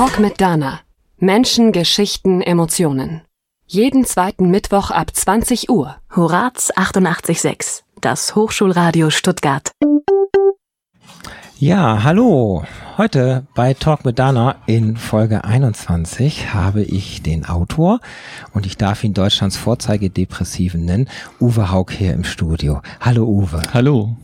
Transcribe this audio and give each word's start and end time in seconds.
Talk 0.00 0.18
mit 0.18 0.40
Dana. 0.40 0.80
Menschen, 1.18 1.72
Geschichten, 1.72 2.40
Emotionen. 2.40 3.20
Jeden 3.66 4.06
zweiten 4.06 4.50
Mittwoch 4.50 4.90
ab 4.90 5.14
20 5.14 5.68
Uhr. 5.68 5.94
Horaz 6.16 6.72
88.6, 6.74 7.82
das 8.00 8.34
Hochschulradio 8.34 9.10
Stuttgart. 9.10 9.72
Ja, 11.60 12.04
hallo. 12.04 12.64
Heute 12.96 13.46
bei 13.54 13.74
Talk 13.74 14.06
mit 14.06 14.18
Dana 14.18 14.56
in 14.64 14.96
Folge 14.96 15.44
21 15.44 16.54
habe 16.54 16.82
ich 16.82 17.22
den 17.22 17.44
Autor 17.44 18.00
und 18.54 18.64
ich 18.64 18.78
darf 18.78 19.04
ihn 19.04 19.12
Deutschlands 19.12 19.58
Vorzeigedepressiven 19.58 20.82
nennen, 20.82 21.06
Uwe 21.38 21.70
Haug 21.70 21.90
hier 21.90 22.14
im 22.14 22.24
Studio. 22.24 22.80
Hallo 22.98 23.26
Uwe. 23.26 23.60
Hallo. 23.74 24.16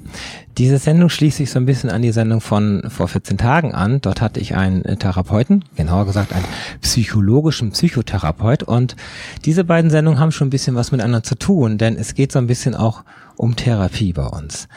Diese 0.57 0.79
Sendung 0.79 1.11
schließt 1.11 1.37
sich 1.37 1.51
so 1.51 1.59
ein 1.59 1.67
bisschen 1.67 1.91
an 1.91 2.01
die 2.01 2.13
Sendung 2.13 2.41
von 2.41 2.85
vor 2.89 3.07
14 3.07 3.37
Tagen 3.37 3.75
an. 3.75 4.01
Dort 4.01 4.23
hatte 4.23 4.41
ich 4.41 4.55
einen 4.55 4.99
Therapeuten, 4.99 5.63
genauer 5.77 6.07
gesagt 6.07 6.33
einen 6.33 6.47
psychologischen 6.81 7.73
Psychotherapeut 7.73 8.63
und 8.63 8.97
diese 9.45 9.65
beiden 9.65 9.91
Sendungen 9.91 10.21
haben 10.21 10.33
schon 10.33 10.47
ein 10.47 10.51
bisschen 10.51 10.75
was 10.75 10.91
miteinander 10.91 11.23
zu 11.23 11.35
tun, 11.35 11.77
denn 11.77 11.99
es 11.99 12.15
geht 12.15 12.33
so 12.33 12.39
ein 12.39 12.47
bisschen 12.47 12.75
auch 12.75 13.05
um 13.37 13.57
Therapie 13.57 14.15
bei 14.15 14.25
uns. 14.25 14.69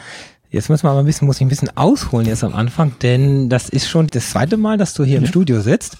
Jetzt 0.50 0.68
müssen 0.68 0.84
wir 0.84 0.90
aber 0.90 1.00
ein 1.00 1.06
bisschen, 1.06 1.26
muss 1.26 1.36
ich 1.36 1.42
ein 1.42 1.48
bisschen 1.48 1.76
ausholen 1.76 2.26
jetzt 2.26 2.42
am 2.42 2.54
Anfang, 2.54 2.92
denn 3.02 3.48
das 3.48 3.68
ist 3.68 3.88
schon 3.88 4.08
das 4.08 4.30
zweite 4.30 4.56
Mal, 4.56 4.78
dass 4.78 4.94
du 4.94 5.04
hier 5.04 5.18
im 5.18 5.26
Studio 5.26 5.60
sitzt. 5.60 5.98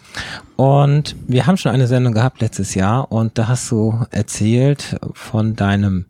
Und 0.57 1.15
wir 1.29 1.47
haben 1.47 1.57
schon 1.57 1.71
eine 1.71 1.87
Sendung 1.87 2.13
gehabt 2.13 2.41
letztes 2.41 2.75
Jahr 2.75 3.13
und 3.13 3.39
da 3.39 3.47
hast 3.47 3.71
du 3.71 4.07
erzählt 4.11 4.99
von 5.15 5.55
deinem 5.55 6.07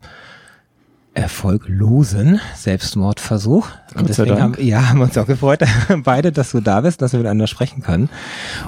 erfolglosen 1.13 2.39
Selbstmordversuch. 2.55 3.67
Und 3.95 4.09
deswegen 4.09 4.41
haben, 4.41 4.55
ja, 4.59 4.89
haben 4.89 4.99
wir 4.99 5.03
uns 5.05 5.17
auch 5.17 5.27
gefreut, 5.27 5.59
beide, 6.03 6.31
dass 6.31 6.51
du 6.51 6.61
da 6.61 6.81
bist, 6.81 7.01
dass 7.01 7.11
wir 7.11 7.19
miteinander 7.19 7.47
sprechen 7.47 7.83
können. 7.83 8.09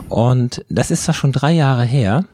Und 0.10 0.64
das 0.70 0.92
ist 0.92 1.08
doch 1.08 1.16
schon 1.16 1.32
drei 1.32 1.54
Jahre 1.54 1.84
her. 1.84 2.26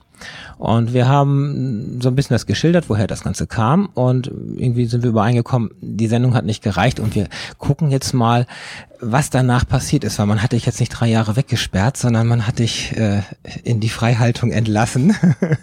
Und 0.59 0.93
wir 0.93 1.07
haben 1.07 2.01
so 2.01 2.09
ein 2.09 2.15
bisschen 2.15 2.33
das 2.33 2.45
geschildert, 2.45 2.89
woher 2.89 3.07
das 3.07 3.23
Ganze 3.23 3.47
kam. 3.47 3.87
Und 3.93 4.27
irgendwie 4.27 4.85
sind 4.87 5.03
wir 5.03 5.09
übereingekommen, 5.09 5.71
die 5.79 6.07
Sendung 6.07 6.33
hat 6.33 6.43
nicht 6.43 6.61
gereicht. 6.61 6.99
Und 6.99 7.15
wir 7.15 7.29
gucken 7.57 7.91
jetzt 7.91 8.13
mal, 8.13 8.45
was 9.01 9.29
danach 9.29 9.65
passiert 9.65 10.03
ist, 10.03 10.19
weil 10.19 10.25
man 10.25 10.43
hat 10.43 10.51
dich 10.51 10.65
jetzt 10.65 10.79
nicht 10.81 10.89
drei 10.89 11.07
Jahre 11.07 11.37
weggesperrt, 11.37 11.95
sondern 11.95 12.27
man 12.27 12.45
hat 12.45 12.59
dich 12.59 12.95
äh, 12.97 13.21
in 13.63 13.79
die 13.79 13.89
Freihaltung 13.89 14.51
entlassen. 14.51 15.15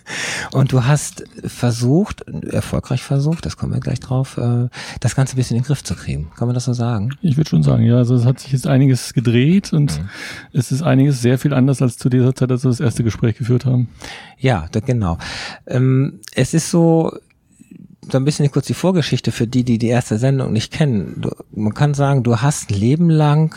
und 0.52 0.72
du 0.72 0.84
hast 0.84 1.24
versucht, 1.44 2.24
erfolgreich 2.50 3.02
versucht, 3.02 3.44
das 3.44 3.58
kommen 3.58 3.74
wir 3.74 3.80
gleich 3.80 4.00
drauf, 4.00 4.38
äh, 4.38 4.68
das 5.00 5.14
Ganze 5.14 5.34
ein 5.34 5.36
bisschen 5.36 5.58
in 5.58 5.62
den 5.62 5.66
Griff 5.66 5.84
zu 5.84 5.94
kriegen. 5.94 6.30
Kann 6.36 6.48
man 6.48 6.54
das 6.54 6.64
so 6.64 6.72
sagen? 6.72 7.10
Ich 7.20 7.36
würde 7.36 7.50
schon 7.50 7.62
sagen, 7.62 7.82
ja. 7.82 7.96
Also 7.96 8.14
es 8.14 8.24
hat 8.24 8.40
sich 8.40 8.52
jetzt 8.52 8.66
einiges 8.66 9.12
gedreht 9.12 9.74
und 9.74 10.00
mhm. 10.00 10.08
es 10.54 10.72
ist 10.72 10.82
einiges 10.82 11.20
sehr 11.20 11.38
viel 11.38 11.52
anders 11.52 11.82
als 11.82 11.98
zu 11.98 12.08
dieser 12.08 12.34
Zeit, 12.34 12.50
als 12.50 12.64
wir 12.64 12.70
das 12.70 12.80
erste 12.80 13.04
Gespräch 13.04 13.36
geführt 13.36 13.66
haben. 13.66 13.88
Ja, 14.38 14.66
da, 14.72 14.80
genau. 14.86 15.18
Ähm, 15.66 16.20
es 16.34 16.54
ist 16.54 16.70
so, 16.70 17.12
so 18.10 18.18
ein 18.18 18.24
bisschen 18.24 18.50
kurz 18.50 18.66
die 18.66 18.74
Vorgeschichte 18.74 19.32
für 19.32 19.46
die, 19.46 19.64
die 19.64 19.78
die 19.78 19.88
erste 19.88 20.18
Sendung 20.18 20.52
nicht 20.52 20.72
kennen. 20.72 21.16
Du, 21.20 21.30
man 21.52 21.74
kann 21.74 21.92
sagen, 21.92 22.22
du 22.22 22.40
hast 22.40 22.70
ein 22.70 22.74
Leben 22.74 23.10
lang 23.10 23.54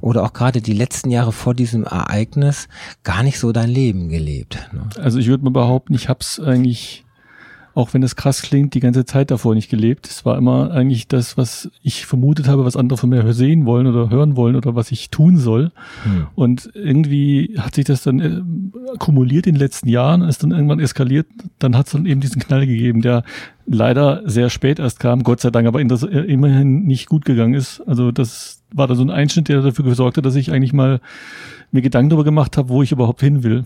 oder 0.00 0.22
auch 0.24 0.32
gerade 0.32 0.62
die 0.62 0.72
letzten 0.72 1.10
Jahre 1.10 1.32
vor 1.32 1.54
diesem 1.54 1.84
Ereignis 1.84 2.68
gar 3.02 3.22
nicht 3.22 3.38
so 3.38 3.52
dein 3.52 3.68
Leben 3.68 4.08
gelebt. 4.08 4.58
Ne? 4.72 4.88
Also 4.96 5.18
ich 5.18 5.28
würde 5.28 5.44
mal 5.44 5.50
behaupten, 5.50 5.94
ich 5.94 6.08
habe 6.08 6.20
es 6.20 6.40
eigentlich 6.40 7.04
auch 7.74 7.94
wenn 7.94 8.02
es 8.02 8.16
krass 8.16 8.42
klingt, 8.42 8.74
die 8.74 8.80
ganze 8.80 9.04
Zeit 9.04 9.30
davor 9.30 9.54
nicht 9.54 9.70
gelebt. 9.70 10.06
Es 10.08 10.24
war 10.24 10.36
immer 10.36 10.70
eigentlich 10.72 11.08
das, 11.08 11.36
was 11.36 11.70
ich 11.82 12.06
vermutet 12.06 12.48
habe, 12.48 12.64
was 12.64 12.76
andere 12.76 12.96
von 12.96 13.10
mir 13.10 13.32
sehen 13.32 13.66
wollen 13.66 13.86
oder 13.86 14.10
hören 14.10 14.36
wollen 14.36 14.56
oder 14.56 14.74
was 14.74 14.90
ich 14.90 15.10
tun 15.10 15.36
soll. 15.36 15.70
Hm. 16.02 16.26
Und 16.34 16.70
irgendwie 16.74 17.56
hat 17.58 17.74
sich 17.74 17.84
das 17.84 18.02
dann 18.02 18.20
äh, 18.20 18.40
kumuliert 18.98 19.46
in 19.46 19.54
den 19.54 19.60
letzten 19.60 19.88
Jahren, 19.88 20.22
ist 20.22 20.42
dann 20.42 20.50
irgendwann 20.50 20.80
eskaliert. 20.80 21.26
Dann 21.58 21.76
hat 21.76 21.86
es 21.86 21.92
dann 21.92 22.06
eben 22.06 22.20
diesen 22.20 22.40
Knall 22.40 22.66
gegeben, 22.66 23.02
der 23.02 23.22
leider 23.66 24.22
sehr 24.28 24.50
spät 24.50 24.78
erst 24.78 24.98
kam, 24.98 25.22
Gott 25.22 25.40
sei 25.40 25.50
Dank, 25.50 25.68
aber 25.68 25.80
äh, 25.80 25.84
immerhin 25.84 26.84
nicht 26.84 27.08
gut 27.08 27.24
gegangen 27.24 27.54
ist. 27.54 27.80
Also 27.86 28.10
das 28.10 28.62
war 28.74 28.88
da 28.88 28.94
so 28.94 29.02
ein 29.02 29.10
Einschnitt, 29.10 29.48
der 29.48 29.62
dafür 29.62 29.84
gesorgt 29.84 30.16
hat, 30.16 30.26
dass 30.26 30.34
ich 30.34 30.52
eigentlich 30.52 30.72
mal 30.72 31.00
mir 31.70 31.82
Gedanken 31.82 32.10
darüber 32.10 32.24
gemacht 32.24 32.56
habe, 32.56 32.68
wo 32.68 32.82
ich 32.82 32.92
überhaupt 32.92 33.20
hin 33.20 33.42
will. 33.42 33.64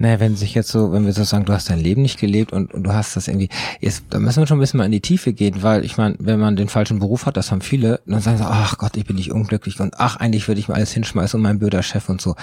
Naja, 0.00 0.18
wenn 0.18 0.34
sich 0.34 0.54
jetzt 0.54 0.70
so, 0.70 0.92
wenn 0.92 1.04
wir 1.04 1.12
so 1.12 1.24
sagen, 1.24 1.44
du 1.44 1.52
hast 1.52 1.68
dein 1.68 1.78
Leben 1.78 2.00
nicht 2.00 2.18
gelebt 2.18 2.54
und, 2.54 2.72
und 2.72 2.84
du 2.84 2.92
hast 2.94 3.16
das 3.16 3.28
irgendwie, 3.28 3.50
jetzt, 3.80 4.04
da 4.08 4.18
müssen 4.18 4.40
wir 4.40 4.46
schon 4.46 4.56
ein 4.56 4.60
bisschen 4.60 4.78
mal 4.78 4.86
in 4.86 4.92
die 4.92 5.02
Tiefe 5.02 5.34
gehen, 5.34 5.62
weil 5.62 5.84
ich 5.84 5.98
meine, 5.98 6.16
wenn 6.18 6.40
man 6.40 6.56
den 6.56 6.70
falschen 6.70 6.98
Beruf 6.98 7.26
hat, 7.26 7.36
das 7.36 7.50
haben 7.50 7.60
viele, 7.60 8.00
dann 8.06 8.22
sagen 8.22 8.38
sie, 8.38 8.46
ach 8.46 8.78
Gott, 8.78 8.96
ich 8.96 9.04
bin 9.04 9.16
nicht 9.16 9.30
unglücklich 9.30 9.78
und 9.78 9.92
ach, 9.98 10.16
eigentlich 10.16 10.48
würde 10.48 10.58
ich 10.58 10.68
mir 10.68 10.74
alles 10.74 10.92
hinschmeißen 10.92 11.36
und 11.36 11.42
mein 11.42 11.58
blöder 11.58 11.82
Chef 11.82 12.08
und 12.08 12.22
so. 12.22 12.34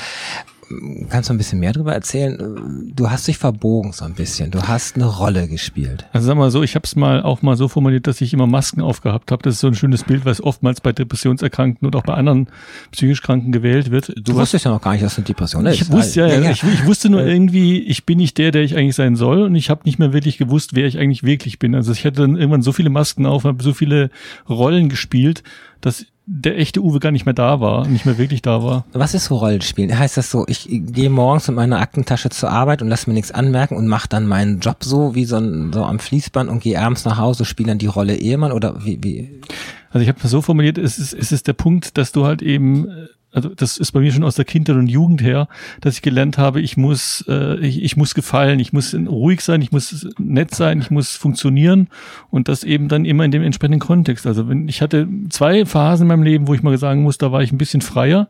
Kannst 1.09 1.29
du 1.29 1.33
ein 1.33 1.37
bisschen 1.37 1.59
mehr 1.59 1.71
darüber 1.71 1.93
erzählen? 1.93 2.91
Du 2.93 3.09
hast 3.09 3.27
dich 3.27 3.37
verbogen 3.37 3.93
so 3.93 4.03
ein 4.03 4.13
bisschen. 4.13 4.51
Du 4.51 4.61
hast 4.63 4.95
eine 4.95 5.05
Rolle 5.05 5.47
gespielt. 5.47 6.05
Also 6.11 6.27
sag 6.27 6.37
mal 6.37 6.51
so, 6.51 6.61
ich 6.61 6.75
habe 6.75 6.83
es 6.83 6.95
mal 6.95 7.23
auch 7.23 7.41
mal 7.41 7.55
so 7.55 7.67
formuliert, 7.69 8.05
dass 8.07 8.19
ich 8.19 8.33
immer 8.33 8.47
Masken 8.47 8.81
aufgehabt 8.81 9.31
habe. 9.31 9.43
Das 9.43 9.55
ist 9.55 9.59
so 9.61 9.67
ein 9.67 9.75
schönes 9.75 10.03
Bild, 10.03 10.25
was 10.25 10.43
oftmals 10.43 10.81
bei 10.81 10.91
Depressionserkrankten 10.91 11.85
und 11.85 11.95
auch 11.95 12.03
bei 12.03 12.15
anderen 12.15 12.47
psychisch 12.91 13.21
Kranken 13.21 13.51
gewählt 13.53 13.91
wird. 13.91 14.09
Du, 14.09 14.21
du 14.21 14.35
wusstest 14.35 14.65
ja 14.65 14.71
noch 14.71 14.81
gar 14.81 14.91
nicht, 14.91 15.03
dass 15.03 15.17
eine 15.17 15.25
Depression 15.25 15.65
ist. 15.65 15.81
Ich 15.81 15.89
wusste 15.91 16.21
ja, 16.21 16.27
ja, 16.27 16.41
ja. 16.41 16.51
Ich, 16.51 16.63
ich, 16.63 16.85
wusste 16.85 17.09
nur 17.09 17.25
irgendwie, 17.25 17.79
ich 17.79 18.05
bin 18.05 18.17
nicht 18.17 18.37
der, 18.37 18.51
der 18.51 18.63
ich 18.63 18.75
eigentlich 18.75 18.95
sein 18.95 19.15
soll 19.15 19.43
und 19.43 19.55
ich 19.55 19.69
habe 19.69 19.81
nicht 19.85 19.99
mehr 19.99 20.11
wirklich 20.11 20.37
gewusst, 20.37 20.75
wer 20.75 20.85
ich 20.85 20.97
eigentlich 20.97 21.23
wirklich 21.23 21.59
bin. 21.59 21.75
Also 21.75 21.93
ich 21.93 22.05
hatte 22.05 22.21
dann 22.21 22.35
irgendwann 22.35 22.61
so 22.61 22.73
viele 22.73 22.89
Masken 22.89 23.25
auf, 23.25 23.45
habe 23.45 23.63
so 23.63 23.73
viele 23.73 24.09
Rollen 24.49 24.89
gespielt, 24.89 25.43
dass 25.79 26.05
der 26.29 26.59
echte 26.59 26.83
Uwe 26.83 26.99
gar 26.99 27.11
nicht 27.11 27.25
mehr 27.25 27.33
da 27.33 27.61
war, 27.61 27.87
nicht 27.87 28.05
mehr 28.05 28.17
wirklich 28.17 28.41
da 28.41 28.61
war. 28.61 28.85
Was 28.91 29.13
ist 29.13 29.25
so 29.25 29.37
Rollenspielen? 29.37 29.97
Heißt 29.97 30.17
das 30.17 30.29
so, 30.29 30.45
ich 30.49 30.67
gehe 30.69 31.09
morgens 31.09 31.47
mit 31.47 31.55
meiner 31.55 31.79
Aktentasche 31.79 32.29
zur 32.29 32.49
Arbeit 32.49 32.81
und 32.81 32.89
lasse 32.89 33.09
mir 33.09 33.13
nichts 33.13 33.31
anmerken 33.31 33.77
und 33.77 33.87
mache 33.87 34.09
dann 34.09 34.27
meinen 34.27 34.59
Job 34.59 34.83
so 34.83 35.15
wie 35.15 35.23
so, 35.23 35.37
ein, 35.37 35.71
so 35.71 35.85
am 35.85 35.99
Fließband 35.99 36.49
und 36.49 36.61
gehe 36.61 36.81
abends 36.81 37.05
nach 37.05 37.17
Hause, 37.17 37.45
spiele 37.45 37.69
dann 37.69 37.77
die 37.77 37.87
Rolle 37.87 38.17
Ehemann 38.17 38.51
oder 38.51 38.83
wie? 38.83 39.01
wie? 39.01 39.41
Also 39.89 40.03
ich 40.03 40.09
habe 40.09 40.19
das 40.21 40.29
so 40.29 40.41
formuliert, 40.41 40.77
es 40.77 40.99
ist, 40.99 41.13
es 41.13 41.31
ist 41.31 41.47
der 41.47 41.53
Punkt, 41.53 41.97
dass 41.97 42.11
du 42.11 42.25
halt 42.25 42.41
eben 42.41 42.89
äh, 42.89 43.07
also 43.31 43.49
das 43.49 43.77
ist 43.77 43.91
bei 43.91 43.99
mir 43.99 44.11
schon 44.11 44.23
aus 44.23 44.35
der 44.35 44.45
Kindheit 44.45 44.77
und 44.77 44.87
Jugend 44.87 45.21
her, 45.21 45.47
dass 45.81 45.95
ich 45.95 46.01
gelernt 46.01 46.37
habe, 46.37 46.61
ich 46.61 46.77
muss, 46.77 47.25
äh, 47.27 47.57
ich, 47.59 47.83
ich 47.83 47.97
muss 47.97 48.15
gefallen, 48.15 48.59
ich 48.59 48.73
muss 48.73 48.95
ruhig 48.95 49.41
sein, 49.41 49.61
ich 49.61 49.71
muss 49.71 50.07
nett 50.17 50.55
sein, 50.55 50.79
ich 50.79 50.91
muss 50.91 51.15
funktionieren 51.15 51.89
und 52.29 52.47
das 52.47 52.63
eben 52.63 52.87
dann 52.87 53.05
immer 53.05 53.25
in 53.25 53.31
dem 53.31 53.43
entsprechenden 53.43 53.79
Kontext. 53.79 54.25
Also 54.25 54.47
wenn 54.47 54.67
ich 54.67 54.81
hatte 54.81 55.07
zwei 55.29 55.65
Phasen 55.65 56.03
in 56.03 56.07
meinem 56.07 56.23
Leben, 56.23 56.47
wo 56.47 56.53
ich 56.53 56.63
mal 56.63 56.77
sagen 56.77 57.03
muss, 57.03 57.17
da 57.17 57.31
war 57.31 57.41
ich 57.41 57.51
ein 57.51 57.57
bisschen 57.57 57.81
freier. 57.81 58.29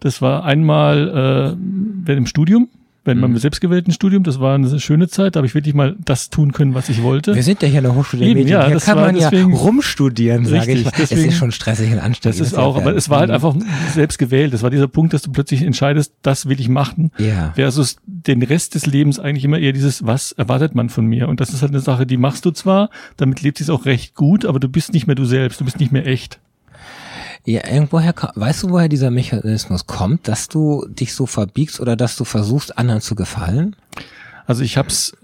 Das 0.00 0.20
war 0.20 0.44
einmal 0.44 1.56
äh, 2.06 2.12
im 2.12 2.26
Studium, 2.26 2.68
bei 3.04 3.14
meinem 3.14 3.32
mhm. 3.32 3.38
selbstgewählten 3.38 3.92
Studium. 3.92 4.22
Das 4.22 4.38
war 4.38 4.54
eine 4.54 4.78
schöne 4.78 5.08
Zeit. 5.08 5.34
Da 5.34 5.38
habe 5.38 5.46
ich 5.46 5.54
wirklich 5.54 5.74
mal 5.74 5.96
das 6.04 6.30
tun 6.30 6.52
können, 6.52 6.74
was 6.74 6.88
ich 6.88 7.02
wollte. 7.02 7.34
Wir 7.34 7.42
sind 7.42 7.62
ja 7.62 7.68
hier 7.68 7.78
in 7.78 7.84
der 7.84 7.94
Hochschule 7.94 8.24
Eben, 8.24 8.40
Medien. 8.40 8.60
Ja, 8.60 8.66
hier 8.66 8.78
kann 8.78 8.98
man 8.98 9.14
deswegen, 9.14 9.50
ja 9.50 9.58
rumstudieren, 9.58 10.44
sage 10.44 10.72
ich 10.72 10.84
mal. 10.84 10.92
Deswegen, 10.96 11.20
es 11.20 11.26
ist 11.28 11.38
schon 11.38 11.52
stressig 11.52 11.92
und 11.92 11.98
anstrengend. 11.98 12.40
Das 12.40 12.46
ist 12.46 12.54
auch, 12.54 12.76
aber 12.76 12.94
es 12.94 13.10
war 13.10 13.20
halt 13.20 13.30
einfach 13.30 13.56
selbst 13.92 14.18
gewählt. 14.18 14.52
Das 14.52 14.62
war 14.62 14.70
dieser 14.70 14.88
Punkt, 14.88 15.12
dass 15.14 15.22
du 15.22 15.32
plötzlich 15.32 15.62
entscheidest, 15.62 16.14
das 16.22 16.48
will 16.48 16.60
ich 16.60 16.68
machen. 16.68 17.10
Ja. 17.18 17.52
Versus 17.54 17.96
den 18.06 18.42
Rest 18.42 18.74
des 18.74 18.86
Lebens 18.86 19.18
eigentlich 19.18 19.44
immer 19.44 19.58
eher 19.58 19.72
dieses, 19.72 20.06
was 20.06 20.32
erwartet 20.32 20.74
man 20.74 20.88
von 20.88 21.06
mir? 21.06 21.28
Und 21.28 21.40
das 21.40 21.52
ist 21.52 21.62
halt 21.62 21.72
eine 21.72 21.80
Sache, 21.80 22.06
die 22.06 22.16
machst 22.16 22.44
du 22.44 22.50
zwar, 22.50 22.90
damit 23.16 23.42
lebt 23.42 23.60
es 23.60 23.70
auch 23.70 23.84
recht 23.84 24.14
gut, 24.14 24.44
aber 24.44 24.60
du 24.60 24.68
bist 24.68 24.92
nicht 24.92 25.06
mehr 25.06 25.16
du 25.16 25.24
selbst, 25.24 25.60
du 25.60 25.64
bist 25.64 25.80
nicht 25.80 25.92
mehr 25.92 26.06
echt. 26.06 26.40
Ja, 27.44 27.66
irgendwoher, 27.66 28.14
weißt 28.34 28.62
du, 28.62 28.70
woher 28.70 28.88
dieser 28.88 29.10
Mechanismus 29.10 29.86
kommt, 29.86 30.28
dass 30.28 30.48
du 30.48 30.86
dich 30.88 31.12
so 31.12 31.26
verbiegst 31.26 31.80
oder 31.80 31.96
dass 31.96 32.16
du 32.16 32.24
versuchst, 32.24 32.78
anderen 32.78 33.00
zu 33.00 33.14
gefallen? 33.14 33.74
Also 34.46 34.62
ich 34.62 34.76
habe 34.76 34.88
es 34.88 35.16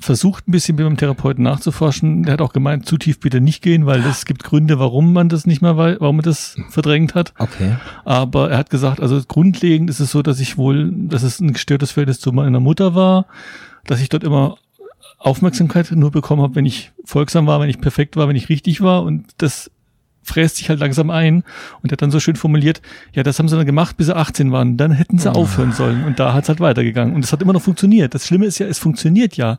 versucht, 0.00 0.48
ein 0.48 0.52
bisschen 0.52 0.76
mit 0.76 0.84
dem 0.84 0.96
Therapeuten 0.96 1.44
nachzuforschen. 1.44 2.24
Der 2.24 2.34
hat 2.34 2.40
auch 2.40 2.52
gemeint, 2.52 2.86
zu 2.86 2.98
tief 2.98 3.20
bitte 3.20 3.40
nicht 3.40 3.62
gehen, 3.62 3.86
weil 3.86 4.04
es 4.04 4.26
gibt 4.26 4.44
Gründe, 4.44 4.78
warum 4.78 5.12
man 5.12 5.28
das 5.28 5.46
nicht 5.46 5.62
mehr 5.62 5.76
weiß, 5.76 5.96
warum 6.00 6.16
man 6.16 6.24
das 6.24 6.56
verdrängt 6.70 7.14
hat. 7.14 7.32
Okay. 7.38 7.76
Aber 8.04 8.50
er 8.50 8.58
hat 8.58 8.70
gesagt, 8.70 9.00
also 9.00 9.20
grundlegend 9.26 9.88
ist 9.90 10.00
es 10.00 10.10
so, 10.10 10.22
dass 10.22 10.40
ich 10.40 10.58
wohl, 10.58 10.92
dass 10.92 11.22
es 11.22 11.40
ein 11.40 11.52
gestörtes 11.52 11.92
Verhältnis 11.92 12.20
zu 12.20 12.32
meiner 12.32 12.60
Mutter 12.60 12.94
war, 12.94 13.26
dass 13.86 14.00
ich 14.00 14.08
dort 14.08 14.24
immer 14.24 14.56
Aufmerksamkeit 15.18 15.90
nur 15.92 16.10
bekommen 16.10 16.42
habe, 16.42 16.56
wenn 16.56 16.66
ich 16.66 16.92
folgsam 17.04 17.46
war, 17.46 17.60
wenn 17.60 17.70
ich 17.70 17.80
perfekt 17.80 18.16
war, 18.16 18.28
wenn 18.28 18.36
ich 18.36 18.50
richtig 18.50 18.82
war 18.82 19.02
und 19.04 19.24
das 19.38 19.70
fräst 20.24 20.56
sich 20.56 20.68
halt 20.68 20.80
langsam 20.80 21.10
ein 21.10 21.44
und 21.82 21.90
er 21.90 21.92
hat 21.92 22.02
dann 22.02 22.10
so 22.10 22.20
schön 22.20 22.36
formuliert, 22.36 22.82
ja, 23.12 23.22
das 23.22 23.38
haben 23.38 23.48
sie 23.48 23.56
dann 23.56 23.66
gemacht, 23.66 23.96
bis 23.96 24.06
sie 24.06 24.16
18 24.16 24.52
waren, 24.52 24.76
dann 24.76 24.92
hätten 24.92 25.18
sie 25.18 25.30
oh. 25.30 25.34
aufhören 25.34 25.72
sollen 25.72 26.04
und 26.04 26.18
da 26.18 26.32
hat's 26.32 26.48
halt 26.48 26.60
weitergegangen 26.60 27.14
und 27.14 27.24
es 27.24 27.32
hat 27.32 27.42
immer 27.42 27.52
noch 27.52 27.62
funktioniert. 27.62 28.14
Das 28.14 28.26
Schlimme 28.26 28.46
ist 28.46 28.58
ja, 28.58 28.66
es 28.66 28.78
funktioniert 28.78 29.36
ja. 29.36 29.58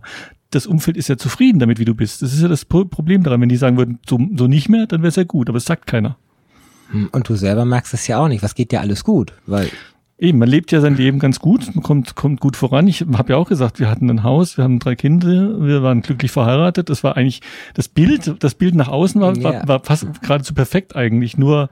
Das 0.51 0.67
Umfeld 0.67 0.95
ist 0.95 1.09
ja 1.09 1.17
zufrieden 1.17 1.59
damit, 1.59 1.79
wie 1.79 1.85
du 1.85 1.95
bist. 1.95 2.21
Das 2.21 2.31
ist 2.31 2.41
ja 2.41 2.47
das 2.47 2.63
Problem 2.65 3.23
daran. 3.23 3.41
Wenn 3.41 3.49
die 3.49 3.57
sagen 3.57 3.77
würden, 3.77 3.99
so, 4.07 4.19
so 4.35 4.47
nicht 4.47 4.69
mehr, 4.69 4.85
dann 4.85 5.01
wäre 5.01 5.09
es 5.09 5.15
ja 5.15 5.23
gut, 5.23 5.49
aber 5.49 5.57
es 5.57 5.65
sagt 5.65 5.87
keiner. 5.87 6.17
Hm, 6.91 7.09
und 7.11 7.27
du 7.27 7.35
selber 7.35 7.65
merkst 7.65 7.93
es 7.93 8.07
ja 8.07 8.19
auch 8.19 8.27
nicht. 8.27 8.43
Was 8.43 8.55
geht 8.55 8.71
dir 8.71 8.79
alles 8.79 9.03
gut? 9.03 9.33
Weil 9.47 9.69
Eben, 10.17 10.39
man 10.39 10.47
lebt 10.47 10.71
ja 10.71 10.79
sein 10.79 10.95
Leben 10.95 11.19
ganz 11.19 11.39
gut, 11.39 11.75
man 11.75 11.83
kommt, 11.83 12.15
kommt 12.15 12.39
gut 12.39 12.55
voran. 12.55 12.87
Ich 12.87 13.01
habe 13.01 13.33
ja 13.33 13.37
auch 13.37 13.49
gesagt, 13.49 13.81
wir 13.81 13.89
hatten 13.89 14.09
ein 14.09 14.23
Haus, 14.23 14.57
wir 14.57 14.63
haben 14.63 14.79
drei 14.79 14.95
Kinder, 14.95 15.61
wir 15.61 15.83
waren 15.83 16.01
glücklich 16.01 16.31
verheiratet. 16.31 16.89
Das 16.89 17.03
war 17.03 17.17
eigentlich 17.17 17.41
das 17.73 17.89
Bild, 17.89 18.41
das 18.41 18.55
Bild 18.55 18.75
nach 18.75 18.87
außen 18.87 19.19
war, 19.19 19.35
war, 19.43 19.67
war 19.67 19.83
fast 19.83 20.21
geradezu 20.21 20.53
perfekt 20.53 20.95
eigentlich. 20.95 21.37
Nur 21.37 21.69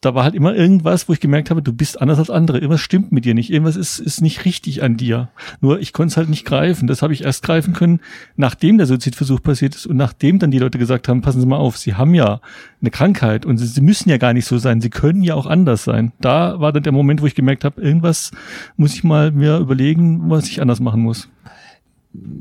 da 0.00 0.14
war 0.14 0.24
halt 0.24 0.34
immer 0.34 0.54
irgendwas, 0.54 1.08
wo 1.08 1.12
ich 1.12 1.20
gemerkt 1.20 1.50
habe, 1.50 1.62
du 1.62 1.72
bist 1.72 2.00
anders 2.00 2.18
als 2.18 2.30
andere. 2.30 2.58
Irgendwas 2.58 2.80
stimmt 2.80 3.12
mit 3.12 3.24
dir 3.24 3.34
nicht. 3.34 3.50
Irgendwas 3.50 3.76
ist, 3.76 3.98
ist 3.98 4.20
nicht 4.20 4.44
richtig 4.44 4.82
an 4.82 4.96
dir. 4.96 5.28
Nur 5.60 5.80
ich 5.80 5.92
konnte 5.92 6.12
es 6.12 6.16
halt 6.16 6.28
nicht 6.28 6.44
greifen. 6.44 6.86
Das 6.86 7.02
habe 7.02 7.12
ich 7.12 7.24
erst 7.24 7.42
greifen 7.42 7.72
können, 7.72 8.00
nachdem 8.36 8.78
der 8.78 8.86
Suizidversuch 8.86 9.42
passiert 9.42 9.74
ist 9.74 9.86
und 9.86 9.96
nachdem 9.96 10.38
dann 10.38 10.50
die 10.50 10.58
Leute 10.58 10.78
gesagt 10.78 11.08
haben, 11.08 11.22
passen 11.22 11.40
Sie 11.40 11.46
mal 11.46 11.56
auf, 11.56 11.76
Sie 11.76 11.94
haben 11.94 12.14
ja 12.14 12.40
eine 12.80 12.90
Krankheit 12.90 13.46
und 13.46 13.58
Sie, 13.58 13.66
Sie 13.66 13.80
müssen 13.80 14.08
ja 14.10 14.18
gar 14.18 14.32
nicht 14.32 14.46
so 14.46 14.58
sein. 14.58 14.80
Sie 14.80 14.90
können 14.90 15.22
ja 15.22 15.34
auch 15.34 15.46
anders 15.46 15.84
sein. 15.84 16.12
Da 16.20 16.60
war 16.60 16.72
dann 16.72 16.82
der 16.82 16.92
Moment, 16.92 17.22
wo 17.22 17.26
ich 17.26 17.34
gemerkt 17.34 17.64
habe, 17.64 17.80
irgendwas 17.80 18.32
muss 18.76 18.94
ich 18.94 19.04
mal 19.04 19.32
mir 19.32 19.58
überlegen, 19.58 20.30
was 20.30 20.48
ich 20.48 20.60
anders 20.60 20.80
machen 20.80 21.02
muss 21.02 21.28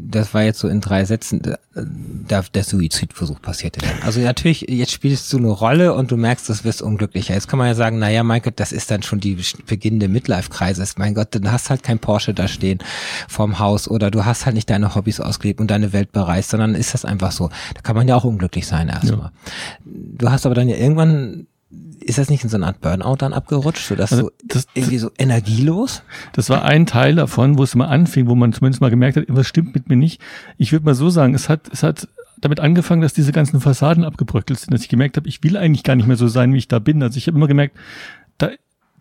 das 0.07 0.33
war 0.33 0.44
jetzt 0.44 0.60
so 0.60 0.68
in 0.68 0.81
drei 0.81 1.06
Sätzen, 1.06 1.42
da 1.42 2.42
der 2.54 2.63
Suizidversuch 2.63 3.42
passierte 3.42 3.81
dann. 3.81 4.01
Also 4.04 4.22
natürlich, 4.22 4.62
jetzt 4.69 4.92
spielst 4.92 5.31
du 5.33 5.38
eine 5.38 5.50
Rolle 5.50 5.94
und 5.94 6.12
du 6.12 6.18
merkst, 6.18 6.48
das 6.50 6.63
wirst 6.63 6.81
unglücklicher. 6.81 7.33
Jetzt 7.33 7.48
kann 7.48 7.60
man 7.60 7.68
ja 7.68 7.75
sagen, 7.75 8.00
naja, 8.00 8.24
Michael, 8.24 8.54
das 8.56 8.72
ist 8.72 8.89
dann 8.92 9.04
schon 9.04 9.19
die 9.19 9.38
beginnende 9.66 10.07
Midlife-Kreise. 10.07 10.86
Mein 10.98 11.13
Gott, 11.13 11.30
dann 11.31 11.51
hast 11.51 11.69
halt 11.69 11.83
kein 11.83 12.00
Porsche 12.00 12.33
da 12.33 12.48
stehen 12.48 12.80
vorm 13.27 13.60
Haus 13.60 13.89
oder 13.89 14.12
du 14.12 14.25
hast 14.25 14.45
halt 14.45 14.56
nicht 14.56 14.69
deine 14.69 14.95
Hobbys 14.95 15.19
ausgelebt 15.19 15.60
und 15.60 15.69
deine 15.72 15.92
Welt 15.92 16.12
bereist, 16.12 16.51
sondern 16.51 16.75
ist 16.75 16.94
das 16.94 17.04
einfach 17.04 17.31
so. 17.31 17.50
Da 17.74 17.81
kann 17.81 17.95
man 17.95 18.07
ja 18.07 18.16
auch 18.16 18.24
unglücklich 18.24 18.68
sein 18.68 18.88
erstmal. 18.88 19.19
Ja. 19.19 19.31
Du 19.86 20.30
hast 20.31 20.45
aber 20.45 20.56
dann 20.56 20.69
ja 20.69 20.78
irgendwann 20.78 21.48
ist 22.06 22.19
das 22.19 22.30
nicht 22.30 22.44
in 22.44 22.50
so 22.50 22.57
eine 22.57 22.68
Art 22.68 22.81
Burnout 22.81 23.16
dann 23.18 23.34
abgerutscht, 23.34 23.88
sodass 23.88 24.13
also 24.13 24.31
das, 24.44 24.68
du 24.68 24.72
irgendwie 24.75 25.00
so 25.00 25.10
energielos? 25.18 26.04
Das 26.34 26.50
war 26.50 26.63
ein 26.63 26.86
Teil 26.86 27.16
davon, 27.16 27.57
wo 27.57 27.63
es 27.63 27.74
mal 27.74 27.88
anfing, 27.88 28.28
wo 28.28 28.36
man 28.36 28.54
zumindest 28.54 28.80
mal 28.80 28.92
gemerkt 28.92 29.18
hat, 29.18 29.25
was 29.28 29.48
stimmt 29.48 29.74
mit 29.74 29.90
mir 29.90 29.96
nicht. 29.96 30.22
Ich 30.57 30.72
würde 30.72 30.86
mal 30.86 30.94
so 30.94 31.10
sagen, 31.10 31.34
es 31.34 31.50
hat, 31.50 31.62
es 31.72 31.81
hat 31.81 32.07
damit 32.38 32.60
angefangen, 32.60 33.02
dass 33.02 33.13
diese 33.13 33.31
ganzen 33.31 33.60
Fassaden 33.60 34.04
abgebröckelt 34.04 34.60
sind, 34.60 34.74
dass 34.74 34.81
ich 34.81 34.90
gemerkt 34.90 35.18
habe, 35.18 35.28
ich 35.28 35.44
will 35.44 35.57
eigentlich 35.57 35.84
gar 35.84 35.96
nicht 35.96 36.07
mehr 36.07 36.16
so 36.16 36.28
sein, 36.28 36.54
wie 36.54 36.57
ich 36.57 36.68
da 36.68 36.78
bin. 36.78 37.02
Also 37.02 37.18
ich 37.18 37.25
habe 37.25 37.38
immer 37.38 37.48
gemerkt, 37.48 37.75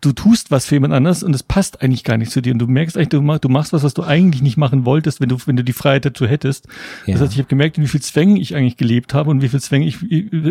du 0.01 0.11
tust 0.11 0.51
was 0.51 0.65
für 0.65 0.75
jemand 0.75 0.93
anders 0.93 1.23
und 1.23 1.33
es 1.33 1.43
passt 1.43 1.81
eigentlich 1.81 2.03
gar 2.03 2.17
nicht 2.17 2.31
zu 2.31 2.41
dir 2.41 2.53
und 2.53 2.59
du 2.59 2.67
merkst 2.67 2.95
eigentlich, 2.95 3.09
du, 3.09 3.21
mach, 3.21 3.39
du 3.39 3.49
machst 3.49 3.73
was, 3.73 3.83
was 3.83 3.93
du 3.93 4.03
eigentlich 4.03 4.41
nicht 4.41 4.57
machen 4.57 4.85
wolltest, 4.85 5.21
wenn 5.21 5.29
du, 5.29 5.37
wenn 5.45 5.55
du 5.55 5.63
die 5.63 5.73
Freiheit 5.73 6.05
dazu 6.05 6.27
hättest. 6.27 6.67
Ja. 7.05 7.13
Das 7.13 7.21
heißt, 7.21 7.33
ich 7.33 7.39
habe 7.39 7.47
gemerkt, 7.47 7.79
wie 7.79 7.87
viel 7.87 8.01
Zwängen 8.01 8.37
ich 8.37 8.55
eigentlich 8.55 8.77
gelebt 8.77 9.13
habe 9.13 9.29
und 9.29 9.41
wie 9.41 9.49
viel 9.49 9.61
Zwängen 9.61 9.87
ich, 9.87 9.99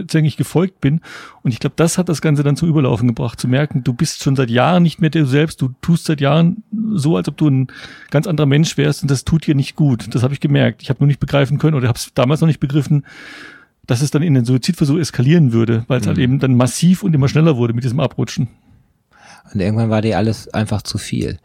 Zwängen 0.09 0.27
ich 0.27 0.37
gefolgt 0.37 0.81
bin. 0.81 1.01
Und 1.43 1.53
ich 1.53 1.61
glaube, 1.61 1.75
das 1.77 1.99
hat 1.99 2.09
das 2.09 2.21
Ganze 2.21 2.43
dann 2.43 2.57
zum 2.57 2.69
Überlaufen 2.69 3.09
gebracht, 3.09 3.41
zu 3.41 3.47
merken, 3.47 3.85
du 3.85 3.93
bist 3.93 4.23
schon 4.23 4.35
seit 4.35 4.51
Jahren 4.51 4.83
nicht 4.83 5.01
mehr 5.01 5.11
du 5.11 5.27
selbst, 5.27 5.61
du 5.61 5.71
tust 5.81 6.07
seit 6.07 6.21
Jahren 6.21 6.65
so, 6.93 7.17
als 7.17 7.29
ob 7.29 7.37
du 7.37 7.49
ein 7.49 7.69
ganz 8.11 8.27
anderer 8.27 8.47
Mensch 8.47 8.77
wärst 8.77 9.03
und 9.03 9.11
das 9.11 9.25
tut 9.25 9.47
dir 9.47 9.55
nicht 9.55 9.77
gut. 9.77 10.15
Das 10.15 10.23
habe 10.23 10.35
ich 10.35 10.41
gemerkt. 10.41 10.83
Ich 10.83 10.91
habe 10.91 11.01
nur 11.01 11.07
nicht 11.07 11.21
begreifen 11.21 11.59
können 11.59 11.77
oder 11.77 11.89
habe 11.89 11.99
es 11.99 12.11
damals 12.15 12.41
noch 12.41 12.49
nicht 12.49 12.61
begriffen, 12.61 13.05
dass 13.87 14.01
es 14.01 14.11
dann 14.11 14.23
in 14.23 14.35
den 14.35 14.45
Suizidversuch 14.45 14.99
eskalieren 14.99 15.53
würde, 15.53 15.85
weil 15.89 16.01
es 16.01 16.07
mhm. 16.07 16.09
halt 16.09 16.19
eben 16.19 16.39
dann 16.39 16.57
massiv 16.57 17.03
und 17.03 17.15
immer 17.15 17.29
schneller 17.29 17.57
wurde 17.57 17.75
mit 17.75 17.85
diesem 17.85 18.01
Abrutschen. 18.01 18.49
Und 19.53 19.61
irgendwann 19.61 19.91
war 19.91 20.01
dir 20.01 20.17
alles 20.17 20.53
einfach 20.53 20.83
zu 20.83 20.99
viel. 20.99 21.39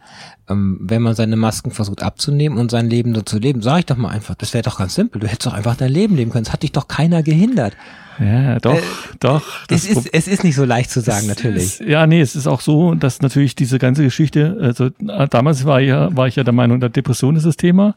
Ähm, 0.50 0.78
wenn 0.82 1.02
man 1.02 1.16
seine 1.16 1.36
Masken 1.36 1.72
versucht 1.72 2.02
abzunehmen 2.02 2.58
und 2.58 2.72
sein 2.72 2.90
Leben 2.90 3.14
so 3.14 3.22
zu 3.22 3.38
leben, 3.40 3.62
sag 3.62 3.80
ich 3.80 3.86
doch 3.86 3.98
mal 3.98 4.10
einfach, 4.10 4.36
das 4.36 4.54
wäre 4.54 4.64
doch 4.64 4.78
ganz 4.78 4.96
simpel. 4.96 5.20
Du 5.20 5.28
hättest 5.28 5.46
doch 5.46 5.54
einfach 5.54 5.76
dein 5.76 5.92
Leben 5.92 6.16
leben 6.16 6.32
können. 6.32 6.46
Es 6.46 6.54
hat 6.54 6.64
dich 6.64 6.72
doch 6.72 6.88
keiner 6.88 7.24
gehindert. 7.24 7.76
Ja, 8.20 8.60
doch, 8.60 8.76
äh, 8.76 8.82
doch. 9.20 9.44
Es 9.70 9.86
ist, 9.86 10.14
es 10.14 10.28
ist 10.28 10.44
nicht 10.44 10.56
so 10.56 10.66
leicht 10.66 10.92
zu 10.92 11.00
sagen, 11.00 11.28
natürlich. 11.28 11.80
Ist, 11.80 11.82
ja, 11.82 12.06
nee, 12.06 12.20
es 12.20 12.36
ist 12.36 12.48
auch 12.48 12.62
so, 12.62 12.94
dass 12.96 13.22
natürlich 13.22 13.56
diese 13.56 13.80
ganze 13.80 14.04
Geschichte, 14.04 14.58
also 14.60 14.90
damals 15.30 15.66
war 15.66 15.80
ja, 15.80 16.16
war 16.16 16.28
ich 16.28 16.36
ja 16.36 16.44
der 16.44 16.54
Meinung, 16.54 16.80
der 16.80 16.90
Depression 16.90 17.36
ist 17.36 17.46
das 17.46 17.56
Thema. 17.56 17.96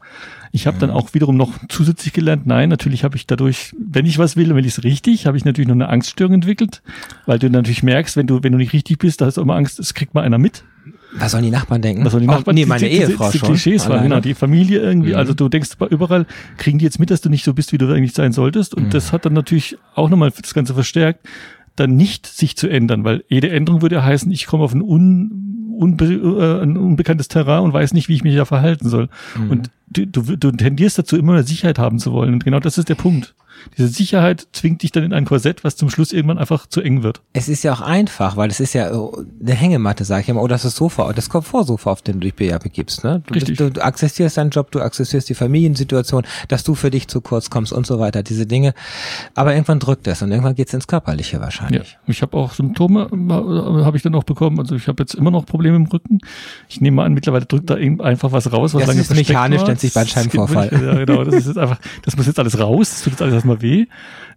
Ich 0.53 0.67
habe 0.67 0.77
mhm. 0.77 0.81
dann 0.81 0.91
auch 0.91 1.15
wiederum 1.15 1.37
noch 1.37 1.59
zusätzlich 1.69 2.13
gelernt, 2.13 2.47
nein, 2.47 2.69
natürlich 2.69 3.05
habe 3.05 3.17
ich 3.17 3.27
dadurch, 3.27 3.75
wenn 3.79 4.07
ich 4.07 4.19
was 4.19 4.37
will, 4.37 4.55
will 4.55 4.67
ich 4.67 4.79
es 4.79 4.85
richtig, 4.85 5.27
habe 5.27 5.37
ich 5.37 5.45
natürlich 5.45 5.69
noch 5.69 5.75
eine 5.75 5.89
Angststörung 5.89 6.35
entwickelt, 6.35 6.83
weil 7.27 7.39
du 7.39 7.51
natürlich 7.51 7.83
merkst, 7.83 8.17
wenn 8.17 8.27
du, 8.27 8.43
wenn 8.43 8.53
du 8.53 8.59
nicht 8.59 8.73
richtig 8.73 8.99
bist, 8.99 9.21
da 9.21 9.27
hast 9.27 9.39
du 9.39 9.41
immer 9.41 9.57
Angst, 9.57 9.81
es 9.81 9.95
kriegt 9.95 10.15
mal 10.15 10.23
einer 10.23 10.39
mit. 10.39 10.63
Was 11.15 11.33
sollen 11.33 11.45
die 11.45 11.51
Nachbarn 11.51 11.83
denken? 11.83 12.05
Was 12.05 12.13
sollen 12.13 12.23
die 12.23 12.29
Nachbarn? 12.29 12.55
Oh, 12.55 12.59
nee, 12.59 12.67
meine 12.67 12.89
die, 12.89 12.97
Ehefrau 12.97 13.27
die, 13.27 13.33
die, 13.33 13.39
die 13.39 13.45
Klischees 13.45 13.89
waren, 13.89 14.03
genau, 14.03 14.21
die 14.21 14.35
Familie 14.35 14.81
irgendwie. 14.81 15.11
Mhm. 15.11 15.17
Also 15.17 15.35
du 15.35 15.49
denkst 15.49 15.71
überall, 15.91 16.27
kriegen 16.57 16.79
die 16.79 16.85
jetzt 16.85 16.99
mit, 16.99 17.11
dass 17.11 17.21
du 17.21 17.29
nicht 17.29 17.45
so 17.45 17.55
bist, 17.55 17.73
wie 17.73 17.79
du 17.79 17.93
eigentlich 17.93 18.15
sein 18.15 18.33
solltest. 18.33 18.75
Und 18.75 18.85
mhm. 18.85 18.91
das 18.91 19.13
hat 19.13 19.27
dann 19.27 19.35
natürlich 19.35 19.77
auch 19.95 20.09
nochmal 20.09 20.31
das 20.31 20.55
Ganze 20.55 20.75
verstärkt, 20.75 21.27
dann 21.77 21.97
nicht 21.97 22.27
sich 22.27 22.57
zu 22.57 22.69
ändern, 22.69 23.05
weil 23.05 23.25
jede 23.29 23.51
Änderung 23.51 23.83
würde 23.83 23.97
ja 23.97 24.05
heißen, 24.05 24.31
ich 24.31 24.47
komme 24.47 24.65
auf 24.65 24.75
ein, 24.75 24.83
un, 24.83 25.77
unbe, 25.79 26.05
äh, 26.05 26.63
ein 26.63 26.77
unbekanntes 26.77 27.29
Terrain 27.29 27.63
und 27.63 27.73
weiß 27.73 27.93
nicht, 27.95 28.09
wie 28.09 28.15
ich 28.15 28.25
mich 28.25 28.37
da 28.37 28.45
verhalten 28.45 28.89
soll. 28.89 29.09
Mhm. 29.37 29.51
Und 29.51 29.71
du, 29.89 30.07
du, 30.07 30.37
du 30.37 30.51
tendierst 30.53 30.99
dazu, 30.99 31.17
immer 31.17 31.33
eine 31.33 31.45
Sicherheit 31.45 31.79
haben 31.79 31.99
zu 31.99 32.13
wollen. 32.13 32.35
Und 32.35 32.45
genau 32.45 32.61
das 32.61 32.79
ist 32.79 32.89
der 32.89 32.95
Punkt. 32.95 33.35
Diese 33.77 33.89
Sicherheit 33.89 34.47
zwingt 34.53 34.83
dich 34.83 34.93
dann 34.93 35.05
in 35.05 35.13
ein 35.13 35.25
Korsett, 35.25 35.65
was 35.65 35.77
zum 35.77 35.91
Schluss 35.91 36.13
irgendwann 36.13 36.39
einfach 36.39 36.67
zu 36.67 36.81
eng 36.81 37.03
wird. 37.03 37.21
Es 37.33 37.49
ist 37.49 37.63
ja 37.63 37.73
auch 37.73 37.81
einfach, 37.81 38.37
weil 38.37 38.51
es 38.51 38.61
ist 38.61 38.75
ja 38.75 38.91
eine 38.91 39.55
Hängematte, 39.55 40.05
sag 40.05 40.23
ich 40.23 40.29
immer, 40.29 40.43
oder 40.43 40.55
das 40.55 40.65
ist 40.65 40.77
Sofa, 40.77 41.13
das 41.13 41.29
Komfortsofa, 41.29 41.91
auf 41.91 42.03
dem 42.03 42.21
du 42.21 42.31
dich 42.31 42.35
begibst. 42.35 43.05
Ne? 43.05 43.23
Du, 43.27 43.35
Richtig. 43.35 43.59
Du, 43.59 43.71
du 43.71 43.83
akzeptierst 43.83 44.37
deinen 44.37 44.51
Job, 44.51 44.71
du 44.71 44.81
akzeptierst 44.81 45.29
die 45.29 45.35
Familiensituation, 45.35 46.25
dass 46.49 46.65
du 46.65 46.75
für 46.75 46.91
dich 46.91 47.09
zu 47.09 47.21
kurz 47.21 47.51
kommst 47.51 47.73
und 47.73 47.87
so 47.87 47.99
weiter, 47.99 48.23
diese 48.23 48.47
Dinge. 48.47 48.75
Aber 49.35 49.55
irgendwann 49.55 49.79
drückt 49.79 50.07
es 50.07 50.23
und 50.23 50.31
irgendwann 50.31 50.55
geht's 50.55 50.75
ins 50.75 50.87
Körperliche 50.87 51.41
wahrscheinlich. 51.41 51.93
Ja, 51.93 51.99
ich 52.07 52.23
habe 52.23 52.37
auch 52.37 52.53
Symptome, 52.53 53.09
äh, 53.13 53.85
habe 53.85 53.97
ich 53.97 54.03
dann 54.03 54.15
auch 54.15 54.25
bekommen. 54.25 54.59
Also 54.59 54.77
ich 54.77 54.89
habe 54.89 55.03
jetzt 55.03 55.15
immer 55.15 55.31
noch 55.31 55.47
Probleme 55.47 55.77
im 55.77 55.87
Rücken. 55.87 56.19
Ich 56.69 56.81
nehme 56.81 56.97
mal 56.97 57.07
an, 57.07 57.15
mittlerweile 57.15 57.47
drückt 57.47 57.71
da 57.71 57.75
einfach 57.75 58.33
was 58.33 58.53
raus, 58.53 58.75
was 58.75 58.81
das 58.81 58.89
lange 58.89 59.01
ist 59.01 59.15
mechanisch, 59.15 59.63
nennt 59.65 59.81
sich 59.81 59.95
Bandscheibenvorfall. 59.95 60.71
Ja, 60.73 61.05
genau. 61.05 61.25
Das 61.25 61.35
ist 61.35 61.47
jetzt 61.47 61.59
einfach, 61.59 61.79
das 62.03 62.17
muss 62.17 62.27
jetzt 62.27 62.39
alles 62.39 62.59
raus, 62.59 62.91
das 62.91 63.03
tut 63.03 63.13
jetzt 63.13 63.23
alles 63.23 63.35
erstmal 63.35 63.52
weh. 63.61 63.87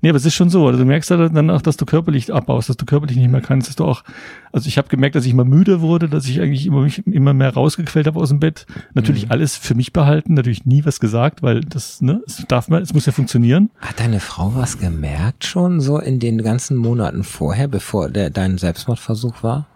Nee, 0.01 0.09
aber 0.09 0.17
es 0.17 0.25
ist 0.25 0.33
schon 0.33 0.50
so. 0.50 0.67
Also 0.67 0.79
du 0.79 0.85
merkst 0.85 1.09
ja 1.09 1.29
dann 1.29 1.50
auch, 1.50 1.62
dass 1.62 1.77
du 1.77 1.85
körperlich 1.85 2.33
abbaust, 2.33 2.67
dass 2.67 2.77
du 2.77 2.85
körperlich 2.85 3.15
nicht 3.17 3.31
mehr 3.31 3.41
kannst, 3.41 3.69
dass 3.69 3.75
du 3.75 3.85
auch, 3.85 4.03
also 4.51 4.67
ich 4.67 4.77
habe 4.77 4.89
gemerkt, 4.89 5.15
dass 5.15 5.25
ich 5.25 5.31
immer 5.31 5.45
müde 5.45 5.81
wurde, 5.81 6.09
dass 6.09 6.27
ich 6.27 6.41
eigentlich 6.41 6.65
immer, 6.65 6.81
mich 6.81 7.06
immer 7.07 7.33
mehr 7.33 7.53
rausgequält 7.53 8.07
habe 8.07 8.19
aus 8.19 8.29
dem 8.29 8.39
Bett. 8.39 8.65
Natürlich 8.94 9.25
mhm. 9.25 9.31
alles 9.31 9.56
für 9.56 9.75
mich 9.75 9.94
behalten, 9.94 10.33
natürlich 10.33 10.65
nie 10.65 10.83
was 10.83 11.00
gesagt, 11.00 11.41
weil 11.44 11.62
das, 11.62 12.01
ne, 12.01 12.21
es 12.27 12.44
darf 12.47 12.67
man, 12.67 12.81
es 12.81 12.94
muss 12.94 13.06
ja 13.06 13.13
funktionieren. 13.13 13.69
Hat 13.79 14.00
deine 14.00 14.19
Frau 14.19 14.53
was 14.56 14.79
gemerkt 14.79 15.45
schon 15.45 15.79
so 15.79 16.00
in 16.00 16.19
den 16.19 16.41
ganzen 16.44 16.75
Monaten 16.75 17.23
vorher, 17.23 17.67
bevor 17.67 18.09
der, 18.09 18.29
dein 18.29 18.57
Selbstmordversuch 18.57 19.44
war? 19.44 19.67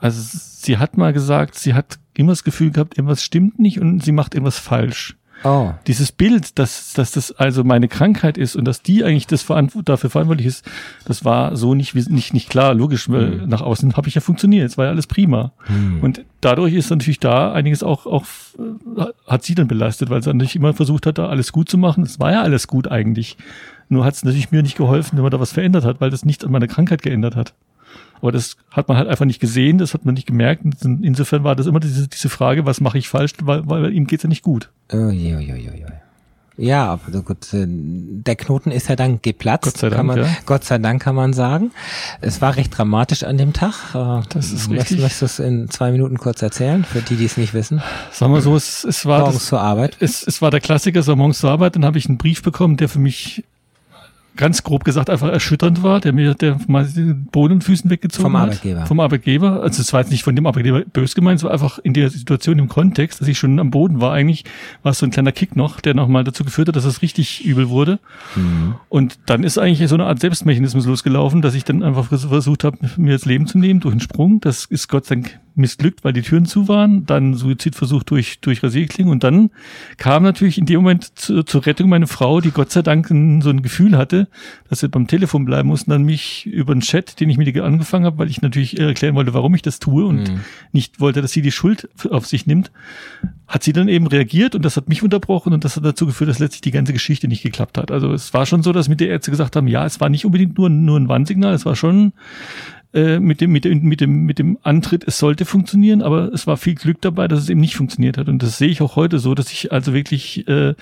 Also 0.00 0.20
sie 0.22 0.78
hat 0.78 0.96
mal 0.96 1.12
gesagt, 1.12 1.54
sie 1.54 1.74
hat 1.74 1.98
immer 2.12 2.32
das 2.32 2.44
Gefühl 2.44 2.70
gehabt, 2.70 2.98
irgendwas 2.98 3.22
stimmt 3.22 3.58
nicht 3.58 3.80
und 3.80 4.02
sie 4.02 4.12
macht 4.12 4.34
irgendwas 4.34 4.58
falsch. 4.58 5.16
Oh. 5.44 5.72
Dieses 5.86 6.10
Bild, 6.10 6.58
dass, 6.58 6.94
dass 6.94 7.12
das 7.12 7.30
also 7.32 7.64
meine 7.64 7.86
Krankheit 7.86 8.38
ist 8.38 8.56
und 8.56 8.64
dass 8.64 8.82
die 8.82 9.04
eigentlich 9.04 9.26
das 9.26 9.42
verantwort 9.42 9.88
dafür 9.88 10.08
verantwortlich 10.08 10.46
ist, 10.46 10.64
das 11.04 11.24
war 11.24 11.54
so 11.56 11.74
nicht, 11.74 11.94
nicht, 11.94 12.32
nicht 12.32 12.48
klar, 12.48 12.72
logisch, 12.72 13.10
weil 13.10 13.26
mhm. 13.26 13.48
nach 13.48 13.60
außen 13.60 13.94
habe 13.96 14.08
ich 14.08 14.14
ja 14.14 14.22
funktioniert, 14.22 14.70
es 14.70 14.78
war 14.78 14.86
ja 14.86 14.90
alles 14.90 15.06
prima. 15.06 15.52
Mhm. 15.68 16.00
Und 16.00 16.24
dadurch 16.40 16.72
ist 16.72 16.88
natürlich 16.88 17.20
da 17.20 17.52
einiges 17.52 17.82
auch, 17.82 18.06
auch, 18.06 18.24
äh, 18.58 19.04
hat 19.26 19.44
sie 19.44 19.54
dann 19.54 19.68
belastet, 19.68 20.08
weil 20.08 20.22
sie 20.22 20.32
natürlich 20.32 20.56
immer 20.56 20.72
versucht 20.72 21.04
hat, 21.06 21.18
da 21.18 21.28
alles 21.28 21.52
gut 21.52 21.68
zu 21.68 21.76
machen. 21.76 22.04
Es 22.04 22.18
war 22.18 22.32
ja 22.32 22.42
alles 22.42 22.66
gut 22.66 22.90
eigentlich. 22.90 23.36
Nur 23.90 24.06
hat 24.06 24.14
es 24.14 24.24
natürlich 24.24 24.50
mir 24.50 24.62
nicht 24.62 24.78
geholfen, 24.78 25.16
wenn 25.16 25.22
man 25.22 25.30
da 25.30 25.40
was 25.40 25.52
verändert 25.52 25.84
hat, 25.84 26.00
weil 26.00 26.08
das 26.08 26.24
nicht 26.24 26.42
an 26.42 26.52
meiner 26.52 26.68
Krankheit 26.68 27.02
geändert 27.02 27.36
hat. 27.36 27.52
Aber 28.24 28.32
das 28.32 28.56
hat 28.70 28.88
man 28.88 28.96
halt 28.96 29.06
einfach 29.06 29.26
nicht 29.26 29.38
gesehen, 29.38 29.76
das 29.76 29.92
hat 29.92 30.06
man 30.06 30.14
nicht 30.14 30.26
gemerkt. 30.26 30.62
Insofern 30.82 31.44
war 31.44 31.54
das 31.54 31.66
immer 31.66 31.78
diese, 31.78 32.08
diese 32.08 32.30
Frage, 32.30 32.64
was 32.64 32.80
mache 32.80 32.96
ich 32.96 33.06
falsch, 33.06 33.32
weil, 33.42 33.68
weil 33.68 33.92
ihm 33.92 34.06
geht's 34.06 34.22
ja 34.22 34.30
nicht 34.30 34.42
gut. 34.42 34.70
Oh, 34.90 35.10
je, 35.10 35.38
je, 35.38 35.56
je, 35.56 35.76
je. 35.76 35.84
Ja, 36.56 36.86
aber 36.86 37.20
gut, 37.20 37.52
äh, 37.52 37.66
der 37.68 38.34
Knoten 38.36 38.70
ist 38.70 38.88
ja 38.88 38.96
dann 38.96 39.20
geplatzt. 39.20 39.64
Gott 39.64 39.76
sei 39.76 39.90
Dank, 39.90 40.06
man, 40.06 40.18
ja. 40.20 40.28
Gott 40.46 40.64
sei 40.64 40.78
Dank 40.78 41.02
kann 41.02 41.14
man 41.14 41.34
sagen. 41.34 41.72
Es 42.22 42.40
war 42.40 42.56
recht 42.56 42.74
dramatisch 42.74 43.24
an 43.24 43.36
dem 43.36 43.52
Tag. 43.52 43.94
Äh, 43.94 44.26
das 44.30 44.52
ist 44.52 44.70
richtig. 44.70 45.00
Möchtest 45.00 45.20
du 45.20 45.26
es 45.26 45.38
in 45.38 45.68
zwei 45.68 45.92
Minuten 45.92 46.16
kurz 46.16 46.40
erzählen, 46.40 46.82
für 46.82 47.02
die, 47.02 47.16
die 47.16 47.26
es 47.26 47.36
nicht 47.36 47.52
wissen? 47.52 47.82
Sagen 48.10 48.32
wir 48.32 48.40
so, 48.40 48.56
es, 48.56 48.84
es 48.84 49.04
war 49.04 49.18
morgens 49.18 49.36
das, 49.36 49.46
zur 49.48 49.60
Arbeit. 49.60 49.98
Es, 50.00 50.26
es 50.26 50.40
war 50.40 50.50
der 50.50 50.60
Klassiker, 50.60 51.02
so 51.02 51.14
morgens 51.14 51.40
zur 51.40 51.50
Arbeit. 51.50 51.76
Dann 51.76 51.84
habe 51.84 51.98
ich 51.98 52.08
einen 52.08 52.16
Brief 52.16 52.42
bekommen, 52.42 52.78
der 52.78 52.88
für 52.88 53.00
mich 53.00 53.44
ganz 54.36 54.62
grob 54.62 54.84
gesagt 54.84 55.10
einfach 55.10 55.28
erschütternd 55.28 55.82
war, 55.82 56.00
der 56.00 56.12
mir 56.12 56.34
der 56.34 56.58
mal 56.66 56.86
den 56.86 57.26
Boden 57.26 57.54
und 57.54 57.64
Füßen 57.64 57.90
weggezogen 57.90 58.24
vom 58.24 58.36
Arbeitgeber. 58.36 58.80
hat. 58.80 58.88
Vom 58.88 59.00
Arbeitgeber. 59.00 59.62
Also 59.62 59.80
es 59.80 59.92
war 59.92 60.00
jetzt 60.00 60.10
nicht 60.10 60.24
von 60.24 60.34
dem 60.34 60.46
Arbeitgeber 60.46 60.82
bös 60.92 61.14
gemeint, 61.14 61.38
es 61.38 61.44
war 61.44 61.52
einfach 61.52 61.78
in 61.78 61.94
der 61.94 62.10
Situation, 62.10 62.58
im 62.58 62.68
Kontext, 62.68 63.20
dass 63.20 63.28
ich 63.28 63.38
schon 63.38 63.58
am 63.58 63.70
Boden 63.70 64.00
war 64.00 64.12
eigentlich, 64.12 64.44
war 64.82 64.92
es 64.92 64.98
so 64.98 65.06
ein 65.06 65.10
kleiner 65.10 65.32
Kick 65.32 65.56
noch, 65.56 65.80
der 65.80 65.94
nochmal 65.94 66.24
dazu 66.24 66.44
geführt 66.44 66.68
hat, 66.68 66.76
dass 66.76 66.84
es 66.84 67.02
richtig 67.02 67.44
übel 67.44 67.68
wurde. 67.68 67.98
Mhm. 68.34 68.74
Und 68.88 69.18
dann 69.26 69.44
ist 69.44 69.58
eigentlich 69.58 69.88
so 69.88 69.94
eine 69.94 70.06
Art 70.06 70.20
Selbstmechanismus 70.20 70.86
losgelaufen, 70.86 71.42
dass 71.42 71.54
ich 71.54 71.64
dann 71.64 71.82
einfach 71.82 72.06
versucht 72.06 72.64
habe, 72.64 72.78
mir 72.96 73.12
das 73.12 73.24
Leben 73.24 73.46
zu 73.46 73.58
nehmen 73.58 73.80
durch 73.80 73.92
einen 73.92 74.00
Sprung. 74.00 74.40
Das 74.40 74.64
ist 74.64 74.88
Gott 74.88 75.06
sei 75.06 75.16
Dank 75.16 75.40
missglückt, 75.56 76.04
weil 76.04 76.12
die 76.12 76.22
Türen 76.22 76.46
zu 76.46 76.68
waren, 76.68 77.06
dann 77.06 77.34
Suizidversuch 77.34 78.02
durch, 78.02 78.40
durch 78.40 78.62
Rasierklingen 78.62 79.12
und 79.12 79.24
dann 79.24 79.50
kam 79.96 80.22
natürlich 80.22 80.58
in 80.58 80.66
dem 80.66 80.82
Moment 80.82 81.18
zu, 81.18 81.42
zur 81.44 81.64
Rettung 81.66 81.88
meine 81.88 82.06
Frau, 82.06 82.40
die 82.40 82.50
Gott 82.50 82.70
sei 82.72 82.82
Dank 82.82 83.08
so 83.08 83.14
ein 83.50 83.62
Gefühl 83.62 83.96
hatte, 83.96 84.28
dass 84.68 84.80
sie 84.80 84.88
beim 84.88 85.06
Telefon 85.06 85.44
bleiben 85.44 85.68
mussten, 85.68 85.90
dann 85.90 86.02
mich 86.02 86.46
über 86.46 86.72
einen 86.72 86.80
Chat, 86.80 87.20
den 87.20 87.30
ich 87.30 87.38
mit 87.38 87.54
ihr 87.54 87.64
angefangen 87.64 88.04
habe, 88.04 88.18
weil 88.18 88.30
ich 88.30 88.42
natürlich 88.42 88.78
erklären 88.78 89.14
wollte, 89.14 89.34
warum 89.34 89.54
ich 89.54 89.62
das 89.62 89.78
tue 89.78 90.04
und 90.04 90.30
mhm. 90.30 90.40
nicht 90.72 91.00
wollte, 91.00 91.22
dass 91.22 91.32
sie 91.32 91.42
die 91.42 91.52
Schuld 91.52 91.88
auf 92.10 92.26
sich 92.26 92.46
nimmt, 92.46 92.72
hat 93.46 93.62
sie 93.62 93.72
dann 93.72 93.88
eben 93.88 94.06
reagiert 94.06 94.54
und 94.54 94.64
das 94.64 94.76
hat 94.76 94.88
mich 94.88 95.02
unterbrochen 95.02 95.52
und 95.52 95.64
das 95.64 95.76
hat 95.76 95.84
dazu 95.84 96.06
geführt, 96.06 96.30
dass 96.30 96.38
letztlich 96.38 96.62
die 96.62 96.70
ganze 96.70 96.92
Geschichte 96.92 97.28
nicht 97.28 97.42
geklappt 97.42 97.78
hat. 97.78 97.90
Also 97.90 98.12
es 98.12 98.34
war 98.34 98.46
schon 98.46 98.62
so, 98.62 98.72
dass 98.72 98.88
mit 98.88 99.00
der 99.00 99.08
Ärzte 99.08 99.30
gesagt 99.30 99.54
haben, 99.54 99.68
ja, 99.68 99.84
es 99.84 100.00
war 100.00 100.08
nicht 100.08 100.24
unbedingt 100.24 100.58
nur, 100.58 100.70
nur 100.70 100.98
ein 100.98 101.08
Warnsignal, 101.08 101.54
es 101.54 101.66
war 101.66 101.76
schon 101.76 102.12
äh, 102.94 103.18
mit 103.18 103.40
dem, 103.40 103.50
mit 103.50 103.64
dem, 103.64 103.82
mit 103.82 104.00
dem, 104.00 104.24
mit 104.24 104.38
dem 104.38 104.56
Antritt, 104.62 105.02
es 105.04 105.18
sollte 105.18 105.44
funktionieren, 105.44 106.00
aber 106.00 106.32
es 106.32 106.46
war 106.46 106.56
viel 106.56 106.76
Glück 106.76 107.00
dabei, 107.02 107.26
dass 107.26 107.40
es 107.40 107.48
eben 107.48 107.60
nicht 107.60 107.74
funktioniert 107.74 108.16
hat. 108.16 108.28
Und 108.28 108.40
das 108.40 108.56
sehe 108.56 108.68
ich 108.68 108.80
auch 108.82 108.94
heute 108.94 109.18
so, 109.18 109.34
dass 109.34 109.50
ich 109.50 109.72
also 109.72 109.92
wirklich, 109.92 110.46
äh, 110.46 110.74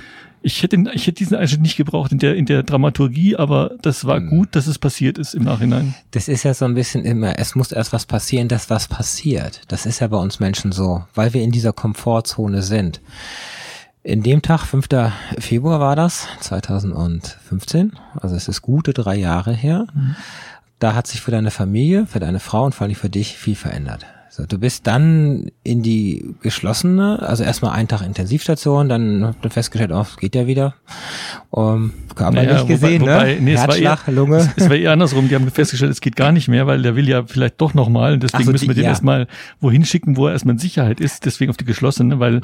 ich 0.43 0.63
hätte, 0.63 0.77
ich 0.93 1.07
hätte 1.07 1.19
diesen 1.19 1.39
Einschnitt 1.39 1.63
nicht 1.63 1.79
gebraucht 1.79 2.13
in 2.13 2.19
der, 2.19 2.37
in 2.37 2.45
der 2.45 2.65
Dramaturgie, 2.65 3.37
aber 3.37 3.77
das 3.81 4.05
war 4.05 4.21
mhm. 4.21 4.29
gut, 4.29 4.49
dass 4.57 4.67
es 4.67 4.79
passiert 4.79 5.17
ist 5.17 5.33
im 5.33 5.45
Nachhinein. 5.45 5.95
Das 6.11 6.29
ist 6.29 6.43
ja 6.43 6.53
so 6.53 6.67
ein 6.67 6.75
bisschen 6.75 7.07
immer, 7.07 7.39
es 7.39 7.55
muss 7.55 7.73
erst 7.73 7.95
was 7.95 8.05
passieren, 8.05 8.49
dass 8.49 8.69
was 8.69 8.89
passiert. 8.89 9.63
Das 9.69 9.87
ist 9.87 10.01
ja 10.01 10.09
bei 10.09 10.19
uns 10.19 10.39
Menschen 10.39 10.71
so, 10.71 11.05
weil 11.15 11.33
wir 11.33 11.43
in 11.43 11.51
dieser 11.51 11.73
Komfortzone 11.73 12.61
sind. 12.61 13.01
In 14.05 14.23
dem 14.23 14.43
Tag, 14.43 14.67
5. 14.67 14.89
Februar 15.39 15.81
war 15.81 15.97
das, 15.97 16.27
2015, 16.41 17.93
also 18.21 18.35
es 18.35 18.49
ist 18.49 18.61
gute 18.61 18.93
drei 18.93 19.15
Jahre 19.15 19.55
her, 19.55 19.87
mhm. 19.95 20.17
Da 20.83 20.95
hat 20.95 21.07
sich 21.07 21.21
für 21.21 21.31
deine 21.31 21.51
Familie, 21.51 22.07
für 22.07 22.21
deine 22.21 22.41
Frau 22.41 22.65
und 22.65 22.75
vor 22.75 22.87
allem 22.87 22.97
für 22.97 23.11
dich 23.11 23.37
viel 23.37 23.55
verändert. 23.55 24.07
So, 24.35 24.47
du 24.47 24.59
bist 24.59 24.87
dann 24.87 25.51
in 25.63 25.83
die 25.83 26.35
geschlossene, 26.41 27.21
also 27.21 27.45
erstmal 27.45 27.73
einen 27.73 27.87
Tag 27.87 28.01
Intensivstation, 28.01 28.89
dann 28.89 29.27
habt 29.27 29.45
ihr 29.45 29.51
festgestellt, 29.51 29.93
oh, 29.93 30.07
geht 30.19 30.35
ja 30.35 30.47
wieder. 30.47 30.75
Um, 31.51 31.93
körperlich 32.15 32.51
naja, 32.51 32.65
gesehen, 32.65 33.03
wobei, 33.03 33.13
ne? 33.13 33.15
wobei, 33.15 33.35
ne? 33.35 33.41
Nee, 33.43 33.57
Herzschlag, 33.59 34.09
eher, 34.09 34.15
Lunge. 34.15 34.39
Es, 34.39 34.49
es 34.57 34.71
war 34.71 34.77
eher 34.77 34.93
andersrum. 34.93 35.29
Die 35.29 35.35
haben 35.35 35.51
festgestellt, 35.51 35.93
es 35.93 36.01
geht 36.01 36.17
gar 36.17 36.33
nicht 36.33 36.49
mehr, 36.49 36.67
weil 36.67 36.81
der 36.81 36.97
will 36.97 37.07
ja 37.07 37.25
vielleicht 37.27 37.61
doch 37.61 37.75
nochmal. 37.75 38.15
Und 38.15 38.23
deswegen 38.23 38.45
so, 38.45 38.53
müssen 38.53 38.69
wir 38.69 38.75
den 38.75 38.85
ja. 38.85 38.91
erstmal 38.91 39.27
wohin 39.61 39.85
schicken, 39.85 40.17
wo 40.17 40.29
er 40.29 40.33
erstmal 40.33 40.55
in 40.55 40.61
Sicherheit 40.61 40.99
ist. 40.99 41.27
Deswegen 41.27 41.51
auf 41.51 41.59
die 41.59 41.67
geschlossene, 41.67 42.19
weil 42.19 42.41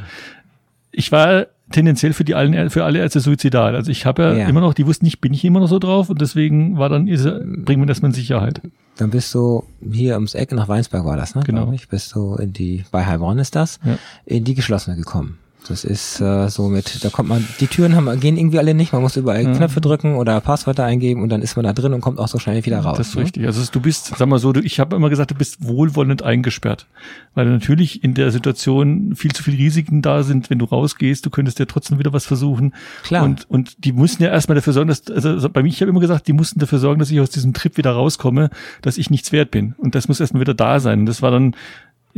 ich 0.93 1.11
war 1.11 1.47
tendenziell 1.71 2.13
für 2.13 2.25
die 2.25 2.35
allen 2.35 2.71
für 2.71 2.85
alle 2.85 2.99
Ärzte 2.99 3.21
suizidal. 3.21 3.77
Also 3.77 3.91
ich 3.91 4.07
habe 4.07 4.23
ja, 4.23 4.33
ja, 4.35 4.49
immer 4.49 4.61
noch, 4.61 4.75
die 4.75 4.87
wussten 4.87 5.05
nicht, 5.05 5.21
bin 5.21 5.35
ich 5.35 5.45
immer 5.45 5.61
noch 5.61 5.69
so 5.69 5.79
drauf 5.79 6.11
und 6.11 6.21
deswegen 6.21 6.79
war 6.79 6.89
dann, 6.89 7.07
bringen 7.07 7.83
wir 7.83 7.87
das 7.87 8.03
mal 8.03 8.09
in 8.09 8.15
Sicherheit. 8.15 8.61
Dann 8.97 9.11
bist 9.11 9.33
du 9.35 9.65
hier 9.91 10.15
ums 10.15 10.35
Eck 10.35 10.53
nach 10.53 10.69
Weinsberg 10.69 11.05
war 11.05 11.17
das, 11.17 11.35
ne? 11.35 11.43
Genau. 11.45 11.73
Ich, 11.73 11.89
bist 11.89 12.15
du 12.15 12.35
in 12.35 12.53
die, 12.53 12.85
bei 12.91 13.07
Heilbronn 13.07 13.39
ist 13.39 13.55
das, 13.55 13.79
ja. 13.85 13.99
in 14.25 14.45
die 14.45 14.55
geschlossene 14.55 14.97
gekommen. 14.97 15.39
Das 15.69 15.85
ist 15.85 16.21
äh, 16.21 16.49
so 16.49 16.69
mit, 16.69 17.05
da 17.05 17.11
kommt 17.11 17.29
man, 17.29 17.47
die 17.61 17.67
Türen 17.67 17.95
haben, 17.95 18.21
gehen 18.21 18.37
irgendwie 18.37 18.59
alle 18.59 18.75
nicht, 18.75 18.93
man 18.93 19.03
muss 19.03 19.17
überall 19.17 19.43
ja. 19.43 19.53
Knöpfe 19.53 19.81
drücken 19.81 20.17
oder 20.17 20.41
Passwörter 20.41 20.85
eingeben 20.85 21.23
und 21.23 21.29
dann 21.29 21.43
ist 21.43 21.57
man 21.57 21.65
da 21.65 21.73
drin 21.73 21.93
und 21.93 22.01
kommt 22.01 22.19
auch 22.19 22.29
so 22.29 22.39
schnell 22.39 22.65
wieder 22.65 22.81
raus. 22.81 22.97
Das 22.97 23.09
ist 23.09 23.17
ne? 23.17 23.23
richtig. 23.23 23.47
Also 23.47 23.63
du 23.71 23.81
bist, 23.81 24.17
sag 24.17 24.29
mal 24.29 24.39
so, 24.39 24.53
du, 24.53 24.61
ich 24.61 24.81
habe 24.81 24.97
immer 24.97 25.11
gesagt, 25.11 25.31
du 25.31 25.35
bist 25.35 25.67
wohlwollend 25.67 26.23
eingesperrt. 26.23 26.87
Weil 27.35 27.47
natürlich 27.47 28.03
in 28.03 28.15
der 28.15 28.31
Situation 28.31 29.15
viel 29.15 29.33
zu 29.33 29.43
viele 29.43 29.59
Risiken 29.59 30.03
da 30.03 30.23
sind, 30.23 30.51
wenn 30.51 30.59
du 30.59 30.65
rausgehst, 30.65 31.25
du 31.25 31.31
könntest 31.31 31.59
ja 31.59 31.67
trotzdem 31.67 31.99
wieder 31.99 32.13
was 32.13 32.27
versuchen. 32.27 32.75
Klar. 33.05 33.25
Und, 33.25 33.49
und 33.51 33.85
die 33.85 33.93
mussten 33.93 34.23
ja 34.23 34.31
erstmal 34.31 34.57
dafür 34.57 34.73
sorgen, 34.73 34.89
dass, 34.89 35.07
also 35.09 35.49
bei 35.51 35.63
mir, 35.63 35.69
ich 35.69 35.81
habe 35.81 35.91
immer 35.91 36.01
gesagt, 36.01 36.27
die 36.29 36.33
mussten 36.33 36.59
dafür 36.59 36.79
sorgen, 36.79 36.99
dass 36.99 37.11
ich 37.11 37.21
aus 37.21 37.31
diesem 37.31 37.53
Trip 37.53 37.77
wieder 37.77 37.93
rauskomme, 37.93 38.51
dass 38.83 38.99
ich 38.99 39.11
nichts 39.11 39.33
wert 39.33 39.51
bin. 39.51 39.75
Und 39.79 39.95
das 39.95 40.09
muss 40.09 40.21
erstmal 40.21 40.41
wieder 40.41 40.55
da 40.55 40.81
sein. 40.81 41.01
Und 41.01 41.07
das 41.07 41.23
war 41.23 41.31
dann 41.31 41.55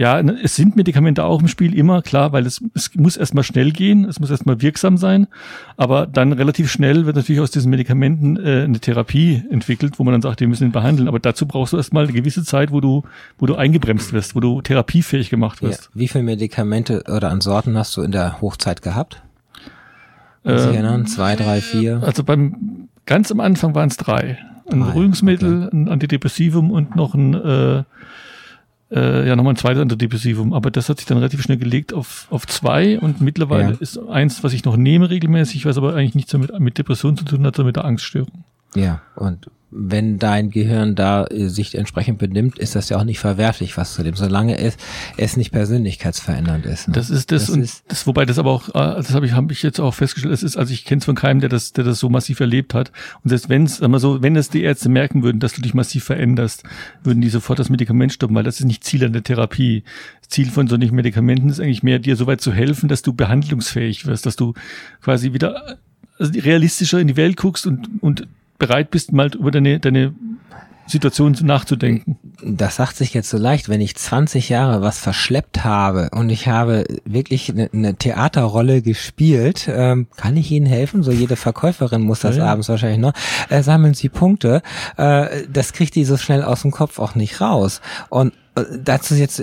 ja, 0.01 0.23
ne, 0.23 0.39
es 0.43 0.57
sind 0.57 0.77
Medikamente 0.77 1.25
auch 1.25 1.43
im 1.43 1.49
Spiel 1.49 1.75
immer, 1.77 2.01
klar, 2.01 2.33
weil 2.33 2.47
es, 2.47 2.65
es 2.73 2.95
muss 2.95 3.19
erstmal 3.19 3.45
schnell 3.45 3.71
gehen, 3.71 4.07
es 4.07 4.19
muss 4.19 4.31
erstmal 4.31 4.63
wirksam 4.63 4.97
sein, 4.97 5.27
aber 5.77 6.07
dann 6.07 6.33
relativ 6.33 6.73
schnell 6.73 7.05
wird 7.05 7.17
natürlich 7.17 7.43
aus 7.43 7.51
diesen 7.51 7.69
Medikamenten 7.69 8.39
äh, 8.39 8.63
eine 8.63 8.81
Therapie 8.81 9.45
entwickelt, 9.51 9.99
wo 9.99 10.05
man 10.05 10.13
dann 10.13 10.23
sagt, 10.23 10.41
wir 10.41 10.49
müssen 10.49 10.65
ihn 10.65 10.73
behandeln. 10.73 11.07
Aber 11.07 11.19
dazu 11.19 11.45
brauchst 11.45 11.75
du 11.75 11.77
erstmal 11.77 12.05
eine 12.05 12.15
gewisse 12.15 12.45
Zeit, 12.45 12.73
wo 12.73 12.81
du, 12.81 13.03
wo 13.39 13.45
du 13.45 13.57
eingebremst 13.57 14.15
wirst, 14.15 14.35
wo 14.35 14.41
du 14.41 14.63
therapiefähig 14.63 15.29
gemacht 15.29 15.61
wirst. 15.61 15.91
Ja. 15.93 16.01
Wie 16.01 16.09
viele 16.09 16.25
Medikamente 16.25 17.05
oder 17.15 17.29
an 17.31 17.43
Sorten 17.43 17.77
hast 17.77 17.95
du 17.95 18.01
in 18.01 18.13
der 18.13 18.41
Hochzeit 18.41 18.81
gehabt? 18.81 19.23
Äh, 20.47 20.53
erinnern? 20.53 21.09
Zwei, 21.09 21.37
drei, 21.37 21.61
vier? 21.61 22.03
Also 22.03 22.25
beim 22.25 22.89
ganz 23.05 23.31
am 23.31 23.41
Anfang 23.41 23.75
waren 23.75 23.91
es 23.91 23.99
drei. 23.99 24.39
Ein 24.71 24.81
Beruhigungsmittel, 24.81 25.67
okay. 25.67 25.77
ein 25.77 25.89
Antidepressivum 25.91 26.71
und 26.71 26.97
noch 26.97 27.13
ein 27.13 27.35
äh, 27.35 27.83
äh, 28.91 29.27
ja 29.27 29.37
nochmal 29.37 29.55
ein 29.55 29.57
zweites 29.57 29.83
Antidepressivum, 29.83 30.53
aber 30.53 30.71
das 30.71 30.89
hat 30.89 30.99
sich 30.99 31.07
dann 31.07 31.19
relativ 31.19 31.43
schnell 31.43 31.59
gelegt 31.59 31.93
auf, 31.93 32.27
auf 32.31 32.47
zwei 32.47 32.99
und 32.99 33.21
mittlerweile 33.21 33.73
ja. 33.73 33.79
ist 33.79 33.99
eins, 33.99 34.43
was 34.43 34.53
ich 34.53 34.65
noch 34.65 34.77
nehme 34.77 35.11
regelmäßig, 35.11 35.65
was 35.65 35.79
aber 35.79 35.95
eigentlich 35.95 36.15
nichts 36.15 36.33
mit, 36.35 36.59
mit 36.59 36.79
Depression 36.79 37.17
zu 37.17 37.25
tun 37.25 37.47
hat, 37.47 37.57
sondern 37.57 37.69
mit 37.69 37.77
der 37.77 37.85
Angststörung. 37.85 38.45
Ja, 38.75 39.03
und 39.17 39.49
wenn 39.71 40.19
dein 40.19 40.51
Gehirn 40.51 40.95
da 40.95 41.27
äh, 41.27 41.49
sich 41.49 41.77
entsprechend 41.77 42.19
benimmt, 42.19 42.59
ist 42.59 42.75
das 42.75 42.89
ja 42.89 42.99
auch 42.99 43.05
nicht 43.05 43.21
verwerflich, 43.21 43.77
was 43.77 43.95
zu 43.95 44.03
dem, 44.03 44.17
solange 44.17 44.59
es, 44.59 44.77
es 45.17 45.37
nicht 45.37 45.53
persönlichkeitsverändernd 45.53 46.67
ist. 46.67 46.89
Ne? 46.89 46.95
Das 46.95 47.09
ist 47.09 47.31
das, 47.31 47.47
das 47.47 47.51
und 47.51 47.63
ist 47.63 47.85
das, 47.87 48.07
wobei 48.07 48.25
das 48.25 48.39
aber 48.39 48.51
auch, 48.51 48.69
äh, 48.71 48.97
das 48.97 49.15
habe 49.15 49.27
ich, 49.27 49.33
habe 49.33 49.53
ich 49.53 49.63
jetzt 49.63 49.79
auch 49.79 49.95
festgestellt, 49.95 50.35
es 50.35 50.43
ist, 50.43 50.57
also 50.57 50.73
ich 50.73 50.85
kenne 50.85 50.99
es 50.99 51.05
von 51.05 51.15
keinem, 51.15 51.41
der 51.41 51.49
das, 51.49 51.73
der 51.73 51.85
das 51.85 52.01
so 52.01 52.09
massiv 52.09 52.41
erlebt 52.41 52.75
hat. 52.75 52.91
Und 53.23 53.31
selbst 53.31 53.49
wenn 53.49 53.65
es, 53.65 53.77
sag 53.77 53.89
mal 53.89 54.01
so, 54.01 54.23
wenn 54.23 54.35
es 54.35 54.51
die 54.51 54.63
Ärzte 54.63 54.89
merken 54.89 55.23
würden, 55.23 55.39
dass 55.39 55.53
du 55.53 55.63
dich 55.63 55.75
massiv 55.75 56.05
veränderst, 56.05 56.65
würden 57.05 57.21
die 57.21 57.29
sofort 57.29 57.59
das 57.59 57.71
Medikament 57.71 58.13
stoppen, 58.13 58.35
weil 58.35 58.45
das 58.45 58.59
ist 58.59 58.67
nicht 58.67 58.83
Ziel 58.83 59.05
an 59.05 59.13
der 59.13 59.23
Therapie. 59.23 59.85
Ziel 60.29 60.51
von 60.51 60.67
solchen 60.67 60.95
Medikamenten 60.95 61.49
ist 61.49 61.61
eigentlich 61.61 61.83
mehr, 61.83 61.99
dir 61.99 62.17
so 62.17 62.27
weit 62.27 62.41
zu 62.41 62.53
helfen, 62.53 62.89
dass 62.89 63.03
du 63.03 63.13
behandlungsfähig 63.13 64.07
wirst, 64.07 64.27
dass 64.27 64.37
du 64.37 64.55
quasi 65.01 65.33
wieder 65.33 65.79
also 66.19 66.33
realistischer 66.39 67.01
in 67.01 67.09
die 67.09 67.17
Welt 67.17 67.37
guckst 67.37 67.67
und, 67.67 67.89
und 68.01 68.27
bereit 68.61 68.93
bist, 68.93 69.13
mal 69.13 69.35
über 69.35 69.51
deine, 69.51 69.81
deine 69.81 70.15
Situation 70.87 71.37
nachzudenken. 71.43 72.19
Das 72.43 72.77
sagt 72.77 72.97
sich 72.97 73.15
jetzt 73.15 73.31
so 73.31 73.39
leicht, 73.39 73.69
wenn 73.69 73.81
ich 73.81 73.97
20 73.97 74.49
Jahre 74.49 74.83
was 74.83 74.99
verschleppt 74.99 75.65
habe 75.65 76.11
und 76.13 76.31
ich 76.31 76.49
habe 76.49 76.85
wirklich 77.05 77.51
eine, 77.51 77.71
eine 77.73 77.95
Theaterrolle 77.95 78.83
gespielt, 78.83 79.69
ähm, 79.73 80.09
kann 80.17 80.37
ich 80.37 80.51
Ihnen 80.51 80.67
helfen? 80.67 81.03
So 81.03 81.13
jede 81.13 81.37
Verkäuferin 81.37 82.03
muss 82.03 82.21
das 82.21 82.37
ja, 82.37 82.47
abends 82.47 82.69
wahrscheinlich 82.69 83.01
noch. 83.01 83.13
Äh, 83.49 83.63
sammeln 83.63 83.95
Sie 83.95 84.09
Punkte. 84.09 84.63
Äh, 84.97 85.45
das 85.53 85.73
kriegt 85.73 85.95
die 85.95 86.05
so 86.05 86.17
schnell 86.17 86.43
aus 86.43 86.63
dem 86.63 86.71
Kopf 86.71 86.99
auch 86.99 87.15
nicht 87.15 87.41
raus. 87.41 87.81
Und 88.09 88.33
äh, 88.57 88.65
dazu 88.83 89.15
jetzt 89.15 89.43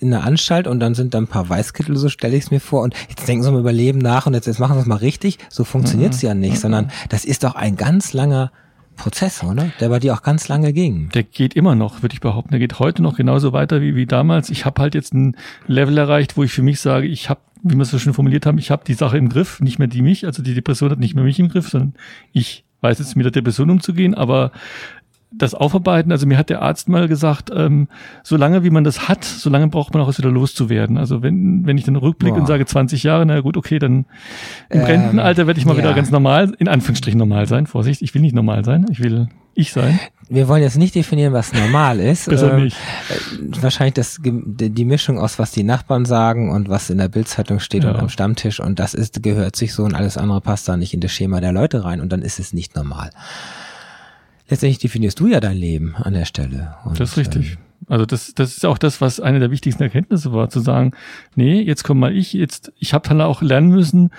in, 0.00 0.10
der 0.10 0.24
Anstalt 0.24 0.66
und 0.66 0.80
dann 0.80 0.94
sind 0.94 1.14
da 1.14 1.18
ein 1.18 1.26
paar 1.26 1.48
Weißkittel, 1.48 1.96
so 1.96 2.08
stelle 2.08 2.36
ich 2.36 2.44
es 2.44 2.50
mir 2.50 2.60
vor. 2.60 2.82
Und 2.82 2.94
jetzt 3.08 3.26
denken 3.28 3.42
sie 3.42 3.50
mal 3.50 3.60
über 3.60 3.72
Leben 3.72 3.98
nach 3.98 4.26
und 4.26 4.34
jetzt, 4.34 4.46
jetzt 4.46 4.58
machen 4.58 4.74
sie 4.74 4.80
es 4.80 4.86
mal 4.86 4.96
richtig. 4.96 5.38
So 5.48 5.64
funktioniert 5.64 6.14
es 6.14 6.22
mhm. 6.22 6.28
ja 6.28 6.34
nicht, 6.34 6.54
mhm. 6.54 6.58
sondern 6.58 6.90
das 7.08 7.24
ist 7.24 7.44
doch 7.44 7.54
ein 7.54 7.76
ganz 7.76 8.12
langer 8.12 8.50
Prozess, 8.96 9.42
oder? 9.42 9.70
Der 9.80 9.88
bei 9.88 9.98
dir 9.98 10.14
auch 10.14 10.22
ganz 10.22 10.48
lange 10.48 10.72
ging. 10.72 11.08
Der 11.14 11.22
geht 11.22 11.54
immer 11.54 11.74
noch, 11.74 12.02
würde 12.02 12.12
ich 12.12 12.20
behaupten. 12.20 12.50
Der 12.50 12.60
geht 12.60 12.78
heute 12.78 13.02
noch 13.02 13.16
genauso 13.16 13.52
weiter 13.52 13.80
wie, 13.80 13.96
wie 13.96 14.06
damals. 14.06 14.50
Ich 14.50 14.66
habe 14.66 14.82
halt 14.82 14.94
jetzt 14.94 15.14
ein 15.14 15.36
Level 15.66 15.96
erreicht, 15.96 16.36
wo 16.36 16.44
ich 16.44 16.52
für 16.52 16.62
mich 16.62 16.80
sage, 16.80 17.06
ich 17.06 17.30
habe, 17.30 17.40
wie 17.62 17.74
wir 17.74 17.82
es 17.82 17.90
so 17.90 17.98
schön 17.98 18.14
formuliert 18.14 18.46
haben, 18.46 18.58
ich 18.58 18.70
habe 18.70 18.84
die 18.86 18.94
Sache 18.94 19.16
im 19.16 19.30
Griff, 19.30 19.60
nicht 19.60 19.78
mehr 19.78 19.88
die 19.88 20.02
mich. 20.02 20.26
Also 20.26 20.42
die 20.42 20.54
Depression 20.54 20.90
hat 20.90 20.98
nicht 20.98 21.14
mehr 21.14 21.24
mich 21.24 21.40
im 21.40 21.48
Griff, 21.48 21.68
sondern 21.68 21.94
ich 22.32 22.64
weiß 22.82 22.98
jetzt 22.98 23.16
mit 23.16 23.24
der 23.24 23.32
Depression 23.32 23.70
umzugehen, 23.70 24.14
aber 24.14 24.52
das 25.32 25.54
Aufarbeiten, 25.54 26.10
also 26.10 26.26
mir 26.26 26.36
hat 26.36 26.50
der 26.50 26.60
Arzt 26.60 26.88
mal 26.88 27.06
gesagt, 27.06 27.50
ähm, 27.54 27.88
solange 28.24 28.64
wie 28.64 28.70
man 28.70 28.82
das 28.82 29.08
hat, 29.08 29.24
solange 29.24 29.68
braucht 29.68 29.94
man 29.94 30.02
auch 30.02 30.08
es 30.08 30.18
wieder 30.18 30.30
loszuwerden. 30.30 30.98
Also 30.98 31.22
wenn, 31.22 31.66
wenn 31.66 31.78
ich 31.78 31.84
dann 31.84 31.96
rückblicke 31.96 32.36
und 32.36 32.46
sage 32.46 32.66
20 32.66 33.04
Jahre, 33.04 33.24
na 33.24 33.40
gut, 33.40 33.56
okay, 33.56 33.78
dann 33.78 34.06
im 34.70 34.80
ähm, 34.80 34.86
Rentenalter 34.86 35.46
werde 35.46 35.60
ich 35.60 35.66
mal 35.66 35.72
ja. 35.74 35.78
wieder 35.78 35.94
ganz 35.94 36.10
normal, 36.10 36.52
in 36.58 36.68
Anführungsstrichen 36.68 37.18
normal 37.18 37.46
sein. 37.46 37.66
Vorsicht, 37.66 38.02
ich 38.02 38.12
will 38.14 38.22
nicht 38.22 38.34
normal 38.34 38.64
sein, 38.64 38.86
ich 38.90 39.00
will 39.00 39.28
ich 39.54 39.72
sein. 39.72 39.98
Wir 40.28 40.48
wollen 40.48 40.62
jetzt 40.62 40.78
nicht 40.78 40.94
definieren, 40.94 41.32
was 41.32 41.52
normal 41.52 42.00
ist. 42.00 42.28
Besser 42.28 42.54
ähm, 42.54 42.64
nicht. 42.64 42.76
Äh, 43.08 43.62
wahrscheinlich 43.62 43.94
das, 43.94 44.20
die 44.22 44.84
Mischung 44.84 45.18
aus, 45.18 45.38
was 45.38 45.52
die 45.52 45.64
Nachbarn 45.64 46.04
sagen 46.04 46.50
und 46.50 46.68
was 46.68 46.90
in 46.90 46.98
der 46.98 47.08
Bildzeitung 47.08 47.60
steht 47.60 47.84
ja. 47.84 47.90
und 47.90 47.96
am 47.96 48.08
Stammtisch 48.08 48.58
und 48.58 48.78
das 48.78 48.94
ist, 48.94 49.22
gehört 49.22 49.54
sich 49.54 49.74
so 49.74 49.84
und 49.84 49.94
alles 49.94 50.16
andere 50.16 50.40
passt 50.40 50.68
da 50.68 50.76
nicht 50.76 50.94
in 50.94 51.00
das 51.00 51.12
Schema 51.12 51.40
der 51.40 51.52
Leute 51.52 51.84
rein 51.84 52.00
und 52.00 52.10
dann 52.12 52.22
ist 52.22 52.40
es 52.40 52.52
nicht 52.52 52.74
normal 52.74 53.10
letztendlich 54.50 54.78
definierst 54.78 55.18
du 55.20 55.28
ja 55.28 55.40
dein 55.40 55.56
Leben 55.56 55.94
an 55.96 56.12
der 56.12 56.26
Stelle. 56.26 56.74
Und, 56.84 57.00
das 57.00 57.12
ist 57.12 57.16
richtig. 57.16 57.52
Ähm, 57.52 57.58
also 57.88 58.04
das, 58.04 58.34
das 58.34 58.56
ist 58.56 58.66
auch 58.66 58.78
das, 58.78 59.00
was 59.00 59.20
eine 59.20 59.40
der 59.40 59.50
wichtigsten 59.50 59.82
Erkenntnisse 59.82 60.32
war, 60.32 60.50
zu 60.50 60.60
sagen, 60.60 60.92
nee, 61.34 61.62
jetzt 61.62 61.82
komm 61.82 61.98
mal 61.98 62.14
ich, 62.14 62.34
jetzt, 62.34 62.72
ich 62.78 62.92
habe 62.92 63.08
dann 63.08 63.20
auch 63.20 63.42
lernen 63.42 63.70
müssen, 63.70 64.10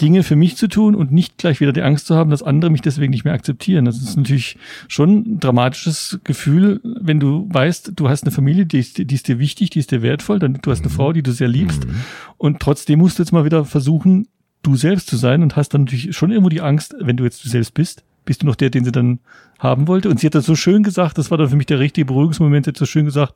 Dinge 0.00 0.22
für 0.22 0.36
mich 0.36 0.56
zu 0.56 0.68
tun 0.68 0.94
und 0.94 1.12
nicht 1.12 1.36
gleich 1.36 1.60
wieder 1.60 1.72
die 1.72 1.82
Angst 1.82 2.06
zu 2.06 2.16
haben, 2.16 2.30
dass 2.30 2.42
andere 2.42 2.70
mich 2.70 2.80
deswegen 2.80 3.10
nicht 3.10 3.24
mehr 3.24 3.34
akzeptieren. 3.34 3.84
Das 3.84 4.00
ist 4.00 4.16
natürlich 4.16 4.56
schon 4.88 5.18
ein 5.18 5.40
dramatisches 5.40 6.20
Gefühl, 6.24 6.80
wenn 6.82 7.20
du 7.20 7.46
weißt, 7.50 7.92
du 7.94 8.08
hast 8.08 8.24
eine 8.24 8.30
Familie, 8.30 8.64
die 8.64 8.78
ist, 8.78 8.98
die 8.98 9.14
ist 9.14 9.28
dir 9.28 9.38
wichtig, 9.38 9.70
die 9.70 9.78
ist 9.78 9.90
dir 9.90 10.00
wertvoll, 10.00 10.38
dann 10.38 10.58
du 10.62 10.70
hast 10.70 10.80
eine 10.80 10.88
mhm. 10.88 10.94
Frau, 10.94 11.12
die 11.12 11.22
du 11.22 11.32
sehr 11.32 11.48
liebst 11.48 11.86
mhm. 11.86 11.96
und 12.38 12.60
trotzdem 12.60 13.00
musst 13.00 13.18
du 13.18 13.22
jetzt 13.22 13.32
mal 13.32 13.44
wieder 13.44 13.66
versuchen, 13.66 14.28
du 14.62 14.76
selbst 14.76 15.08
zu 15.08 15.16
sein 15.16 15.42
und 15.42 15.56
hast 15.56 15.70
dann 15.70 15.82
natürlich 15.82 16.16
schon 16.16 16.30
irgendwo 16.30 16.48
die 16.48 16.62
Angst, 16.62 16.94
wenn 16.98 17.18
du 17.18 17.24
jetzt 17.24 17.44
du 17.44 17.48
selbst 17.48 17.74
bist, 17.74 18.02
bist 18.24 18.42
du 18.42 18.46
noch 18.46 18.56
der, 18.56 18.70
den 18.70 18.84
sie 18.84 18.92
dann 18.92 19.20
haben 19.58 19.88
wollte? 19.88 20.08
Und 20.08 20.20
sie 20.20 20.26
hat 20.26 20.34
das 20.34 20.46
so 20.46 20.54
schön 20.54 20.82
gesagt, 20.82 21.18
das 21.18 21.30
war 21.30 21.38
dann 21.38 21.48
für 21.48 21.56
mich 21.56 21.66
der 21.66 21.78
richtige 21.78 22.06
Beruhigungsmoment, 22.06 22.66
sie 22.66 22.70
hat 22.70 22.76
so 22.76 22.86
schön 22.86 23.04
gesagt, 23.04 23.34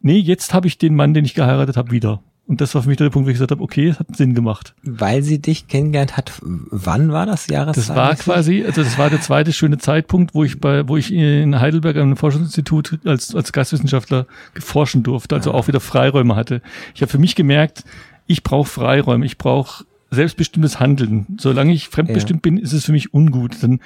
nee, 0.00 0.18
jetzt 0.18 0.54
habe 0.54 0.66
ich 0.66 0.78
den 0.78 0.94
Mann, 0.94 1.14
den 1.14 1.24
ich 1.24 1.34
geheiratet 1.34 1.76
habe, 1.76 1.90
wieder. 1.90 2.22
Und 2.50 2.60
das 2.60 2.74
war 2.74 2.82
für 2.82 2.88
mich 2.88 2.96
der 2.96 3.10
Punkt, 3.10 3.26
wo 3.26 3.30
ich 3.30 3.36
gesagt 3.36 3.52
habe, 3.52 3.62
okay, 3.62 3.86
es 3.90 4.00
hat 4.00 4.16
Sinn 4.16 4.34
gemacht. 4.34 4.74
Weil 4.82 5.22
sie 5.22 5.40
dich 5.40 5.68
kennengelernt 5.68 6.16
hat, 6.16 6.32
wann 6.42 7.12
war 7.12 7.24
das 7.24 7.46
Jahreszeit? 7.46 7.90
Das 7.90 7.94
war 7.94 8.16
quasi, 8.16 8.64
also 8.66 8.82
das 8.82 8.98
war 8.98 9.08
der 9.08 9.20
zweite 9.20 9.52
schöne 9.52 9.78
Zeitpunkt, 9.78 10.34
wo 10.34 10.42
ich 10.42 10.58
bei, 10.58 10.88
wo 10.88 10.96
ich 10.96 11.12
in 11.12 11.60
Heidelberg 11.60 11.96
am 11.96 12.16
Forschungsinstitut 12.16 12.98
als, 13.04 13.36
als 13.36 13.52
Gastwissenschaftler 13.52 14.26
forschen 14.58 15.04
durfte, 15.04 15.36
also 15.36 15.52
auch 15.52 15.68
wieder 15.68 15.78
Freiräume 15.78 16.34
hatte. 16.34 16.60
Ich 16.92 17.02
habe 17.02 17.12
für 17.12 17.18
mich 17.18 17.36
gemerkt, 17.36 17.84
ich 18.26 18.42
brauche 18.42 18.68
Freiräume, 18.68 19.24
ich 19.26 19.38
brauche 19.38 19.84
selbstbestimmtes 20.10 20.80
Handeln. 20.80 21.26
Solange 21.38 21.72
ich 21.72 21.88
fremdbestimmt 21.88 22.44
ja. 22.44 22.50
bin, 22.50 22.58
ist 22.58 22.72
es 22.72 22.84
für 22.84 22.92
mich 22.92 23.14
ungut. 23.14 23.62
Dann 23.62 23.78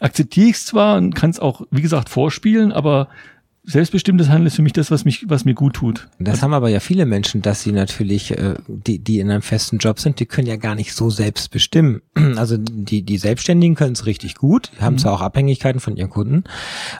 akzeptiere 0.00 0.48
ich 0.48 0.56
es 0.56 0.66
zwar 0.66 0.96
und 0.96 1.14
kann 1.14 1.30
es 1.30 1.38
auch, 1.38 1.62
wie 1.70 1.82
gesagt, 1.82 2.08
vorspielen, 2.08 2.72
aber 2.72 3.08
selbstbestimmtes 3.66 4.28
Handeln 4.28 4.46
ist 4.46 4.56
für 4.56 4.62
mich 4.62 4.74
das, 4.74 4.90
was 4.90 5.04
mich, 5.04 5.24
was 5.28 5.44
mir 5.44 5.54
gut 5.54 5.74
tut. 5.74 6.08
Das 6.18 6.42
haben 6.42 6.52
aber 6.52 6.68
ja 6.68 6.80
viele 6.80 7.06
Menschen, 7.06 7.40
dass 7.40 7.62
sie 7.62 7.72
natürlich, 7.72 8.36
äh, 8.36 8.54
die, 8.68 8.98
die 8.98 9.20
in 9.20 9.30
einem 9.30 9.42
festen 9.42 9.78
Job 9.78 9.98
sind, 9.98 10.20
die 10.20 10.26
können 10.26 10.46
ja 10.46 10.56
gar 10.56 10.74
nicht 10.74 10.92
so 10.92 11.10
selbst 11.10 11.50
bestimmen. 11.50 12.02
Also 12.34 12.56
die, 12.58 13.02
die 13.02 13.16
Selbstständigen 13.16 13.76
können 13.76 13.92
es 13.92 14.06
richtig 14.06 14.34
gut, 14.34 14.72
haben 14.80 14.94
mhm. 14.94 14.98
zwar 14.98 15.12
auch 15.12 15.20
Abhängigkeiten 15.20 15.80
von 15.80 15.96
ihren 15.96 16.10
Kunden, 16.10 16.44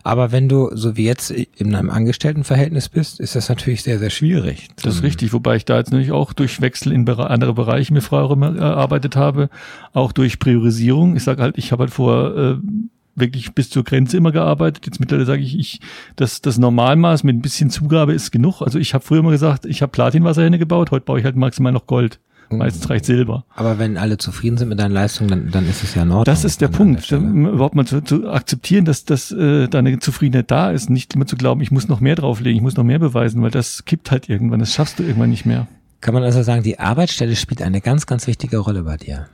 aber 0.04 0.30
wenn 0.32 0.48
du 0.48 0.70
so 0.74 0.96
wie 0.96 1.04
jetzt 1.04 1.30
in 1.30 1.74
einem 1.74 1.90
Angestelltenverhältnis 1.90 2.88
bist, 2.88 3.18
ist 3.18 3.34
das 3.34 3.48
natürlich 3.48 3.82
sehr, 3.82 3.98
sehr 3.98 4.10
schwierig. 4.10 4.68
Das 4.82 4.94
ist 4.96 5.02
richtig, 5.02 5.32
wobei 5.32 5.56
ich 5.56 5.64
da 5.64 5.78
jetzt 5.78 5.90
natürlich 5.90 6.12
auch 6.12 6.32
durch 6.32 6.60
Wechsel 6.60 6.92
in 6.92 7.08
andere 7.08 7.54
Bereiche 7.54 7.92
mir 7.92 8.00
früher 8.00 8.30
erarbeitet 8.56 9.16
habe, 9.16 9.50
auch 9.92 10.12
durch 10.12 10.38
Priorisierung. 10.38 11.16
Ich 11.16 11.24
sage 11.24 11.42
halt, 11.42 11.58
ich 11.58 11.72
habe 11.72 11.82
halt 11.82 11.92
vor 11.92 12.36
äh, 12.36 12.56
wirklich 13.16 13.54
bis 13.54 13.70
zur 13.70 13.84
Grenze 13.84 14.16
immer 14.16 14.32
gearbeitet. 14.32 14.86
Jetzt 14.86 15.00
mittlerweile 15.00 15.26
sage 15.26 15.42
ich, 15.42 15.58
ich 15.58 15.80
das, 16.16 16.40
das 16.40 16.58
Normalmaß 16.58 17.24
mit 17.24 17.36
ein 17.36 17.42
bisschen 17.42 17.70
Zugabe 17.70 18.12
ist 18.12 18.30
genug. 18.30 18.62
Also 18.62 18.78
ich 18.78 18.94
habe 18.94 19.04
früher 19.04 19.20
immer 19.20 19.30
gesagt, 19.30 19.66
ich 19.66 19.82
habe 19.82 19.92
Platinwasserhähne 19.92 20.58
gebaut, 20.58 20.90
heute 20.90 21.04
baue 21.04 21.18
ich 21.18 21.24
halt 21.24 21.36
maximal 21.36 21.72
noch 21.72 21.86
Gold. 21.86 22.20
Mhm. 22.50 22.58
Meistens 22.58 22.90
reicht 22.90 23.04
Silber. 23.04 23.44
Aber 23.54 23.78
wenn 23.78 23.96
alle 23.96 24.18
zufrieden 24.18 24.56
sind 24.56 24.68
mit 24.68 24.78
deinen 24.78 24.92
Leistungen, 24.92 25.30
dann, 25.30 25.50
dann 25.50 25.68
ist 25.68 25.82
es 25.82 25.94
ja 25.94 26.02
in 26.02 26.10
Ordnung. 26.10 26.24
Das 26.24 26.44
ist 26.44 26.60
der 26.60 26.68
Punkt. 26.68 27.10
Überhaupt 27.10 27.74
mal 27.74 27.86
zu, 27.86 28.02
zu 28.02 28.28
akzeptieren, 28.28 28.84
dass, 28.84 29.04
dass 29.04 29.30
äh, 29.32 29.68
da 29.68 29.78
eine 29.78 29.98
Zufriedenheit 29.98 30.50
da 30.50 30.70
ist. 30.70 30.90
Nicht 30.90 31.14
immer 31.14 31.26
zu 31.26 31.36
glauben, 31.36 31.60
ich 31.60 31.70
muss 31.70 31.88
noch 31.88 32.00
mehr 32.00 32.16
drauflegen, 32.16 32.56
ich 32.56 32.62
muss 32.62 32.76
noch 32.76 32.84
mehr 32.84 32.98
beweisen, 32.98 33.42
weil 33.42 33.50
das 33.50 33.84
kippt 33.84 34.10
halt 34.10 34.28
irgendwann. 34.28 34.60
Das 34.60 34.72
schaffst 34.72 34.98
du 34.98 35.02
irgendwann 35.02 35.30
nicht 35.30 35.46
mehr. 35.46 35.66
Kann 36.00 36.14
man 36.14 36.22
also 36.22 36.42
sagen, 36.42 36.62
die 36.62 36.78
Arbeitsstelle 36.78 37.34
spielt 37.34 37.62
eine 37.62 37.80
ganz, 37.80 38.06
ganz 38.06 38.26
wichtige 38.26 38.58
Rolle 38.58 38.82
bei 38.82 38.96
dir. 38.98 39.28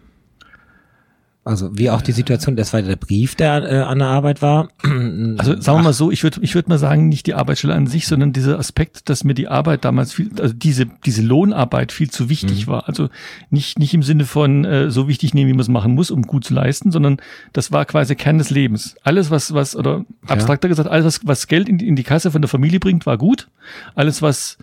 Also 1.43 1.71
wie 1.79 1.89
auch 1.89 2.03
die 2.03 2.13
Situation, 2.13 2.55
das 2.55 2.75
war 2.75 2.83
der 2.83 2.97
Brief, 2.97 3.35
der 3.35 3.65
äh, 3.65 3.79
an 3.79 3.99
der 3.99 4.09
Arbeit 4.09 4.43
war. 4.43 4.69
Also 5.39 5.59
sagen 5.59 5.79
wir 5.79 5.85
mal 5.85 5.93
so, 5.93 6.11
ich 6.11 6.23
würde 6.23 6.41
ich 6.43 6.55
würde 6.55 6.69
mal 6.69 6.79
sagen, 6.79 7.09
nicht 7.09 7.27
die 7.27 7.35
Arbeitsstelle 7.35 7.75
an 7.75 7.87
sich, 7.87 8.07
sondern 8.07 8.33
dieser 8.33 8.59
Aspekt, 8.59 9.09
dass 9.09 9.25
mir 9.25 9.33
die 9.33 9.49
Arbeit 9.49 9.85
damals 9.85 10.13
viel, 10.13 10.31
also 10.39 10.53
diese 10.53 10.87
diese 11.07 11.23
Lohnarbeit 11.23 11.93
viel 11.93 12.11
zu 12.11 12.29
wichtig 12.29 12.67
mhm. 12.67 12.71
war. 12.71 12.89
Also 12.89 13.09
nicht 13.49 13.79
nicht 13.79 13.95
im 13.95 14.03
Sinne 14.03 14.25
von 14.25 14.65
äh, 14.65 14.91
so 14.91 15.09
wichtig 15.09 15.33
nehmen, 15.33 15.49
wie 15.49 15.55
man 15.55 15.61
es 15.61 15.69
machen 15.69 15.95
muss, 15.95 16.11
um 16.11 16.23
gut 16.23 16.45
zu 16.45 16.53
leisten, 16.53 16.91
sondern 16.91 17.19
das 17.53 17.73
war 17.73 17.87
quasi 17.87 18.17
Kern 18.17 18.39
des 18.39 18.51
Lebens. 18.51 18.97
Alles 19.03 19.31
was 19.31 19.55
was 19.55 19.75
oder 19.75 20.05
abstrakter 20.27 20.69
ja. 20.69 20.71
gesagt, 20.71 20.91
alles 20.91 21.07
was 21.07 21.21
was 21.25 21.47
Geld 21.47 21.69
in, 21.69 21.79
in 21.79 21.97
die 21.97 22.03
Kasse 22.03 22.31
von 22.31 22.43
der 22.43 22.49
Familie 22.49 22.81
bringt, 22.81 23.07
war 23.07 23.17
gut. 23.17 23.49
Alles 23.95 24.21
was 24.21 24.59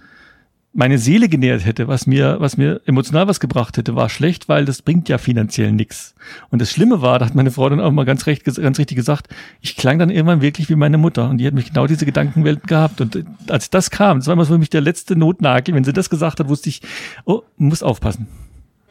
meine 0.77 0.99
Seele 0.99 1.27
genährt 1.27 1.65
hätte, 1.65 1.87
was 1.87 2.05
mir, 2.05 2.39
was 2.39 2.55
mir 2.55 2.81
emotional 2.85 3.27
was 3.27 3.39
gebracht 3.39 3.77
hätte, 3.77 3.95
war 3.95 4.09
schlecht, 4.09 4.47
weil 4.47 4.63
das 4.63 4.83
bringt 4.83 5.09
ja 5.09 5.17
finanziell 5.17 5.71
nichts. 5.71 6.13
Und 6.51 6.61
das 6.61 6.69
Schlimme 6.69 7.01
war, 7.01 7.17
da 7.17 7.25
hat 7.25 7.33
meine 7.33 7.49
Frau 7.49 7.67
dann 7.67 7.79
auch 7.79 7.91
mal 7.91 8.05
ganz 8.05 8.27
recht, 8.27 8.43
ganz 8.43 8.77
richtig 8.77 8.95
gesagt, 8.95 9.27
ich 9.59 9.75
klang 9.75 9.97
dann 9.97 10.11
irgendwann 10.11 10.41
wirklich 10.41 10.69
wie 10.69 10.75
meine 10.75 10.99
Mutter. 10.99 11.31
Und 11.31 11.39
die 11.39 11.47
hat 11.47 11.55
mich 11.55 11.69
genau 11.69 11.87
diese 11.87 12.05
Gedankenwelten 12.05 12.67
gehabt. 12.67 13.01
Und 13.01 13.25
als 13.49 13.71
das 13.71 13.89
kam, 13.89 14.19
das 14.19 14.27
war 14.27 14.33
immer 14.33 14.45
für 14.45 14.59
mich 14.59 14.69
der 14.69 14.81
letzte 14.81 15.15
Notnagel. 15.15 15.73
Wenn 15.73 15.83
sie 15.83 15.93
das 15.93 16.11
gesagt 16.11 16.39
hat, 16.39 16.47
wusste 16.47 16.69
ich, 16.69 16.83
oh, 17.25 17.41
muss 17.57 17.81
aufpassen. 17.81 18.27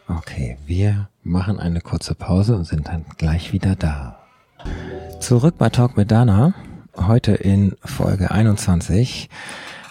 Okay, 0.08 0.58
wir 0.66 1.08
machen 1.22 1.60
eine 1.60 1.80
kurze 1.80 2.16
Pause 2.16 2.56
und 2.56 2.64
sind 2.64 2.88
dann 2.88 3.04
gleich 3.16 3.52
wieder 3.52 3.76
da. 3.76 4.18
Zurück 5.20 5.54
bei 5.56 5.70
Talk 5.70 5.96
mit 5.96 6.10
Dana. 6.10 6.52
Heute 6.96 7.32
in 7.32 7.76
Folge 7.84 8.32
21 8.32 9.28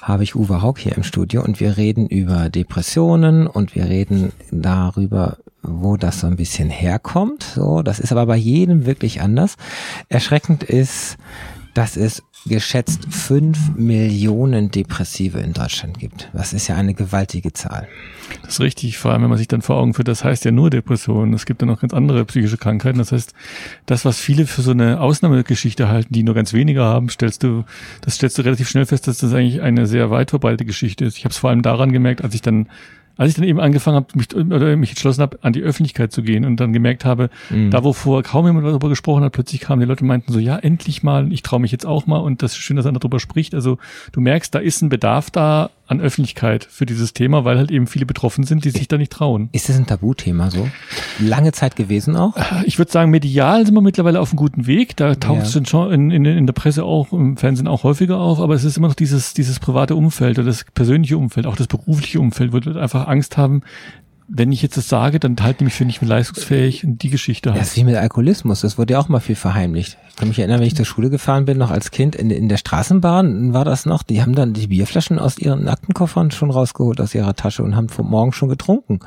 habe 0.05 0.21
ich 0.21 0.35
Uwe 0.35 0.61
Haug 0.61 0.75
hier 0.77 0.95
im 0.95 1.01
Studio 1.01 1.43
und 1.43 1.59
wir 1.59 1.77
reden 1.77 2.05
über 2.05 2.49
Depressionen 2.49 3.47
und 3.47 3.73
wir 3.73 3.85
reden 3.85 4.33
darüber, 4.51 5.37
wo 5.63 5.97
das 5.97 6.19
so 6.19 6.27
ein 6.27 6.35
bisschen 6.35 6.69
herkommt. 6.69 7.41
So, 7.41 7.81
das 7.81 7.99
ist 7.99 8.11
aber 8.11 8.27
bei 8.27 8.35
jedem 8.35 8.85
wirklich 8.85 9.21
anders. 9.21 9.55
Erschreckend 10.07 10.63
ist, 10.63 11.17
dass 11.73 11.97
es 11.97 12.21
geschätzt 12.47 13.07
fünf 13.09 13.75
Millionen 13.75 14.69
Depressive 14.69 15.39
in 15.39 15.53
Deutschland 15.53 15.99
gibt. 15.99 16.29
Das 16.33 16.53
ist 16.53 16.67
ja 16.67 16.75
eine 16.75 16.93
gewaltige 16.93 17.53
Zahl. 17.53 17.87
Das 18.43 18.53
ist 18.53 18.59
richtig, 18.59 18.97
vor 18.97 19.11
allem 19.11 19.23
wenn 19.23 19.29
man 19.29 19.37
sich 19.37 19.47
dann 19.47 19.61
vor 19.61 19.77
Augen 19.77 19.93
führt, 19.93 20.07
das 20.07 20.23
heißt 20.23 20.45
ja 20.45 20.51
nur 20.51 20.69
Depression. 20.69 21.33
Es 21.33 21.45
gibt 21.45 21.61
ja 21.61 21.67
noch 21.67 21.81
ganz 21.81 21.93
andere 21.93 22.23
psychische 22.25 22.57
Krankheiten. 22.57 22.99
Das 22.99 23.11
heißt, 23.11 23.33
das, 23.85 24.05
was 24.05 24.19
viele 24.19 24.45
für 24.45 24.61
so 24.61 24.71
eine 24.71 25.01
Ausnahmegeschichte 25.01 25.87
halten, 25.87 26.13
die 26.13 26.23
nur 26.23 26.35
ganz 26.35 26.53
wenige 26.53 26.81
haben, 26.81 27.09
stellst 27.09 27.43
du, 27.43 27.65
das 28.01 28.15
stellst 28.15 28.37
du 28.37 28.43
relativ 28.43 28.69
schnell 28.69 28.85
fest, 28.85 29.07
dass 29.07 29.17
das 29.17 29.33
eigentlich 29.33 29.61
eine 29.61 29.87
sehr 29.87 30.11
weit 30.11 30.29
verbreitete 30.29 30.65
Geschichte 30.65 31.05
ist. 31.05 31.17
Ich 31.17 31.25
habe 31.25 31.31
es 31.31 31.37
vor 31.37 31.49
allem 31.49 31.61
daran 31.61 31.91
gemerkt, 31.91 32.23
als 32.23 32.35
ich 32.35 32.41
dann 32.41 32.67
als 33.17 33.29
ich 33.29 33.35
dann 33.35 33.45
eben 33.45 33.59
angefangen 33.59 33.95
habe, 33.95 34.07
mich 34.15 34.35
oder 34.35 34.75
mich 34.75 34.89
entschlossen 34.89 35.21
habe, 35.21 35.39
an 35.41 35.53
die 35.53 35.61
Öffentlichkeit 35.61 36.11
zu 36.11 36.21
gehen 36.23 36.45
und 36.45 36.59
dann 36.59 36.73
gemerkt 36.73 37.05
habe, 37.05 37.29
mhm. 37.49 37.71
da 37.71 37.83
wo 37.83 37.93
vorher 37.93 38.23
kaum 38.23 38.45
jemand 38.45 38.65
darüber 38.65 38.89
gesprochen 38.89 39.23
hat, 39.23 39.33
plötzlich 39.33 39.61
kamen 39.61 39.79
die 39.79 39.87
Leute 39.87 40.01
und 40.01 40.07
meinten 40.07 40.31
so, 40.31 40.39
ja, 40.39 40.57
endlich 40.57 41.03
mal, 41.03 41.31
ich 41.31 41.43
traue 41.43 41.59
mich 41.59 41.71
jetzt 41.71 41.85
auch 41.85 42.07
mal 42.07 42.17
und 42.17 42.41
das 42.41 42.53
ist 42.53 42.57
schön, 42.57 42.77
dass 42.77 42.85
einer 42.85 42.99
darüber 42.99 43.19
spricht. 43.19 43.53
Also 43.53 43.77
du 44.11 44.21
merkst, 44.21 44.53
da 44.53 44.59
ist 44.59 44.81
ein 44.81 44.89
Bedarf 44.89 45.31
da 45.31 45.69
an 45.87 46.01
Öffentlichkeit 46.01 46.65
für 46.69 46.85
dieses 46.85 47.13
Thema, 47.13 47.45
weil 47.45 47.57
halt 47.57 47.71
eben 47.71 47.87
viele 47.87 48.05
betroffen 48.05 48.43
sind, 48.43 48.65
die 48.65 48.71
sich 48.71 48.87
da 48.87 48.97
nicht 48.97 49.11
trauen. 49.11 49.49
Ist 49.51 49.69
das 49.69 49.77
ein 49.77 49.85
Tabuthema 49.85 50.49
so? 50.49 50.67
Lange 51.19 51.51
Zeit 51.51 51.75
gewesen 51.75 52.15
auch? 52.15 52.35
Ich 52.65 52.77
würde 52.79 52.91
sagen, 52.91 53.11
medial 53.11 53.65
sind 53.65 53.75
wir 53.75 53.81
mittlerweile 53.81 54.19
auf 54.19 54.31
einem 54.31 54.37
guten 54.37 54.65
Weg. 54.65 54.95
Da 54.97 55.15
taucht 55.15 55.43
es 55.43 55.69
schon 55.69 55.91
in, 55.91 56.11
in, 56.11 56.25
in 56.25 56.45
der 56.47 56.53
Presse 56.53 56.83
auch, 56.83 57.11
im 57.11 57.37
Fernsehen 57.37 57.67
auch 57.67 57.83
häufiger 57.83 58.19
auf, 58.19 58.39
aber 58.39 58.55
es 58.55 58.63
ist 58.63 58.77
immer 58.77 58.87
noch 58.87 58.95
dieses, 58.95 59.33
dieses 59.33 59.59
private 59.59 59.95
Umfeld 59.95 60.39
oder 60.39 60.47
das 60.47 60.65
persönliche 60.73 61.17
Umfeld, 61.17 61.45
auch 61.45 61.55
das 61.55 61.67
berufliche 61.67 62.19
Umfeld, 62.19 62.51
wo 62.51 62.63
wir 62.63 62.75
einfach 62.77 63.07
Angst 63.07 63.37
haben, 63.37 63.61
wenn 64.27 64.51
ich 64.51 64.61
jetzt 64.61 64.77
das 64.77 64.89
sage, 64.89 65.19
dann 65.19 65.35
halte 65.41 65.57
ich 65.59 65.65
mich 65.65 65.73
für 65.73 65.85
nicht 65.85 66.01
mehr 66.01 66.09
leistungsfähig 66.09 66.83
und 66.83 67.03
die 67.03 67.09
Geschichte 67.09 67.51
halt. 67.51 67.61
Das 67.61 67.69
ist 67.69 67.77
wie 67.77 67.83
mit 67.83 67.95
Alkoholismus, 67.95 68.61
das 68.61 68.77
wurde 68.77 68.93
ja 68.93 68.99
auch 68.99 69.09
mal 69.09 69.19
viel 69.19 69.35
verheimlicht. 69.35 69.97
Ich 70.09 70.15
kann 70.15 70.27
mich 70.27 70.39
erinnern, 70.39 70.59
wenn 70.59 70.67
ich 70.67 70.75
zur 70.75 70.85
Schule 70.85 71.09
gefahren 71.09 71.45
bin, 71.45 71.57
noch 71.57 71.71
als 71.71 71.91
Kind 71.91 72.15
in, 72.15 72.31
in 72.31 72.49
der 72.49 72.57
Straßenbahn 72.57 73.53
war 73.53 73.65
das 73.65 73.85
noch, 73.85 74.03
die 74.03 74.21
haben 74.21 74.35
dann 74.35 74.53
die 74.53 74.67
Bierflaschen 74.67 75.19
aus 75.19 75.37
ihren 75.37 75.67
Aktenkoffern 75.67 76.31
schon 76.31 76.51
rausgeholt 76.51 76.99
aus 77.01 77.13
ihrer 77.13 77.35
Tasche 77.35 77.63
und 77.63 77.75
haben 77.75 77.89
vom 77.89 78.09
Morgen 78.09 78.31
schon 78.31 78.49
getrunken 78.49 78.99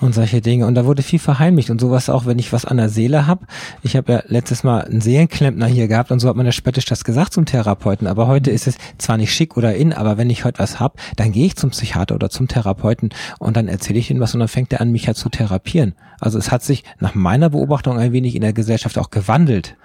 und 0.00 0.14
solche 0.14 0.40
Dinge. 0.40 0.66
Und 0.66 0.74
da 0.74 0.84
wurde 0.84 1.02
viel 1.02 1.18
verheimlicht 1.18 1.70
und 1.70 1.80
sowas 1.80 2.08
auch, 2.08 2.26
wenn 2.26 2.38
ich 2.38 2.52
was 2.52 2.64
an 2.64 2.76
der 2.76 2.88
Seele 2.88 3.26
habe. 3.26 3.46
Ich 3.82 3.96
habe 3.96 4.12
ja 4.12 4.22
letztes 4.26 4.64
Mal 4.64 4.82
einen 4.82 5.00
Seelenklempner 5.00 5.66
hier 5.66 5.88
gehabt 5.88 6.10
und 6.10 6.20
so 6.20 6.28
hat 6.28 6.36
man 6.36 6.46
ja 6.46 6.52
spöttisch 6.52 6.86
das 6.86 7.04
gesagt 7.04 7.32
zum 7.32 7.46
Therapeuten. 7.46 8.06
Aber 8.06 8.26
heute 8.26 8.50
ist 8.50 8.66
es 8.66 8.76
zwar 8.98 9.16
nicht 9.16 9.32
schick 9.32 9.56
oder 9.56 9.74
in, 9.74 9.92
aber 9.92 10.18
wenn 10.18 10.30
ich 10.30 10.44
heute 10.44 10.58
was 10.58 10.80
hab, 10.80 10.98
dann 11.16 11.32
gehe 11.32 11.46
ich 11.46 11.56
zum 11.56 11.70
Psychiater 11.70 12.14
oder 12.14 12.30
zum 12.30 12.48
Therapeuten 12.48 13.10
und 13.38 13.56
dann 13.56 13.68
erzähle 13.68 13.98
ich 13.98 14.10
ihm 14.10 14.20
was 14.20 14.34
und 14.34 14.40
dann 14.40 14.48
fängt 14.48 14.72
er 14.72 14.80
an, 14.80 14.92
mich 14.92 15.06
ja 15.06 15.14
zu 15.14 15.28
therapieren. 15.28 15.94
Also 16.20 16.38
es 16.38 16.50
hat 16.50 16.62
sich 16.62 16.84
nach 16.98 17.14
meiner 17.14 17.50
Beobachtung 17.50 17.98
ein 17.98 18.12
wenig 18.12 18.34
in 18.34 18.42
der 18.42 18.52
Gesellschaft 18.52 18.98
auch 18.98 19.10
gewandelt 19.10 19.76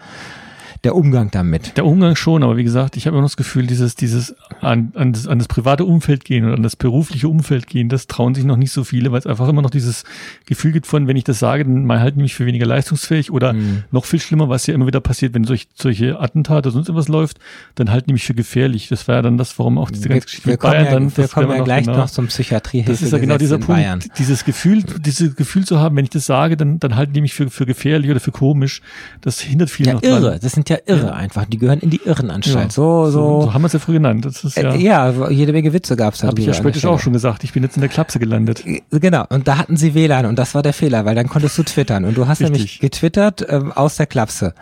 der 0.86 0.96
Umgang 0.96 1.32
damit. 1.32 1.76
Der 1.78 1.86
Umgang 1.86 2.16
schon, 2.16 2.44
aber 2.44 2.58
wie 2.58 2.64
gesagt, 2.64 2.96
ich 2.96 3.08
habe 3.08 3.16
immer 3.16 3.24
noch 3.24 3.30
das 3.30 3.38
Gefühl, 3.38 3.66
dieses, 3.66 3.96
dieses 3.96 4.36
an, 4.62 4.92
an, 4.96 5.14
das, 5.14 5.28
an 5.28 5.40
das 5.40 5.48
private 5.48 5.84
Umfeld 5.84 6.24
gehen 6.24 6.46
oder 6.46 6.54
an 6.54 6.64
das 6.64 6.76
berufliche 6.76 7.28
Umfeld 7.28 7.68
gehen, 7.68 7.90
das 7.90 8.08
trauen 8.08 8.36
sich 8.36 8.46
noch 8.46 8.56
nicht 8.56 8.72
so 8.72 8.84
viele, 8.84 9.12
weil 9.12 9.20
es 9.20 9.26
einfach 9.26 9.50
immer 9.50 9.64
noch 9.64 9.72
dieses 9.72 10.04
Gefühl 10.46 10.72
gibt 10.72 10.86
von, 10.86 11.08
wenn 11.08 11.18
ich 11.18 11.24
das 11.24 11.40
sage, 11.40 11.66
dann 11.66 11.86
mal 11.86 12.00
halten 12.00 12.22
mich 12.22 12.36
für 12.36 12.46
weniger 12.46 12.68
leistungsfähig 12.68 13.32
oder 13.32 13.54
mhm. 13.54 13.84
noch 13.92 14.06
viel 14.06 14.20
schlimmer, 14.20 14.48
was 14.48 14.68
ja 14.68 14.76
immer 14.76 14.86
wieder 14.86 15.02
passiert, 15.02 15.34
wenn 15.34 15.44
solch, 15.44 15.68
solche 15.74 16.20
Attentate 16.20 16.70
oder 16.70 16.72
sonst 16.74 16.88
irgendwas 16.88 17.08
läuft, 17.08 17.40
dann 17.74 17.90
halten 17.90 18.08
die 18.08 18.14
mich 18.14 18.26
für 18.26 18.36
gefährlich. 18.36 18.88
Das 18.88 19.08
war 19.08 19.16
ja 19.16 19.22
dann 19.24 19.38
das, 19.38 19.58
warum 19.58 19.80
auch 19.80 19.90
diese 19.90 20.08
ganze 20.08 20.26
Geschichte 20.26 20.50
mit 20.50 20.60
Bayern 20.60 20.86
ja, 20.86 20.92
dann. 20.92 21.18
Wir 21.18 21.28
kommen 21.28 21.50
ja 21.50 21.64
gleich 21.64 21.86
genau, 21.86 21.98
noch 21.98 22.10
zum 22.12 22.28
Psychiatriehilfe. 22.28 22.92
Das 22.92 23.02
ist 23.02 23.12
ja 23.12 23.18
genau 23.18 23.38
dieser 23.38 23.58
Punkt, 23.58 23.82
Bayern. 23.82 24.04
dieses 24.20 24.46
Gefühl, 24.46 24.84
dieses 24.84 25.36
Gefühl 25.36 25.66
zu 25.66 25.80
haben, 25.80 25.96
wenn 25.96 26.06
ich 26.06 26.12
das 26.12 26.28
sage, 26.28 26.58
dann, 26.58 26.80
dann 26.80 26.96
halten 26.96 27.14
die 27.14 27.22
mich 27.22 27.34
für, 27.34 27.50
für 27.50 27.66
gefährlich 27.66 28.12
oder 28.12 28.20
für 28.20 28.32
komisch. 28.32 28.84
Das 29.22 29.40
hindert 29.40 29.72
viele 29.72 29.90
ja, 29.90 29.94
noch 29.96 30.04
irre. 30.04 30.22
Dran. 30.32 30.40
Das 30.42 30.52
sind 30.52 30.70
ja 30.70 30.75
ja 30.76 30.94
irre 30.94 31.14
einfach. 31.14 31.46
Die 31.46 31.58
gehören 31.58 31.80
in 31.80 31.90
die 31.90 32.02
Irrenanstalt. 32.04 32.66
Ja. 32.66 32.70
So, 32.70 33.06
so, 33.10 33.42
so, 33.42 33.54
haben 33.54 33.62
wir 33.62 33.68
es 33.68 33.74
ja 33.74 33.80
früher 33.80 33.96
genannt. 33.96 34.26
Das 34.26 34.44
ist 34.44 34.58
ja, 34.58 34.74
äh, 34.74 34.78
ja 34.78 35.30
jede 35.30 35.52
Menge 35.54 35.74
Witze 35.74 35.96
gab 35.96 36.14
es 36.14 36.22
da. 36.22 36.28
Habe 36.28 36.40
ich 36.40 36.48
ja 36.48 36.54
später 36.54 36.90
auch 36.90 37.00
schon 37.00 37.14
gesagt. 37.14 37.44
Ich 37.44 37.54
bin 37.54 37.64
jetzt 37.64 37.76
in 37.78 37.82
der 37.82 37.90
Klapse 37.90 38.20
gelandet. 38.20 38.66
Äh, 38.66 38.82
genau. 38.92 39.26
Und 39.30 39.48
da 39.48 39.58
hatten 39.58 39.78
sie 39.78 39.94
WLAN 39.94 40.26
und 40.26 40.38
das 40.38 40.56
war 40.56 40.62
der 40.62 40.74
Fehler, 40.74 41.06
weil 41.06 41.16
dann 41.16 41.28
konntest 41.28 41.58
du 41.58 41.64
twittern. 41.64 42.06
Und 42.06 42.18
du 42.18 42.28
hast 42.28 42.42
Richtig. 42.42 42.54
nämlich 42.54 42.80
getwittert 42.80 43.46
ähm, 43.50 43.72
aus 43.72 43.96
der 43.98 44.06
Klapse 44.06 44.54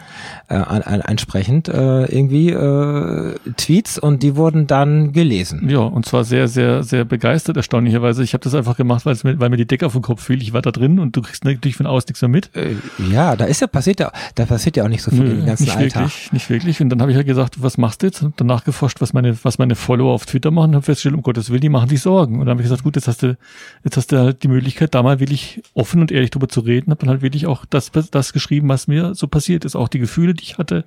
äh, 0.50 0.56
an, 0.56 0.82
an, 0.82 1.02
entsprechend 1.02 1.68
äh, 1.68 2.06
irgendwie 2.06 2.50
äh, 2.50 3.36
Tweets 3.58 4.00
und 4.00 4.24
die 4.24 4.36
wurden 4.36 4.68
dann 4.68 5.14
gelesen. 5.14 5.70
Ja, 5.70 5.80
und 5.80 6.06
zwar 6.06 6.24
sehr, 6.24 6.48
sehr, 6.48 6.84
sehr 6.84 7.06
begeistert, 7.06 7.58
erstaunlicherweise. 7.58 8.24
Ich 8.24 8.34
habe 8.34 8.44
das 8.44 8.54
einfach 8.56 8.78
gemacht, 8.78 9.06
weil, 9.06 9.16
mir, 9.24 9.40
weil 9.40 9.50
mir 9.50 9.58
die 9.58 9.68
Decke 9.68 9.86
auf 9.86 9.94
den 9.94 10.02
Kopf 10.02 10.24
fiel. 10.24 10.42
Ich 10.42 10.54
war 10.54 10.62
da 10.62 10.72
drin 10.72 11.00
und 11.00 11.16
du 11.16 11.22
kriegst 11.22 11.46
natürlich 11.46 11.78
von 11.78 11.86
außen 11.86 12.08
nichts 12.10 12.22
mehr 12.22 12.30
mit. 12.30 12.56
Äh, 12.56 12.76
ja, 13.12 13.36
da 13.36 13.46
ist 13.46 13.62
ja 13.62 13.68
passiert 13.68 14.00
ja, 14.00 14.12
da 14.36 14.46
passiert 14.46 14.78
ja 14.78 14.84
auch 14.84 14.90
nicht 14.90 15.04
so 15.04 15.12
viel 15.12 15.24
Nö, 15.24 15.32
im 15.32 15.46
ganzen 15.46 15.70
Alltag. 15.70 16.03
Wirklich, 16.06 16.32
nicht 16.32 16.50
wirklich. 16.50 16.82
Und 16.82 16.90
dann 16.90 17.02
habe 17.02 17.12
ich 17.12 17.18
halt 17.18 17.28
gesagt, 17.28 17.62
was 17.62 17.78
machst 17.78 18.02
du 18.02 18.08
jetzt? 18.08 18.22
Und 18.24 18.34
danach 18.38 18.64
geforscht, 18.64 19.02
was 19.02 19.14
meine, 19.14 19.38
was 19.44 19.58
meine 19.58 19.76
Follower 19.76 20.14
auf 20.14 20.26
Twitter 20.26 20.52
machen 20.52 20.70
und 20.70 20.76
habe 20.76 20.86
festgestellt, 20.86 21.16
um 21.16 21.22
Gottes 21.22 21.50
Willen, 21.50 21.62
die 21.62 21.70
machen 21.70 21.90
sich 21.90 22.02
Sorgen. 22.02 22.36
Und 22.36 22.42
dann 22.42 22.52
habe 22.52 22.62
ich 22.62 22.66
gesagt, 22.66 22.84
gut, 22.84 22.96
jetzt 22.96 23.08
hast 23.08 23.24
du, 23.24 23.38
jetzt 23.84 23.98
hast 23.98 24.12
du 24.12 24.18
halt 24.18 24.44
die 24.44 24.48
Möglichkeit, 24.48 24.94
da 24.96 25.04
mal 25.04 25.20
wirklich 25.20 25.62
offen 25.74 26.02
und 26.02 26.12
ehrlich 26.12 26.32
drüber 26.32 26.50
zu 26.50 26.62
reden. 26.62 26.92
Habe 26.92 27.00
dann 27.02 27.10
halt 27.10 27.22
wirklich 27.22 27.48
auch 27.48 27.66
das, 27.66 27.92
das 28.12 28.34
geschrieben, 28.34 28.70
was 28.70 28.88
mir 28.88 29.16
so 29.16 29.28
passiert 29.28 29.66
ist. 29.66 29.76
Auch 29.76 29.88
die 29.88 30.00
Gefühle, 30.00 30.34
die 30.34 30.44
ich 30.44 30.58
hatte. 30.58 30.86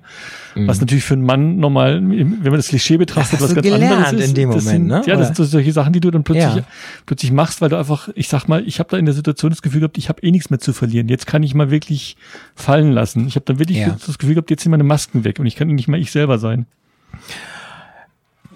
Mhm. 0.55 0.67
Was 0.67 0.79
natürlich 0.79 1.03
für 1.03 1.13
einen 1.13 1.23
Mann 1.23 1.57
normal, 1.57 2.01
wenn 2.01 2.41
man 2.41 2.53
das 2.53 2.67
Klischee 2.67 2.97
betrachtet, 2.97 3.41
was 3.41 3.53
ganz 3.53 3.67
anderes 3.69 4.13
ist. 4.13 4.29
in 4.29 4.35
dem 4.35 4.49
Moment, 4.49 4.63
sind, 4.63 4.87
ne? 4.87 5.01
Ja, 5.05 5.15
das 5.15 5.27
sind 5.27 5.37
so 5.37 5.43
solche 5.43 5.71
Sachen, 5.71 5.93
die 5.93 5.99
du 5.99 6.11
dann 6.11 6.23
plötzlich, 6.23 6.55
ja. 6.55 6.63
plötzlich 7.05 7.31
machst, 7.31 7.61
weil 7.61 7.69
du 7.69 7.77
einfach, 7.77 8.09
ich 8.15 8.27
sag 8.27 8.47
mal, 8.47 8.67
ich 8.67 8.79
habe 8.79 8.89
da 8.89 8.97
in 8.97 9.05
der 9.05 9.13
Situation 9.13 9.51
das 9.51 9.61
Gefühl 9.61 9.81
gehabt, 9.81 9.97
ich 9.97 10.09
habe 10.09 10.21
eh 10.23 10.31
nichts 10.31 10.49
mehr 10.49 10.59
zu 10.59 10.73
verlieren. 10.73 11.07
Jetzt 11.07 11.27
kann 11.27 11.43
ich 11.43 11.53
mal 11.55 11.71
wirklich 11.71 12.17
fallen 12.55 12.91
lassen. 12.91 13.27
Ich 13.27 13.35
habe 13.35 13.45
dann 13.45 13.59
wirklich 13.59 13.79
ja. 13.79 13.95
das 14.05 14.17
Gefühl 14.17 14.35
gehabt, 14.35 14.49
jetzt 14.49 14.63
sind 14.63 14.71
meine 14.71 14.83
Masken 14.83 15.06
weg 15.13 15.39
und 15.39 15.45
ich 15.45 15.55
kann 15.55 15.67
nicht 15.67 15.87
mehr 15.87 15.99
ich 15.99 16.11
selber 16.11 16.37
sein. 16.37 16.65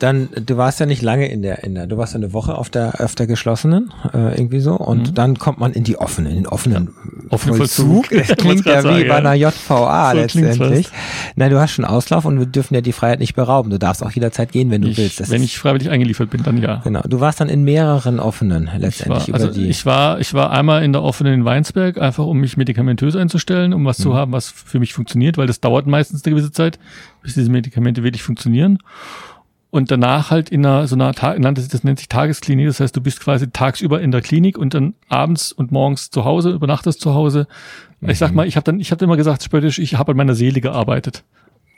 Dann, 0.02 0.30
du 0.34 0.58
warst 0.58 0.80
ja 0.80 0.86
nicht 0.86 1.02
lange 1.02 1.30
in 1.30 1.42
der, 1.42 1.64
in 1.64 1.76
der, 1.76 1.86
du 1.86 1.98
warst 1.98 2.16
eine 2.16 2.34
Woche 2.34 2.56
auf 2.56 2.70
der, 2.70 3.02
auf 3.02 3.14
der 3.14 3.28
geschlossenen, 3.28 3.94
äh, 4.14 4.36
irgendwie 4.36 4.60
so, 4.60 4.76
und 4.76 5.10
mhm. 5.10 5.14
dann 5.14 5.38
kommt 5.38 5.60
man 5.60 5.74
in 5.74 5.84
die 5.84 5.98
offenen, 5.98 6.32
in 6.32 6.38
den 6.38 6.48
offenen 6.48 6.90
ja, 7.04 7.32
offenen 7.32 7.58
Vollzug. 7.58 8.08
Vollzug. 8.08 8.28
Das 8.32 8.38
klingt 8.38 8.66
ja 8.66 8.80
wie 8.80 8.82
sagen, 8.82 9.08
bei 9.08 9.16
einer 9.16 9.34
JVA 9.34 10.12
so 10.12 10.18
letztendlich. 10.18 10.90
Nein, 11.36 11.52
du 11.52 11.60
hast 11.60 11.72
schon 11.72 11.86
Auslauf 11.86 12.26
und 12.26 12.40
wir 12.40 12.46
dürfen 12.46 12.74
ja 12.74 12.82
die 12.82 12.94
Freiheit 12.94 13.20
nicht 13.20 13.36
berauben. 13.36 13.70
Du 13.70 13.78
darfst 13.78 14.04
auch 14.04 14.12
jederzeit 14.12 14.52
gehen, 14.52 14.72
wenn 14.72 14.82
du 14.82 14.90
ich, 14.90 14.98
willst. 14.98 15.20
Das 15.20 15.30
wenn 15.30 15.44
ich 15.44 15.58
freiwillig 15.58 15.90
eingeliefert 15.90 16.30
bin, 16.30 16.44
dann 16.44 16.58
ja. 16.58 16.82
Genau. 16.84 17.02
Du 17.02 17.20
warst 17.20 17.40
dann 17.40 17.50
in 17.50 17.64
mehreren 17.64 18.20
offenen 18.20 18.70
letztendlich 18.78 19.28
ich 19.28 19.34
war, 19.34 19.42
also 19.42 19.60
Ich 19.60 19.86
war, 19.86 20.20
ich 20.20 20.34
war 20.34 20.52
einmal 20.52 20.84
in 20.84 20.94
der 20.94 21.04
offenen 21.04 21.34
in 21.34 21.46
Weinsberg, 21.46 22.00
einfach 22.00 22.26
um 22.26 22.40
mich 22.40 22.58
medikamentös 22.58 23.16
einzustellen, 23.16 23.74
um 23.74 23.86
was 23.86 24.00
mhm. 24.00 24.04
zu 24.04 24.16
haben, 24.16 24.32
was 24.32 24.50
für 24.50 24.80
mich 24.80 24.94
funktioniert, 24.94 25.38
weil 25.38 25.48
das 25.48 25.60
dauert 25.60 25.88
meistens 25.88 26.24
eine 26.26 26.36
gewisse 26.36 26.52
Zeit, 26.52 26.80
bis 27.22 27.36
diese 27.36 27.50
Medikamente 27.52 28.04
wirklich 28.04 28.24
funktionieren 28.24 28.80
und 29.72 29.90
danach 29.90 30.30
halt 30.30 30.50
in 30.50 30.66
einer 30.66 30.86
so 30.88 30.96
einer 30.96 31.14
das 31.14 31.84
nennt 31.84 31.98
sich 31.98 32.10
Tagesklinik, 32.10 32.68
das 32.68 32.80
heißt, 32.82 32.96
du 32.96 33.02
bist 33.02 33.22
quasi 33.22 33.50
tagsüber 33.50 34.02
in 34.02 34.12
der 34.12 34.22
Klinik 34.22 34.58
und 34.58 34.74
dann 34.74 34.94
abends 35.08 35.52
und 35.52 35.72
morgens 35.72 36.12
zu 36.12 36.26
Hause, 36.26 36.52
übernachtest 36.52 37.00
zu 37.02 37.14
Hause. 37.14 37.48
Mhm. 38.02 38.10
Ich 38.10 38.20
sag 38.20 38.32
mhm. 38.32 38.38
mal, 38.38 38.48
ich 38.48 38.58
habe 38.58 38.66
dann 38.66 38.80
ich 38.80 38.92
habe 38.92 39.04
immer 39.04 39.18
gesagt, 39.18 39.42
spöttisch, 39.44 39.80
ich 39.80 39.96
habe 39.96 40.12
an 40.12 40.18
meiner 40.18 40.36
Seele 40.36 40.62
gearbeitet. 40.62 41.24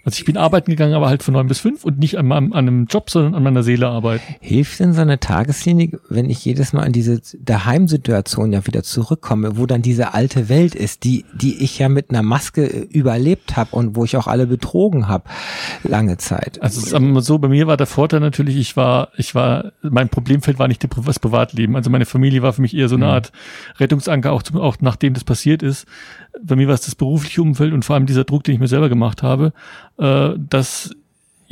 Also 0.06 0.18
ich 0.18 0.26
bin 0.26 0.36
arbeiten 0.36 0.70
gegangen, 0.70 0.96
aber 0.96 1.08
halt 1.08 1.24
von 1.24 1.34
neun 1.34 1.48
bis 1.48 1.60
fünf 1.60 1.86
und 1.86 1.98
nicht 1.98 2.18
an, 2.18 2.30
an, 2.34 2.52
an 2.52 2.68
einem 2.68 2.86
Job, 2.88 3.10
sondern 3.10 3.36
an 3.36 3.44
meiner 3.44 3.64
Seele 3.64 3.88
arbeiten. 3.88 4.36
Hilft 4.42 4.80
denn 4.82 4.92
so 4.92 5.00
eine 5.00 5.22
Tagesklinik, 5.22 5.98
wenn 6.10 6.30
ich 6.30 6.44
jedes 6.44 6.74
Mal 6.74 6.86
in 6.86 6.92
diese 6.92 7.22
Daheimsituation 7.40 8.52
ja 8.52 8.68
wieder 8.68 8.84
zurückkomme, 8.84 9.58
wo 9.58 9.66
dann 9.66 9.82
diese 9.82 10.14
alte 10.14 10.50
Welt 10.50 10.76
ist, 10.76 11.06
die, 11.06 11.24
die 11.34 11.64
ich 11.64 11.80
ja 11.80 11.88
mit 11.88 12.10
einer 12.10 12.22
Maske 12.22 12.66
äh, 12.66 12.80
überlebt 12.82 13.56
habe 13.56 13.74
und 13.78 13.96
wo 13.96 14.04
ich 14.04 14.18
auch 14.18 14.28
alle 14.28 14.46
betrogen 14.46 15.08
habe, 15.08 15.24
lange 15.84 16.18
Zeit? 16.18 16.62
Also 16.62 16.82
sagen 16.82 17.14
wir 17.14 17.22
so, 17.22 17.38
bei 17.38 17.48
mir 17.48 17.68
war 17.68 17.78
der 17.78 17.88
Vorteil 17.88 18.20
natürlich, 18.20 18.58
ich 18.58 18.76
war, 18.76 19.08
ich 19.16 19.36
war, 19.36 19.72
mein 19.82 20.10
Problemfeld 20.10 20.60
war 20.60 20.68
nicht 20.68 20.86
das 21.06 21.20
Privatleben. 21.20 21.78
Also 21.78 21.90
meine 21.90 22.06
Familie 22.06 22.42
war 22.42 22.52
für 22.52 22.62
mich 22.62 22.76
eher 22.76 22.90
so 22.90 22.96
eine 22.96 23.06
mhm. 23.06 23.12
Art 23.12 23.32
Rettungsanker, 23.80 24.34
auch, 24.34 24.44
zum, 24.44 24.58
auch 24.58 24.76
nachdem 24.82 25.14
das 25.14 25.24
passiert 25.24 25.64
ist 25.64 25.88
bei 26.42 26.56
mir 26.56 26.68
war 26.68 26.76
es 26.76 26.82
das 26.82 26.96
berufliche 26.96 27.42
Umfeld 27.42 27.74
und 27.74 27.86
vor 27.86 27.96
allem 27.96 28.06
dieser 28.06 28.24
Druck, 28.24 28.44
den 28.44 28.56
ich 28.56 28.60
mir 28.60 28.68
selber 28.68 28.90
gemacht 28.90 29.24
habe, 29.24 29.54
äh, 29.98 30.32
dass 30.38 30.96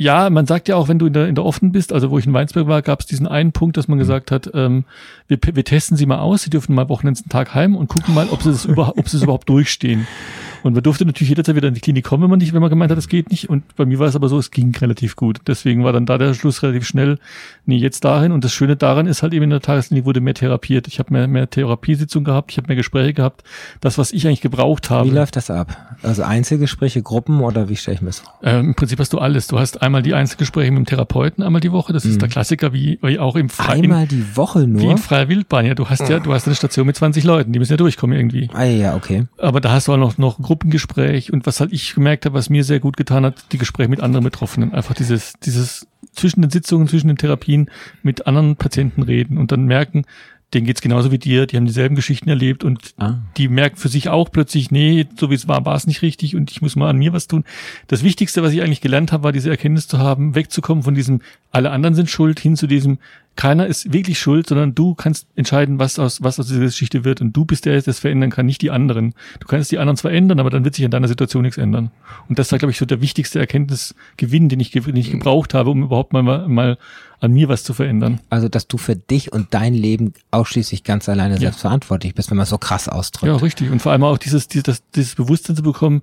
ja, 0.02 0.30
man 0.30 0.46
sagt 0.46 0.68
ja 0.68 0.76
auch, 0.76 0.88
wenn 0.88 0.98
du 0.98 1.06
in 1.06 1.12
der, 1.12 1.28
in 1.28 1.34
der 1.34 1.44
Offen 1.44 1.72
bist, 1.72 1.92
also 1.92 2.10
wo 2.10 2.18
ich 2.18 2.26
in 2.26 2.32
Weinsberg 2.32 2.66
war, 2.66 2.82
gab 2.82 3.00
es 3.00 3.06
diesen 3.06 3.26
einen 3.26 3.52
Punkt, 3.52 3.76
dass 3.76 3.88
man 3.88 3.98
mhm. 3.98 4.00
gesagt 4.00 4.30
hat, 4.30 4.50
ähm, 4.52 4.84
wir, 5.28 5.38
wir 5.54 5.64
testen 5.64 5.96
sie 5.96 6.06
mal 6.06 6.18
aus, 6.18 6.42
sie 6.42 6.50
dürfen 6.50 6.74
mal 6.74 6.88
Wochenends 6.88 7.22
einen 7.22 7.30
Tag 7.30 7.54
heim 7.54 7.76
und 7.76 7.88
gucken 7.88 8.14
mal, 8.14 8.28
ob 8.30 8.42
sie 8.42 8.50
ob 8.76 9.06
es 9.06 9.14
überhaupt 9.14 9.48
durchstehen. 9.48 10.06
Und 10.62 10.74
man 10.74 10.82
durfte 10.82 11.04
natürlich 11.04 11.30
jederzeit 11.30 11.56
wieder 11.56 11.68
in 11.68 11.74
die 11.74 11.80
Klinik 11.80 12.04
kommen, 12.04 12.22
wenn 12.22 12.30
man 12.30 12.38
nicht, 12.38 12.52
wenn 12.52 12.60
man 12.60 12.70
gemeint 12.70 12.90
hat, 12.90 12.98
es 12.98 13.08
geht 13.08 13.30
nicht. 13.30 13.50
Und 13.50 13.74
bei 13.76 13.84
mir 13.84 13.98
war 13.98 14.06
es 14.06 14.16
aber 14.16 14.28
so, 14.28 14.38
es 14.38 14.50
ging 14.50 14.74
relativ 14.76 15.16
gut. 15.16 15.40
Deswegen 15.46 15.84
war 15.84 15.92
dann 15.92 16.06
da 16.06 16.18
der 16.18 16.34
Schluss 16.34 16.62
relativ 16.62 16.86
schnell, 16.86 17.18
nee, 17.66 17.76
jetzt 17.76 18.04
dahin. 18.04 18.32
Und 18.32 18.44
das 18.44 18.52
Schöne 18.52 18.76
daran 18.76 19.06
ist 19.06 19.22
halt 19.22 19.34
eben 19.34 19.44
in 19.44 19.50
der 19.50 19.60
Tagesklinik 19.60 20.04
wurde 20.04 20.20
mehr 20.20 20.34
therapiert. 20.34 20.86
Ich 20.86 20.98
habe 20.98 21.12
mehr, 21.12 21.26
mehr 21.26 21.50
Therapiesitzungen 21.50 22.24
gehabt, 22.24 22.52
ich 22.52 22.58
habe 22.58 22.68
mehr 22.68 22.76
Gespräche 22.76 23.12
gehabt. 23.12 23.42
Das, 23.80 23.98
was 23.98 24.12
ich 24.12 24.26
eigentlich 24.26 24.40
gebraucht 24.40 24.90
habe. 24.90 25.10
Wie 25.10 25.14
läuft 25.14 25.36
das 25.36 25.50
ab? 25.50 25.96
Also 26.02 26.22
Einzelgespräche, 26.22 27.02
Gruppen 27.02 27.40
oder 27.40 27.68
wie 27.68 27.76
stelle 27.76 27.96
ich 27.96 28.00
mir 28.00 28.08
das 28.08 28.20
vor? 28.20 28.32
Ähm, 28.42 28.66
Im 28.66 28.74
Prinzip 28.74 29.00
hast 29.00 29.12
du 29.12 29.18
alles. 29.18 29.48
Du 29.48 29.58
hast 29.58 29.82
einmal 29.82 29.91
die 30.00 30.14
Einzelgespräche 30.14 30.70
mit 30.70 30.78
dem 30.78 30.86
Therapeuten 30.86 31.44
einmal 31.44 31.60
die 31.60 31.72
Woche. 31.72 31.92
Das 31.92 32.06
ist 32.06 32.14
mhm. 32.14 32.20
der 32.20 32.28
Klassiker, 32.30 32.72
wie, 32.72 32.98
wie 33.02 33.18
auch 33.18 33.36
im 33.36 33.50
Fre 33.50 33.72
Einmal 33.72 34.06
die 34.06 34.36
Woche 34.36 34.66
nur? 34.66 34.80
Wie 34.80 34.86
in 34.86 34.96
freier 34.96 35.28
Wildbahn. 35.28 35.66
Ja, 35.66 35.74
du 35.74 35.90
hast 35.90 36.08
ja, 36.08 36.20
du 36.20 36.32
hast 36.32 36.46
eine 36.46 36.54
Station 36.54 36.86
mit 36.86 36.96
20 36.96 37.24
Leuten, 37.24 37.52
die 37.52 37.58
müssen 37.58 37.72
ja 37.72 37.76
durchkommen 37.76 38.16
irgendwie. 38.16 38.48
Ah 38.54 38.64
ja, 38.64 38.94
okay. 38.96 39.26
Aber 39.36 39.60
da 39.60 39.72
hast 39.72 39.88
du 39.88 39.92
auch 39.92 39.98
noch, 39.98 40.16
noch 40.16 40.40
Gruppengespräch 40.40 41.32
und 41.32 41.44
was 41.44 41.60
halt 41.60 41.72
ich 41.72 41.94
gemerkt 41.94 42.24
habe, 42.24 42.34
was 42.34 42.48
mir 42.48 42.64
sehr 42.64 42.80
gut 42.80 42.96
getan 42.96 43.26
hat, 43.26 43.44
die 43.52 43.58
Gespräche 43.58 43.90
mit 43.90 44.00
anderen 44.00 44.24
Betroffenen. 44.24 44.72
Einfach 44.72 44.94
dieses, 44.94 45.34
dieses 45.44 45.86
zwischen 46.12 46.42
den 46.42 46.50
Sitzungen, 46.50 46.88
zwischen 46.88 47.08
den 47.08 47.16
Therapien 47.16 47.70
mit 48.02 48.26
anderen 48.26 48.56
Patienten 48.56 49.02
reden 49.02 49.38
und 49.38 49.52
dann 49.52 49.66
merken, 49.66 50.04
denen 50.54 50.66
geht's 50.66 50.82
genauso 50.82 51.10
wie 51.10 51.18
dir, 51.18 51.46
die 51.46 51.56
haben 51.56 51.66
dieselben 51.66 51.94
Geschichten 51.94 52.28
erlebt 52.28 52.62
und 52.62 52.94
ah. 52.98 53.14
die 53.36 53.48
merken 53.48 53.76
für 53.76 53.88
sich 53.88 54.08
auch 54.08 54.30
plötzlich, 54.30 54.70
nee, 54.70 55.06
so 55.18 55.30
wie 55.30 55.34
es 55.34 55.48
war, 55.48 55.64
war 55.64 55.74
es 55.74 55.86
nicht 55.86 56.02
richtig 56.02 56.36
und 56.36 56.50
ich 56.50 56.60
muss 56.60 56.76
mal 56.76 56.90
an 56.90 56.98
mir 56.98 57.12
was 57.12 57.26
tun. 57.26 57.44
Das 57.88 58.02
Wichtigste, 58.02 58.42
was 58.42 58.52
ich 58.52 58.62
eigentlich 58.62 58.80
gelernt 58.80 59.12
habe, 59.12 59.24
war 59.24 59.32
diese 59.32 59.50
Erkenntnis 59.50 59.88
zu 59.88 59.98
haben, 59.98 60.34
wegzukommen 60.34 60.84
von 60.84 60.94
diesem, 60.94 61.22
alle 61.50 61.70
anderen 61.70 61.94
sind 61.94 62.10
schuld, 62.10 62.38
hin 62.38 62.56
zu 62.56 62.66
diesem, 62.66 62.98
keiner 63.34 63.66
ist 63.66 63.92
wirklich 63.92 64.18
schuld, 64.18 64.46
sondern 64.46 64.74
du 64.74 64.94
kannst 64.94 65.26
entscheiden, 65.36 65.78
was 65.78 65.98
aus, 65.98 66.22
was 66.22 66.38
aus 66.38 66.48
dieser 66.48 66.60
Geschichte 66.60 67.04
wird. 67.04 67.20
Und 67.20 67.32
du 67.32 67.44
bist 67.44 67.64
der, 67.64 67.72
der 67.72 67.82
das 67.82 67.98
verändern 67.98 68.30
kann, 68.30 68.46
nicht 68.46 68.60
die 68.60 68.70
anderen. 68.70 69.14
Du 69.40 69.46
kannst 69.46 69.72
die 69.72 69.78
anderen 69.78 69.96
zwar 69.96 70.12
ändern, 70.12 70.38
aber 70.38 70.50
dann 70.50 70.64
wird 70.64 70.74
sich 70.74 70.84
an 70.84 70.90
deiner 70.90 71.08
Situation 71.08 71.42
nichts 71.42 71.56
ändern. 71.56 71.90
Und 72.28 72.38
das 72.38 72.52
war, 72.52 72.58
glaube 72.58 72.72
ich, 72.72 72.78
so 72.78 72.84
der 72.84 73.00
wichtigste 73.00 73.38
Erkenntnisgewinn, 73.38 74.48
den 74.48 74.60
ich, 74.60 74.70
den 74.70 74.96
ich 74.96 75.10
gebraucht 75.10 75.54
habe, 75.54 75.70
um 75.70 75.82
überhaupt 75.82 76.12
mal, 76.12 76.22
mal 76.22 76.78
an 77.20 77.32
mir 77.32 77.48
was 77.48 77.64
zu 77.64 77.72
verändern. 77.72 78.20
Also, 78.28 78.48
dass 78.48 78.68
du 78.68 78.76
für 78.76 78.96
dich 78.96 79.32
und 79.32 79.54
dein 79.54 79.74
Leben 79.74 80.12
ausschließlich 80.30 80.84
ganz 80.84 81.08
alleine 81.08 81.34
ja. 81.34 81.40
selbst 81.40 81.60
verantwortlich 81.60 82.14
bist, 82.14 82.30
wenn 82.30 82.36
man 82.36 82.46
so 82.46 82.58
krass 82.58 82.88
ausdrückt. 82.88 83.32
Ja, 83.32 83.36
richtig. 83.36 83.70
Und 83.70 83.80
vor 83.80 83.92
allem 83.92 84.02
auch 84.04 84.18
dieses, 84.18 84.48
dieses, 84.48 84.82
dieses 84.90 85.14
Bewusstsein 85.14 85.56
zu 85.56 85.62
bekommen, 85.62 86.02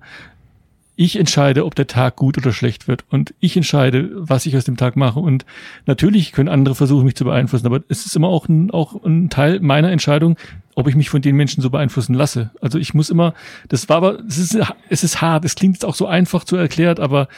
ich 1.00 1.18
entscheide, 1.18 1.64
ob 1.64 1.74
der 1.74 1.86
Tag 1.86 2.16
gut 2.16 2.36
oder 2.36 2.52
schlecht 2.52 2.86
wird. 2.86 3.06
Und 3.08 3.32
ich 3.40 3.56
entscheide, 3.56 4.10
was 4.12 4.44
ich 4.44 4.54
aus 4.58 4.64
dem 4.64 4.76
Tag 4.76 4.96
mache. 4.96 5.18
Und 5.18 5.46
natürlich 5.86 6.30
können 6.32 6.50
andere 6.50 6.74
versuchen, 6.74 7.06
mich 7.06 7.16
zu 7.16 7.24
beeinflussen, 7.24 7.64
aber 7.64 7.80
es 7.88 8.04
ist 8.04 8.16
immer 8.16 8.28
auch 8.28 8.50
ein, 8.50 8.70
auch 8.70 9.02
ein 9.02 9.30
Teil 9.30 9.60
meiner 9.60 9.90
Entscheidung, 9.90 10.36
ob 10.74 10.88
ich 10.88 10.96
mich 10.96 11.08
von 11.08 11.22
den 11.22 11.36
Menschen 11.36 11.62
so 11.62 11.70
beeinflussen 11.70 12.12
lasse. 12.12 12.50
Also 12.60 12.78
ich 12.78 12.92
muss 12.92 13.08
immer, 13.08 13.32
das 13.68 13.88
war 13.88 13.96
aber, 13.96 14.18
es 14.28 14.36
ist, 14.36 14.58
es 14.90 15.02
ist 15.02 15.22
hart, 15.22 15.46
es 15.46 15.54
klingt 15.54 15.76
jetzt 15.76 15.86
auch 15.86 15.94
so 15.94 16.06
einfach 16.06 16.44
zu 16.44 16.56
erklärt, 16.56 17.00
aber 17.00 17.28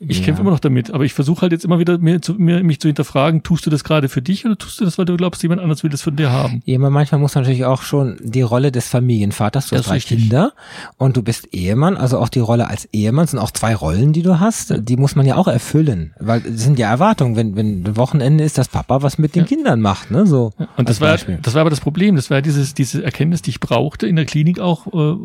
ich 0.00 0.18
ja. 0.18 0.24
kämpfe 0.24 0.42
immer 0.42 0.50
noch 0.50 0.60
damit, 0.60 0.90
aber 0.90 1.04
ich 1.04 1.14
versuche 1.14 1.42
halt 1.42 1.52
jetzt 1.52 1.64
immer 1.64 1.78
wieder 1.78 1.98
mir 1.98 2.20
zu, 2.20 2.34
mir, 2.34 2.62
mich 2.64 2.80
zu 2.80 2.88
hinterfragen, 2.88 3.44
tust 3.44 3.64
du 3.64 3.70
das 3.70 3.84
gerade 3.84 4.08
für 4.08 4.22
dich 4.22 4.44
oder 4.44 4.58
tust 4.58 4.80
du 4.80 4.84
das, 4.84 4.98
weil 4.98 5.04
du 5.04 5.16
glaubst, 5.16 5.42
jemand 5.42 5.60
anders 5.60 5.82
will 5.84 5.90
das 5.90 6.02
von 6.02 6.16
dir 6.16 6.30
haben? 6.30 6.62
Ja, 6.64 6.78
manchmal 6.78 7.20
muss 7.20 7.34
man 7.34 7.44
natürlich 7.44 7.64
auch 7.64 7.82
schon 7.82 8.16
die 8.20 8.42
Rolle 8.42 8.72
des 8.72 8.88
Familienvaters, 8.88 9.68
du 9.68 9.76
hast 9.76 9.88
drei 9.88 10.00
Kinder 10.00 10.52
und 10.96 11.16
du 11.16 11.22
bist 11.22 11.48
Ehemann, 11.52 11.96
also 11.96 12.18
auch 12.18 12.28
die 12.28 12.40
Rolle 12.40 12.68
als 12.68 12.88
Ehemann 12.92 13.28
sind 13.28 13.38
auch 13.38 13.52
zwei 13.52 13.74
Rollen, 13.74 14.12
die 14.12 14.22
du 14.22 14.40
hast, 14.40 14.74
die 14.76 14.96
muss 14.96 15.14
man 15.14 15.26
ja 15.26 15.36
auch 15.36 15.48
erfüllen, 15.48 16.12
weil 16.18 16.40
das 16.40 16.62
sind 16.62 16.78
ja 16.78 16.90
Erwartungen, 16.90 17.36
wenn, 17.36 17.54
wenn 17.54 17.96
Wochenende 17.96 18.42
ist, 18.42 18.58
dass 18.58 18.68
Papa 18.68 19.02
was 19.02 19.18
mit 19.18 19.36
den 19.36 19.42
ja. 19.42 19.48
Kindern 19.48 19.80
macht, 19.80 20.10
ne, 20.10 20.26
so. 20.26 20.52
Und 20.76 20.88
das 20.88 21.00
war, 21.00 21.16
das 21.16 21.54
war 21.54 21.60
aber 21.60 21.70
das 21.70 21.80
Problem, 21.80 22.16
das 22.16 22.30
war 22.30 22.42
dieses, 22.42 22.74
diese 22.74 23.04
Erkenntnis, 23.04 23.42
die 23.42 23.50
ich 23.50 23.60
brauchte 23.60 24.08
in 24.08 24.16
der 24.16 24.24
Klinik 24.24 24.58
auch, 24.58 24.86
äh, 24.88 25.16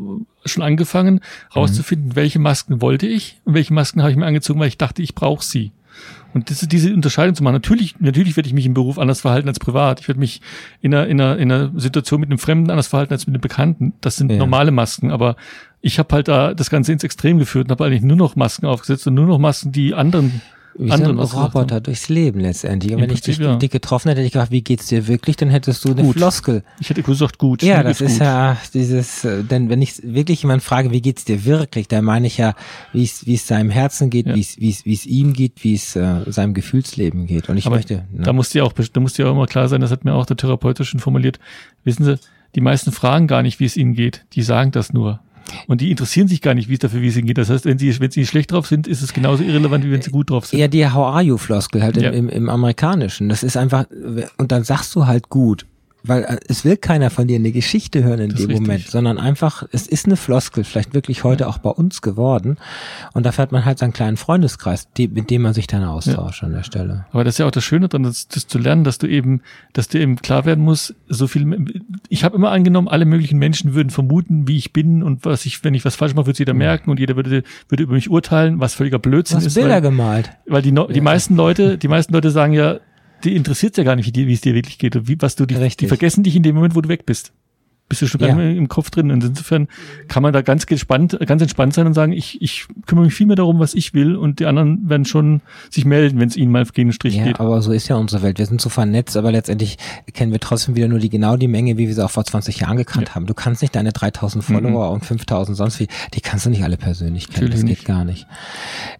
schon 0.45 0.63
angefangen, 0.63 1.21
rauszufinden, 1.55 2.09
mhm. 2.09 2.15
welche 2.15 2.39
Masken 2.39 2.81
wollte 2.81 3.07
ich 3.07 3.39
und 3.45 3.53
welche 3.53 3.73
Masken 3.73 4.01
habe 4.01 4.11
ich 4.11 4.17
mir 4.17 4.25
angezogen, 4.25 4.58
weil 4.59 4.67
ich 4.67 4.77
dachte, 4.77 5.01
ich 5.01 5.15
brauche 5.15 5.43
sie. 5.43 5.71
Und 6.33 6.49
das, 6.49 6.59
diese 6.59 6.93
Unterscheidung 6.93 7.35
zu 7.35 7.43
machen, 7.43 7.55
natürlich, 7.55 7.99
natürlich 7.99 8.35
werde 8.35 8.47
ich 8.47 8.53
mich 8.53 8.65
im 8.65 8.75
Beruf 8.75 8.99
anders 8.99 9.21
verhalten 9.21 9.47
als 9.47 9.59
privat. 9.59 9.99
Ich 9.99 10.07
werde 10.07 10.19
mich 10.19 10.41
in 10.81 10.93
einer, 10.93 11.07
in, 11.07 11.19
einer, 11.19 11.37
in 11.37 11.51
einer 11.51 11.71
Situation 11.75 12.19
mit 12.19 12.29
einem 12.29 12.37
Fremden 12.37 12.69
anders 12.69 12.87
verhalten 12.87 13.13
als 13.13 13.25
mit 13.25 13.35
einem 13.35 13.41
Bekannten. 13.41 13.93
Das 14.01 14.17
sind 14.17 14.31
ja. 14.31 14.37
normale 14.37 14.71
Masken, 14.71 15.11
aber 15.11 15.35
ich 15.81 15.97
habe 15.97 16.13
halt 16.13 16.27
da 16.27 16.53
das 16.53 16.69
Ganze 16.69 16.93
ins 16.93 17.03
Extrem 17.03 17.39
geführt 17.39 17.65
und 17.65 17.71
habe 17.71 17.85
eigentlich 17.85 18.03
nur 18.03 18.17
noch 18.17 18.35
Masken 18.35 18.67
aufgesetzt 18.67 19.07
und 19.07 19.15
nur 19.15 19.25
noch 19.25 19.39
Masken, 19.39 19.71
die 19.71 19.95
anderen 19.95 20.41
wie 20.79 20.89
so 20.89 21.03
ein 21.03 21.19
Roboter 21.19 21.81
durchs 21.81 22.07
Leben 22.07 22.39
letztendlich. 22.39 22.95
Und 22.95 23.01
wenn 23.01 23.09
ich 23.09 23.21
dich 23.21 23.37
ja. 23.37 23.57
dick 23.57 23.71
getroffen 23.71 24.07
hätte, 24.09 24.21
hätte 24.21 24.27
ich 24.27 24.33
gedacht, 24.33 24.51
wie 24.51 24.61
geht's 24.61 24.87
dir 24.87 25.07
wirklich, 25.07 25.35
dann 25.35 25.49
hättest 25.49 25.83
du 25.83 25.91
eine 25.91 26.01
gut. 26.01 26.15
Floskel. 26.15 26.63
Ich 26.79 26.89
hätte 26.89 27.03
gesagt, 27.03 27.37
gut. 27.37 27.61
Ja, 27.61 27.83
das 27.83 27.99
ist 27.99 28.13
gut. 28.13 28.21
ja 28.21 28.57
dieses, 28.73 29.25
äh, 29.25 29.43
denn 29.43 29.69
wenn 29.69 29.81
ich 29.81 30.01
wirklich 30.03 30.41
jemand 30.41 30.63
frage, 30.63 30.91
wie 30.91 31.01
geht's 31.01 31.25
dir 31.25 31.43
wirklich, 31.43 31.89
dann 31.89 32.05
meine 32.05 32.27
ich 32.27 32.37
ja, 32.37 32.55
wie 32.93 33.03
es 33.03 33.25
wie 33.25 33.35
es 33.35 33.45
seinem 33.45 33.69
Herzen 33.69 34.09
geht, 34.09 34.27
ja. 34.27 34.35
wie 34.35 34.41
es 34.41 34.57
wie 34.57 34.69
es 34.69 34.85
wie 34.85 34.93
es 34.93 35.05
ihm 35.05 35.33
geht, 35.33 35.63
wie 35.63 35.75
es 35.75 35.97
äh, 35.97 36.31
seinem 36.31 36.53
Gefühlsleben 36.53 37.27
geht. 37.27 37.49
Und 37.49 37.57
ich 37.57 37.65
Aber 37.65 37.75
möchte. 37.75 38.05
Ne? 38.13 38.23
Da 38.23 38.31
muss 38.31 38.49
dir 38.49 38.63
auch, 38.63 38.71
da 38.71 38.99
muss 39.01 39.13
dir 39.13 39.27
auch 39.27 39.33
immer 39.33 39.47
klar 39.47 39.67
sein, 39.67 39.81
das 39.81 39.91
hat 39.91 40.05
mir 40.05 40.13
auch 40.13 40.25
der 40.25 40.37
Therapeut 40.37 40.85
schon 40.85 41.01
formuliert. 41.01 41.39
Wissen 41.83 42.05
Sie, 42.05 42.17
die 42.55 42.61
meisten 42.61 42.93
fragen 42.93 43.27
gar 43.27 43.43
nicht, 43.43 43.59
wie 43.59 43.65
es 43.65 43.75
ihnen 43.75 43.93
geht. 43.93 44.25
Die 44.33 44.41
sagen 44.41 44.71
das 44.71 44.93
nur. 44.93 45.19
Und 45.67 45.81
die 45.81 45.91
interessieren 45.91 46.27
sich 46.27 46.41
gar 46.41 46.53
nicht, 46.53 46.69
wie 46.69 46.73
es 46.73 46.79
dafür 46.79 47.01
wie 47.01 47.07
es 47.07 47.17
ihnen 47.17 47.27
geht. 47.27 47.37
Das 47.37 47.49
heißt, 47.49 47.65
wenn 47.65 47.77
sie, 47.77 47.99
wenn 47.99 48.11
sie 48.11 48.25
schlecht 48.25 48.51
drauf 48.51 48.67
sind, 48.67 48.87
ist 48.87 49.01
es 49.01 49.13
genauso 49.13 49.43
irrelevant, 49.43 49.85
wie 49.85 49.91
wenn 49.91 50.01
sie 50.01 50.11
gut 50.11 50.29
drauf 50.29 50.45
sind. 50.45 50.59
Ja, 50.59 50.67
die 50.67 50.85
How 50.87 51.13
are 51.13 51.23
you 51.23 51.37
Floskel 51.37 51.81
halt 51.81 51.97
ja. 51.97 52.09
im, 52.09 52.27
im, 52.27 52.29
im 52.29 52.49
Amerikanischen. 52.49 53.29
Das 53.29 53.43
ist 53.43 53.57
einfach, 53.57 53.85
und 54.37 54.51
dann 54.51 54.63
sagst 54.63 54.95
du 54.95 55.05
halt 55.05 55.29
gut 55.29 55.65
weil 56.09 56.23
äh, 56.23 56.37
es 56.47 56.65
will 56.65 56.75
keiner 56.75 57.09
von 57.09 57.27
dir 57.27 57.37
eine 57.37 57.51
Geschichte 57.51 58.03
hören 58.03 58.19
in 58.19 58.29
dem 58.31 58.51
Moment, 58.51 58.87
sondern 58.87 59.17
einfach, 59.17 59.63
es 59.71 59.87
ist 59.87 60.05
eine 60.05 60.17
Floskel, 60.17 60.63
vielleicht 60.63 60.93
wirklich 60.93 61.23
heute 61.23 61.43
ja. 61.43 61.49
auch 61.49 61.59
bei 61.59 61.69
uns 61.69 62.01
geworden. 62.01 62.57
Und 63.13 63.25
da 63.25 63.31
fährt 63.31 63.51
man 63.51 63.63
halt 63.63 63.79
seinen 63.79 63.93
kleinen 63.93 64.17
Freundeskreis, 64.17 64.91
die, 64.97 65.07
mit 65.07 65.29
dem 65.29 65.43
man 65.43 65.53
sich 65.53 65.67
dann 65.67 65.83
austauscht 65.83 66.41
ja. 66.41 66.47
an 66.47 66.53
der 66.53 66.63
Stelle. 66.63 67.05
Aber 67.11 67.23
das 67.23 67.35
ist 67.35 67.37
ja 67.37 67.45
auch 67.45 67.51
das 67.51 67.63
Schöne 67.63 67.87
daran, 67.87 68.03
das, 68.03 68.27
das, 68.27 68.47
zu 68.47 68.57
lernen, 68.57 68.83
dass 68.83 68.97
du 68.97 69.07
eben, 69.07 69.41
dass 69.73 69.87
dir 69.87 70.01
eben 70.01 70.17
klar 70.17 70.45
werden 70.45 70.63
muss, 70.63 70.95
so 71.07 71.27
viel, 71.27 71.65
ich 72.09 72.23
habe 72.23 72.35
immer 72.35 72.51
angenommen, 72.51 72.87
alle 72.87 73.05
möglichen 73.05 73.37
Menschen 73.37 73.73
würden 73.73 73.89
vermuten, 73.91 74.47
wie 74.47 74.57
ich 74.57 74.73
bin 74.73 75.03
und 75.03 75.23
was 75.23 75.45
ich, 75.45 75.63
wenn 75.63 75.73
ich 75.73 75.85
was 75.85 75.95
falsch 75.95 76.15
mache, 76.15 76.25
würde 76.25 76.39
jeder 76.39 76.53
merken 76.53 76.89
und 76.89 76.99
jeder 76.99 77.15
würde, 77.15 77.43
würde 77.69 77.83
über 77.83 77.93
mich 77.93 78.09
urteilen, 78.09 78.59
was 78.59 78.73
völliger 78.73 78.99
Blödsinn 78.99 79.35
du 79.35 79.45
hast 79.45 79.47
ist. 79.47 79.53
Bilder 79.53 79.75
weil, 79.75 79.81
gemalt. 79.81 80.31
Weil 80.47 80.61
die, 80.61 80.71
die 80.71 80.95
ja. 80.95 81.01
meisten 81.01 81.35
Leute, 81.35 81.77
die 81.77 81.87
meisten 81.87 82.13
Leute 82.13 82.31
sagen 82.31 82.53
ja, 82.53 82.79
die 83.23 83.35
interessiert 83.35 83.77
ja 83.77 83.83
gar 83.83 83.95
nicht, 83.95 84.15
wie, 84.15 84.27
wie 84.27 84.33
es 84.33 84.41
dir 84.41 84.53
wirklich 84.53 84.77
geht. 84.77 85.07
Wie, 85.07 85.17
was 85.19 85.35
du 85.35 85.45
die, 85.45 85.55
die 85.55 85.87
vergessen 85.87 86.23
dich 86.23 86.35
in 86.35 86.43
dem 86.43 86.55
Moment, 86.55 86.75
wo 86.75 86.81
du 86.81 86.89
weg 86.89 87.05
bist. 87.05 87.33
Bist 87.89 88.03
du 88.03 88.07
schon 88.07 88.21
ja. 88.21 88.39
im 88.39 88.67
Kopf 88.67 88.91
drin. 88.91 89.11
Und 89.11 89.23
insofern 89.23 89.67
kann 90.07 90.23
man 90.23 90.31
da 90.31 90.41
ganz 90.41 90.67
gespannt, 90.67 91.17
ganz 91.25 91.41
entspannt 91.41 91.73
sein 91.73 91.87
und 91.87 91.95
sagen, 91.95 92.13
ich, 92.13 92.41
ich 92.41 92.67
kümmere 92.85 93.05
mich 93.05 93.15
viel 93.15 93.25
mehr 93.25 93.35
darum, 93.35 93.59
was 93.59 93.73
ich 93.73 93.93
will 93.95 94.15
und 94.15 94.39
die 94.39 94.45
anderen 94.45 94.87
werden 94.87 95.05
schon 95.05 95.41
sich 95.71 95.85
melden, 95.85 96.19
wenn 96.19 96.29
es 96.29 96.37
ihnen 96.37 96.51
mal 96.51 96.63
gegen 96.65 96.89
den 96.89 96.93
Strich 96.93 97.15
ja, 97.15 97.23
geht. 97.25 97.39
aber 97.39 97.61
so 97.61 97.71
ist 97.71 97.87
ja 97.87 97.95
unsere 97.95 98.21
Welt. 98.21 98.37
Wir 98.37 98.45
sind 98.45 98.61
so 98.61 98.69
vernetzt, 98.69 99.17
aber 99.17 99.31
letztendlich 99.31 99.77
kennen 100.13 100.31
wir 100.31 100.39
trotzdem 100.39 100.75
wieder 100.75 100.87
nur 100.87 100.99
die 100.99 101.09
genau 101.09 101.35
die 101.35 101.47
Menge, 101.47 101.77
wie 101.77 101.87
wir 101.87 101.95
sie 101.95 102.05
auch 102.05 102.11
vor 102.11 102.23
20 102.23 102.59
Jahren 102.59 102.77
gekannt 102.77 103.09
ja. 103.09 103.15
haben. 103.15 103.25
Du 103.25 103.33
kannst 103.33 103.63
nicht 103.63 103.75
deine 103.75 103.91
3000 103.91 104.43
Follower 104.43 104.87
mhm. 104.87 104.93
und 104.93 105.05
5000 105.05 105.57
sonst 105.57 105.79
wie, 105.79 105.87
die 106.13 106.21
kannst 106.21 106.45
du 106.45 106.51
nicht 106.51 106.63
alle 106.63 106.77
persönlich 106.77 107.27
kennen. 107.27 107.47
Natürlich 107.47 107.61
das 107.61 107.61
geht 107.61 107.77
nicht. 107.79 107.85
gar 107.85 108.05
nicht. 108.05 108.27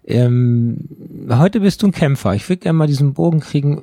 Ähm, 0.04 0.88
heute 1.30 1.60
bist 1.60 1.82
du 1.82 1.86
ein 1.86 1.92
Kämpfer. 1.92 2.34
Ich 2.34 2.48
will 2.48 2.56
gerne 2.56 2.76
mal 2.76 2.88
diesen 2.88 3.14
Bogen 3.14 3.38
kriegen. 3.38 3.82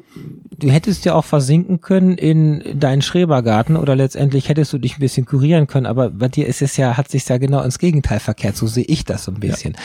Du 0.60 0.70
hättest 0.70 1.06
ja 1.06 1.14
auch 1.14 1.26
versinken 1.26 1.80
können 1.80 2.18
in 2.18 2.80
deinen 2.80 3.02
Schrebergarten 3.02 3.78
oder 3.78 3.96
letztendlich 3.96 4.50
hättest 4.50 4.74
du 4.74 4.78
dich 4.78 4.97
ein 4.98 5.02
bisschen 5.02 5.26
kurieren 5.26 5.68
können, 5.68 5.86
aber 5.86 6.10
bei 6.10 6.28
dir 6.28 6.48
ist 6.48 6.62
es 6.62 6.78
ja, 6.78 6.98
hat 6.98 7.10
sich 7.10 7.28
ja 7.28 7.38
genau 7.38 7.62
ins 7.62 7.80
Gegenteil 7.80 8.20
verkehrt. 8.20 8.56
So 8.56 8.68
sehe 8.68 8.86
ich 8.86 9.06
das 9.06 9.24
so 9.24 9.32
ein 9.32 9.40
bisschen. 9.40 9.74
Ja. 9.74 9.80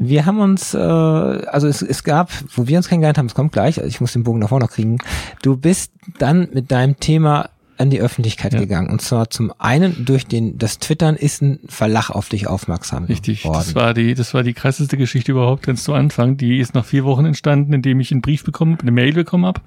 Wir 0.00 0.26
haben 0.26 0.40
uns, 0.40 0.74
äh, 0.74 0.78
also 0.78 1.66
es, 1.66 1.82
es 1.82 2.04
gab, 2.04 2.30
wo 2.54 2.66
wir 2.66 2.76
uns 2.76 2.88
kennengelernt 2.88 3.18
haben, 3.18 3.26
es 3.26 3.34
kommt 3.34 3.52
gleich, 3.52 3.78
also 3.78 3.88
ich 3.88 4.00
muss 4.00 4.12
den 4.12 4.24
Bogen 4.24 4.38
nach 4.38 4.48
vorne 4.48 4.64
noch 4.64 4.72
kriegen. 4.72 4.98
Du 5.42 5.56
bist 5.56 5.92
dann 6.18 6.48
mit 6.52 6.70
deinem 6.70 6.98
Thema 6.98 7.50
an 7.76 7.90
die 7.90 8.00
Öffentlichkeit 8.00 8.54
ja. 8.54 8.60
gegangen. 8.60 8.88
Und 8.88 9.02
zwar 9.02 9.30
zum 9.30 9.52
einen 9.58 10.04
durch 10.04 10.26
den, 10.26 10.58
das 10.58 10.78
Twittern 10.78 11.16
ist 11.16 11.42
ein 11.42 11.58
Verlach 11.66 12.10
auf 12.10 12.28
dich 12.28 12.46
aufmerksam 12.46 13.04
Richtig, 13.04 13.42
geworden. 13.42 13.58
Das 13.58 13.74
war 13.74 13.94
die, 13.94 14.14
das 14.14 14.32
war 14.34 14.42
die 14.42 14.54
krasseste 14.54 14.96
Geschichte 14.96 15.32
überhaupt 15.32 15.64
ganz 15.64 15.84
zu 15.84 15.92
Anfang. 15.92 16.36
Die 16.36 16.58
ist 16.58 16.74
nach 16.74 16.84
vier 16.84 17.04
Wochen 17.04 17.24
entstanden, 17.24 17.72
indem 17.72 18.00
ich 18.00 18.12
einen 18.12 18.20
Brief 18.20 18.44
bekommen, 18.44 18.78
eine 18.80 18.92
Mail 18.92 19.12
bekommen 19.12 19.44
habe, 19.44 19.60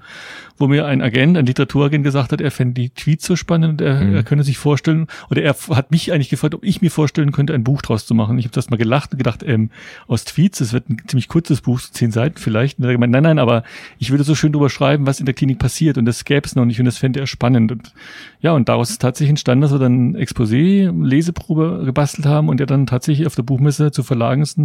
wo 0.58 0.68
mir 0.68 0.86
ein 0.86 1.02
Agent, 1.02 1.36
ein 1.36 1.46
Literaturagent 1.46 2.04
gesagt 2.04 2.32
hat, 2.32 2.40
er 2.40 2.50
fände 2.50 2.74
die 2.74 2.90
Tweets 2.90 3.26
so 3.26 3.36
spannend 3.36 3.70
und 3.70 3.80
er, 3.80 4.00
mhm. 4.00 4.14
er 4.14 4.22
könne 4.22 4.42
sich 4.42 4.58
vorstellen, 4.58 5.06
oder 5.30 5.42
er 5.42 5.54
hat 5.70 5.90
mich 5.90 6.12
eigentlich 6.12 6.28
gefragt, 6.28 6.54
ob 6.54 6.64
ich 6.64 6.82
mir 6.82 6.90
vorstellen 6.90 7.32
könnte, 7.32 7.54
ein 7.54 7.64
Buch 7.64 7.82
draus 7.82 8.06
zu 8.06 8.14
machen. 8.14 8.38
Ich 8.38 8.44
habe 8.44 8.54
das 8.54 8.70
mal 8.70 8.76
gelacht 8.76 9.12
und 9.12 9.18
gedacht, 9.18 9.42
ähm, 9.46 9.70
aus 10.06 10.24
Tweets, 10.24 10.58
das 10.58 10.72
wird 10.72 10.88
ein 10.88 10.98
ziemlich 11.06 11.28
kurzes 11.28 11.60
Buch, 11.60 11.80
so 11.80 11.92
zehn 11.92 12.10
Seiten 12.10 12.38
vielleicht. 12.38 12.78
Und 12.78 12.84
er 12.84 12.88
hat 12.88 12.94
gemeint, 12.94 13.12
nein, 13.12 13.22
nein, 13.22 13.38
aber 13.38 13.62
ich 13.98 14.10
würde 14.10 14.24
so 14.24 14.34
schön 14.34 14.52
drüber 14.52 14.70
schreiben, 14.70 15.06
was 15.06 15.20
in 15.20 15.26
der 15.26 15.34
Klinik 15.34 15.58
passiert 15.58 15.98
und 15.98 16.04
das 16.04 16.24
gäbe 16.24 16.46
es 16.46 16.54
noch 16.54 16.64
nicht 16.64 16.78
und 16.80 16.86
das 16.86 16.98
fände 16.98 17.20
er 17.20 17.26
spannend. 17.26 17.72
Und 17.72 17.92
ja, 18.40 18.52
und 18.52 18.68
daraus 18.68 18.90
ist 18.90 19.00
tatsächlich 19.00 19.30
entstanden, 19.30 19.62
dass 19.62 19.72
wir 19.72 19.78
dann 19.78 20.16
Exposé, 20.16 20.90
Leseprobe 21.04 21.82
gebastelt 21.84 22.26
haben 22.26 22.48
und 22.48 22.60
er 22.60 22.66
dann 22.66 22.86
tatsächlich 22.86 23.26
auf 23.26 23.34
der 23.34 23.42
Buchmesse 23.42 23.90
zu 23.90 24.02
Verlagen 24.02 24.42
ist, 24.42 24.58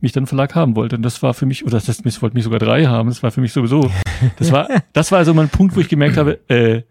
mich 0.00 0.12
dann 0.12 0.26
Verlag 0.26 0.54
haben 0.54 0.76
wollte. 0.76 0.96
Und 0.96 1.02
das 1.02 1.22
war 1.22 1.34
für 1.34 1.46
mich, 1.46 1.64
oder 1.64 1.80
das 1.80 2.22
wollte 2.22 2.34
mich 2.34 2.44
sogar 2.44 2.58
drei 2.58 2.86
haben, 2.86 3.08
das 3.08 3.22
war 3.22 3.30
für 3.30 3.40
mich 3.40 3.52
sowieso, 3.52 3.90
das 4.38 4.52
war, 4.52 4.68
das 4.92 5.10
war 5.12 5.18
also 5.18 5.34
mal 5.34 5.42
ein 5.42 5.48
Punkt, 5.48 5.76
wo 5.76 5.80
ich 5.80 5.88
gemerkt 5.88 6.16
habe, 6.16 6.38
äh, 6.48 6.82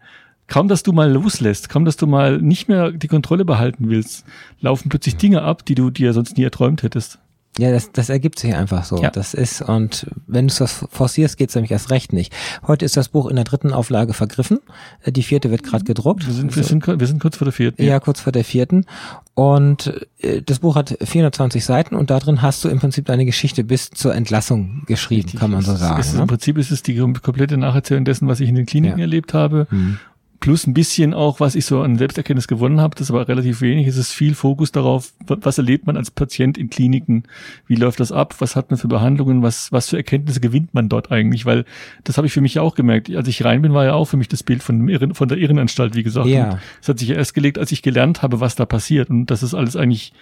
kaum, 0.46 0.68
dass 0.68 0.82
du 0.82 0.92
mal 0.92 1.10
loslässt, 1.10 1.68
kaum, 1.68 1.84
dass 1.84 1.96
du 1.96 2.06
mal 2.06 2.38
nicht 2.38 2.68
mehr 2.68 2.90
die 2.90 3.08
Kontrolle 3.08 3.44
behalten 3.44 3.88
willst, 3.88 4.26
laufen 4.60 4.88
plötzlich 4.88 5.16
Dinge 5.16 5.42
ab, 5.42 5.64
die 5.64 5.74
du 5.74 5.90
dir 5.90 6.12
sonst 6.12 6.36
nie 6.36 6.44
erträumt 6.44 6.82
hättest. 6.82 7.18
Ja, 7.58 7.72
das, 7.72 7.90
das 7.92 8.08
ergibt 8.08 8.38
sich 8.38 8.54
einfach 8.54 8.84
so. 8.84 9.02
Ja. 9.02 9.10
Das 9.10 9.34
ist, 9.34 9.62
und 9.62 10.06
wenn 10.26 10.46
du 10.46 10.54
das 10.54 10.86
forcierst, 10.90 11.36
geht's 11.36 11.54
nämlich 11.56 11.72
erst 11.72 11.90
recht 11.90 12.12
nicht. 12.12 12.32
Heute 12.66 12.84
ist 12.84 12.96
das 12.96 13.08
Buch 13.08 13.28
in 13.28 13.34
der 13.34 13.44
dritten 13.44 13.72
Auflage 13.72 14.14
vergriffen. 14.14 14.60
Äh, 15.02 15.10
die 15.10 15.24
vierte 15.24 15.50
wird 15.50 15.64
gerade 15.64 15.84
gedruckt. 15.84 16.26
Wir 16.26 16.32
sind, 16.32 16.54
wir, 16.54 16.62
sind, 16.62 16.86
wir 16.86 17.06
sind 17.06 17.20
kurz 17.20 17.36
vor 17.36 17.44
der 17.46 17.52
vierten. 17.52 17.82
Ja, 17.82 17.98
kurz 17.98 18.20
vor 18.20 18.32
der 18.32 18.44
vierten. 18.44 18.86
Und 19.34 20.06
äh, 20.20 20.40
das 20.40 20.60
Buch 20.60 20.76
hat 20.76 20.96
420 21.02 21.64
Seiten 21.64 21.96
und 21.96 22.10
da 22.10 22.20
drin 22.20 22.42
hast 22.42 22.64
du 22.64 22.68
im 22.68 22.78
Prinzip 22.78 23.06
deine 23.06 23.24
Geschichte 23.24 23.64
bis 23.64 23.90
zur 23.90 24.14
Entlassung 24.14 24.84
geschrieben, 24.86 25.24
Richtig. 25.24 25.40
kann 25.40 25.50
man 25.50 25.62
so 25.62 25.74
sagen. 25.74 26.00
Ist, 26.00 26.14
ne? 26.14 26.22
Im 26.22 26.26
Prinzip 26.28 26.58
ist 26.58 26.70
es 26.70 26.84
die 26.84 26.96
komplette 26.96 27.56
Nacherzählung 27.56 28.04
dessen, 28.04 28.28
was 28.28 28.38
ich 28.38 28.48
in 28.48 28.54
den 28.54 28.66
Kliniken 28.66 28.98
ja. 28.98 29.04
erlebt 29.04 29.34
habe. 29.34 29.66
Hm 29.70 29.98
plus 30.40 30.66
ein 30.66 30.74
bisschen 30.74 31.14
auch, 31.14 31.40
was 31.40 31.54
ich 31.54 31.66
so 31.66 31.82
an 31.82 31.98
Selbsterkenntnis 31.98 32.46
gewonnen 32.46 32.80
habe, 32.80 32.94
das 32.94 33.08
ist 33.08 33.10
aber 33.10 33.26
relativ 33.26 33.60
wenig, 33.60 33.86
es 33.86 33.96
ist 33.96 34.12
viel 34.12 34.34
Fokus 34.34 34.70
darauf, 34.70 35.12
was 35.26 35.58
erlebt 35.58 35.86
man 35.86 35.96
als 35.96 36.10
Patient 36.10 36.56
in 36.56 36.70
Kliniken, 36.70 37.24
wie 37.66 37.74
läuft 37.74 38.00
das 38.00 38.12
ab, 38.12 38.36
was 38.38 38.54
hat 38.54 38.70
man 38.70 38.78
für 38.78 38.88
Behandlungen, 38.88 39.42
was, 39.42 39.72
was 39.72 39.88
für 39.88 39.96
Erkenntnisse 39.96 40.40
gewinnt 40.40 40.74
man 40.74 40.88
dort 40.88 41.10
eigentlich, 41.10 41.44
weil 41.44 41.64
das 42.04 42.16
habe 42.16 42.26
ich 42.26 42.32
für 42.32 42.40
mich 42.40 42.54
ja 42.54 42.62
auch 42.62 42.74
gemerkt. 42.74 43.14
Als 43.14 43.28
ich 43.28 43.44
rein 43.44 43.62
bin, 43.62 43.74
war 43.74 43.84
ja 43.84 43.94
auch 43.94 44.06
für 44.06 44.16
mich 44.16 44.28
das 44.28 44.42
Bild 44.42 44.62
von, 44.62 45.14
von 45.14 45.28
der 45.28 45.38
Irrenanstalt, 45.38 45.94
wie 45.94 46.02
gesagt. 46.02 46.28
Ja. 46.28 46.58
Es 46.80 46.88
hat 46.88 46.98
sich 46.98 47.08
ja 47.08 47.16
erst 47.16 47.34
gelegt, 47.34 47.58
als 47.58 47.72
ich 47.72 47.82
gelernt 47.82 48.22
habe, 48.22 48.40
was 48.40 48.54
da 48.54 48.66
passiert. 48.66 49.10
Und 49.10 49.26
das 49.26 49.42
ist 49.42 49.54
alles 49.54 49.76
eigentlich 49.76 50.12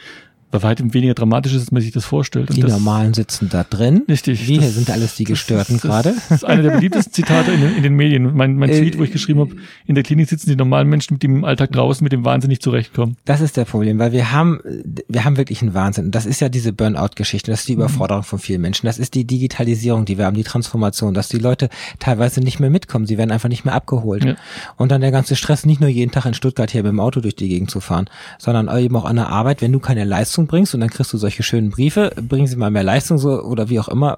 bei 0.51 0.63
weitem 0.63 0.95
weniger 0.95 1.15
dramatisch 1.15 1.55
ist, 1.55 1.63
als 1.63 1.73
man 1.73 1.83
sich 1.83 1.93
das 1.93 2.05
vorstellt. 2.05 2.55
Die 2.55 2.61
das, 2.61 2.71
Normalen 2.71 3.15
sitzen 3.15 3.49
da 3.49 3.65
drin. 3.65 4.03
Richtig. 4.09 4.47
Wir 4.47 4.63
sind 4.63 4.91
alles 4.91 5.15
die 5.17 5.25
Gestörten 5.25 5.79
gerade. 5.79 6.15
Das 6.29 6.43
ist 6.43 6.45
eine 6.45 6.63
der 6.63 6.71
beliebtesten 6.73 7.13
Zitate 7.13 7.53
in 7.53 7.61
den, 7.61 7.77
in 7.77 7.83
den 7.83 7.95
Medien. 7.95 8.35
Mein, 8.37 8.57
mein 8.57 8.71
Tweet, 8.71 8.99
wo 8.99 9.03
ich 9.03 9.13
geschrieben 9.13 9.41
habe, 9.41 9.57
in 9.87 9.95
der 9.95 10.05
Klinik 10.05 10.29
sitzen 10.29 10.49
die 10.49 10.57
normalen 10.57 10.89
Menschen, 10.89 11.15
mit 11.15 11.23
dem 11.23 11.37
im 11.37 11.45
Alltag 11.45 11.73
draußen 11.73 12.05
mit 12.05 12.13
dem 12.13 12.25
Wahnsinn 12.25 12.49
nicht 12.49 12.63
zurechtkommen. 12.63 13.17
Das 13.25 13.41
ist 13.41 13.57
der 13.57 13.65
Problem, 13.65 13.99
weil 13.99 14.13
wir 14.13 14.33
haben, 14.33 14.61
wir 15.09 15.25
haben 15.25 15.37
wirklich 15.37 15.63
einen 15.63 15.75
Wahnsinn. 15.75 16.07
Und 16.07 16.15
das 16.15 16.27
ist 16.27 16.41
ja 16.41 16.49
diese 16.49 16.73
Burnout-Geschichte, 16.73 17.51
das 17.51 17.61
ist 17.61 17.69
die 17.69 17.75
mhm. 17.75 17.83
Überforderung 17.83 18.23
von 18.23 18.39
vielen 18.39 18.61
Menschen. 18.61 18.87
Das 18.87 18.99
ist 18.99 19.15
die 19.15 19.25
Digitalisierung, 19.25 20.05
die 20.05 20.19
wir 20.19 20.27
haben, 20.27 20.37
die 20.37 20.45
Transformation, 20.45 21.15
dass 21.15 21.29
die 21.29 21.39
Leute 21.39 21.69
teilweise 21.99 22.41
nicht 22.41 22.61
mehr 22.61 22.71
mitkommen. 22.71 23.07
Sie 23.07 23.19
werden 23.19 23.31
einfach 23.31 23.49
nicht 23.49 23.65
mehr 23.65 23.75
abgeholt. 23.75 24.25
Ja. 24.25 24.37
Und 24.77 24.91
dann 24.93 25.01
der 25.01 25.11
ganze 25.11 25.37
Stress, 25.37 25.67
nicht 25.67 25.81
nur 25.81 25.91
jeden 25.91 26.13
Tag 26.13 26.27
in 26.27 26.35
Stuttgart 26.35 26.71
hier 26.71 26.83
mit 26.83 26.93
dem 26.93 27.01
Auto 27.01 27.21
durch 27.21 27.37
die 27.37 27.49
Gegend 27.49 27.71
zu 27.71 27.81
fahren, 27.81 28.09
sondern 28.39 28.75
eben 28.79 28.97
auch 28.97 29.05
an 29.05 29.17
der 29.17 29.29
Arbeit, 29.29 29.63
wenn 29.63 29.73
du 29.73 29.81
keine 29.81 30.05
Leistung 30.05 30.36
bringst 30.45 30.75
und 30.75 30.81
dann 30.81 30.91
kriegst 30.91 31.13
du 31.13 31.19
solche 31.19 31.43
schönen 31.43 31.71
Briefe, 31.71 32.13
bringen 32.21 32.47
Sie 32.47 32.57
mal 32.57 32.71
mehr 32.71 32.83
Leistung 32.83 33.17
so 33.17 33.43
oder 33.43 33.71
wie 33.71 33.81
auch 33.81 33.89
immer. 33.89 34.17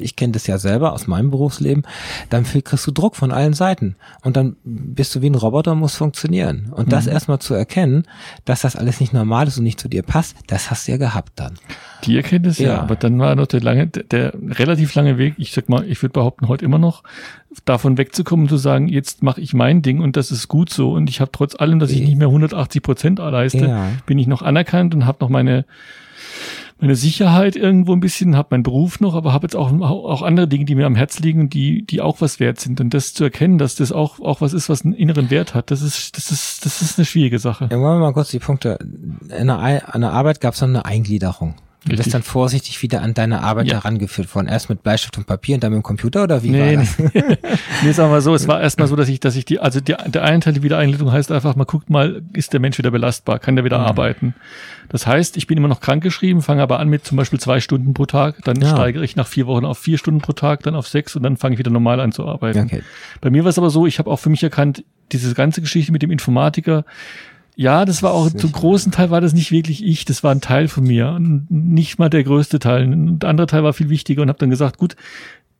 Ich 0.00 0.16
kenne 0.16 0.32
das 0.32 0.46
ja 0.46 0.58
selber 0.58 0.92
aus 0.92 1.06
meinem 1.06 1.30
Berufsleben. 1.30 1.84
Dann 2.30 2.44
kriegst 2.44 2.86
du 2.86 2.90
Druck 2.90 3.16
von 3.16 3.30
allen 3.30 3.52
Seiten 3.52 3.96
und 4.22 4.36
dann 4.36 4.56
bist 4.64 5.14
du 5.14 5.20
wie 5.20 5.28
ein 5.28 5.34
Roboter, 5.34 5.74
muss 5.74 5.96
funktionieren. 5.96 6.72
Und 6.74 6.92
das 6.92 7.06
mhm. 7.06 7.12
erstmal 7.12 7.38
zu 7.40 7.54
erkennen, 7.54 8.04
dass 8.44 8.62
das 8.62 8.76
alles 8.76 9.00
nicht 9.00 9.12
normal 9.12 9.48
ist 9.48 9.58
und 9.58 9.64
nicht 9.64 9.80
zu 9.80 9.88
dir 9.88 10.02
passt, 10.02 10.36
das 10.46 10.70
hast 10.70 10.88
du 10.88 10.92
ja 10.92 10.98
gehabt 10.98 11.32
dann. 11.36 11.54
Die 12.04 12.16
Erkenntnis 12.16 12.58
ja, 12.58 12.68
ja 12.68 12.80
aber 12.80 12.96
dann 12.96 13.18
war 13.18 13.34
noch 13.34 13.46
der 13.46 13.60
lange, 13.60 13.86
der 13.86 14.32
relativ 14.34 14.94
lange 14.94 15.18
Weg. 15.18 15.34
Ich 15.36 15.52
sag 15.52 15.68
mal, 15.68 15.86
ich 15.86 16.02
würde 16.02 16.12
behaupten 16.12 16.48
heute 16.48 16.64
immer 16.64 16.78
noch 16.78 17.02
davon 17.64 17.98
wegzukommen 17.98 18.44
und 18.44 18.48
zu 18.48 18.56
sagen, 18.56 18.88
jetzt 18.88 19.22
mache 19.22 19.40
ich 19.40 19.54
mein 19.54 19.82
Ding 19.82 20.00
und 20.00 20.16
das 20.16 20.30
ist 20.30 20.48
gut 20.48 20.70
so 20.70 20.92
und 20.92 21.10
ich 21.10 21.20
habe 21.20 21.30
trotz 21.32 21.54
allem, 21.54 21.78
dass 21.78 21.90
ich 21.90 22.00
nicht 22.00 22.16
mehr 22.16 22.28
180 22.28 22.82
Prozent 22.82 23.18
leiste, 23.18 23.66
ja. 23.66 23.90
bin 24.06 24.18
ich 24.18 24.26
noch 24.26 24.42
anerkannt 24.42 24.94
und 24.94 25.06
habe 25.06 25.18
noch 25.20 25.28
meine 25.28 25.64
meine 26.82 26.96
Sicherheit 26.96 27.54
irgendwo 27.54 27.92
ein 27.92 28.00
bisschen, 28.00 28.36
habe 28.36 28.48
meinen 28.50 28.64
Beruf 28.64 28.98
noch, 28.98 29.14
aber 29.14 29.32
habe 29.32 29.44
jetzt 29.44 29.54
auch, 29.54 29.70
auch 29.80 30.20
andere 30.20 30.48
Dinge, 30.48 30.64
die 30.64 30.74
mir 30.74 30.86
am 30.86 30.96
Herz 30.96 31.20
liegen, 31.20 31.48
die, 31.48 31.86
die 31.86 32.00
auch 32.00 32.20
was 32.20 32.40
wert 32.40 32.58
sind. 32.58 32.80
Und 32.80 32.92
das 32.92 33.14
zu 33.14 33.22
erkennen, 33.22 33.56
dass 33.56 33.76
das 33.76 33.92
auch, 33.92 34.18
auch 34.18 34.40
was 34.40 34.52
ist, 34.52 34.68
was 34.68 34.84
einen 34.84 34.92
inneren 34.92 35.30
Wert 35.30 35.54
hat, 35.54 35.70
das 35.70 35.80
ist, 35.80 36.16
das 36.16 36.32
ist, 36.32 36.66
das 36.66 36.82
ist 36.82 36.98
eine 36.98 37.04
schwierige 37.04 37.38
Sache. 37.38 37.68
Ja, 37.70 37.78
wollen 37.78 38.00
wir 38.00 38.06
mal 38.06 38.12
kurz 38.12 38.30
die 38.30 38.40
Punkte. 38.40 38.78
In 38.80 39.46
der, 39.46 39.94
an 39.94 40.00
der 40.00 40.10
Arbeit 40.10 40.40
gab 40.40 40.54
es 40.54 40.60
dann 40.60 40.70
eine 40.70 40.84
Eingliederung. 40.84 41.54
Du 41.84 41.96
bist 41.96 42.14
dann 42.14 42.22
vorsichtig 42.22 42.80
wieder 42.82 43.02
an 43.02 43.12
deine 43.12 43.42
Arbeit 43.42 43.66
ja. 43.66 43.74
herangeführt 43.74 44.32
worden. 44.34 44.46
Erst 44.46 44.68
mit 44.68 44.82
Bleistift 44.82 45.18
und 45.18 45.26
Papier 45.26 45.56
und 45.56 45.64
dann 45.64 45.72
mit 45.72 45.80
dem 45.80 45.82
Computer 45.82 46.22
oder 46.22 46.42
wie 46.42 46.50
nee, 46.50 46.76
war 46.76 46.82
das? 46.82 46.98
Nee, 47.14 47.38
nee 47.82 47.92
sagen 47.92 48.12
wir 48.12 48.20
so, 48.20 48.34
es 48.34 48.46
war 48.46 48.60
erstmal 48.60 48.86
so, 48.86 48.94
dass 48.94 49.08
ich, 49.08 49.18
dass 49.18 49.34
ich 49.34 49.44
die, 49.44 49.58
also 49.58 49.80
die, 49.80 49.94
der 50.06 50.22
eine 50.22 50.40
Teil 50.40 50.52
der 50.52 50.62
Wiedereinleitung 50.62 51.10
heißt 51.10 51.32
einfach, 51.32 51.56
man 51.56 51.66
guckt 51.66 51.90
mal, 51.90 52.22
ist 52.32 52.52
der 52.52 52.60
Mensch 52.60 52.78
wieder 52.78 52.92
belastbar, 52.92 53.40
kann 53.40 53.56
der 53.56 53.64
wieder 53.64 53.78
mhm. 53.78 53.86
arbeiten? 53.86 54.34
Das 54.90 55.06
heißt, 55.06 55.36
ich 55.36 55.46
bin 55.46 55.58
immer 55.58 55.68
noch 55.68 55.80
krankgeschrieben, 55.80 56.42
fange 56.42 56.62
aber 56.62 56.78
an 56.78 56.88
mit 56.88 57.04
zum 57.04 57.16
Beispiel 57.16 57.40
zwei 57.40 57.60
Stunden 57.60 57.94
pro 57.94 58.06
Tag, 58.06 58.36
dann 58.44 58.60
ja. 58.60 58.68
steigere 58.68 59.02
ich 59.02 59.16
nach 59.16 59.26
vier 59.26 59.46
Wochen 59.46 59.64
auf 59.64 59.78
vier 59.78 59.98
Stunden 59.98 60.20
pro 60.20 60.32
Tag, 60.32 60.62
dann 60.62 60.76
auf 60.76 60.86
sechs 60.86 61.16
und 61.16 61.22
dann 61.22 61.36
fange 61.36 61.54
ich 61.54 61.58
wieder 61.58 61.70
normal 61.70 61.98
an 61.98 62.12
zu 62.12 62.26
arbeiten. 62.26 62.60
Okay. 62.60 62.82
Bei 63.20 63.30
mir 63.30 63.42
war 63.42 63.50
es 63.50 63.58
aber 63.58 63.70
so, 63.70 63.86
ich 63.86 63.98
habe 63.98 64.10
auch 64.10 64.18
für 64.18 64.30
mich 64.30 64.42
erkannt, 64.42 64.84
diese 65.10 65.34
ganze 65.34 65.60
Geschichte 65.60 65.92
mit 65.92 66.02
dem 66.02 66.10
Informatiker, 66.10 66.84
ja, 67.54 67.84
das 67.84 68.02
war 68.02 68.12
auch 68.12 68.30
zum 68.30 68.50
großen 68.50 68.92
Teil 68.92 69.10
war 69.10 69.20
das 69.20 69.34
nicht 69.34 69.52
wirklich 69.52 69.84
ich, 69.84 70.04
das 70.04 70.24
war 70.24 70.34
ein 70.34 70.40
Teil 70.40 70.68
von 70.68 70.84
mir, 70.84 71.18
nicht 71.20 71.98
mal 71.98 72.08
der 72.08 72.24
größte 72.24 72.58
Teil. 72.58 72.84
Ein 72.84 73.18
anderer 73.22 73.46
Teil 73.46 73.62
war 73.62 73.74
viel 73.74 73.90
wichtiger 73.90 74.22
und 74.22 74.28
habe 74.28 74.38
dann 74.38 74.50
gesagt, 74.50 74.78
gut, 74.78 74.96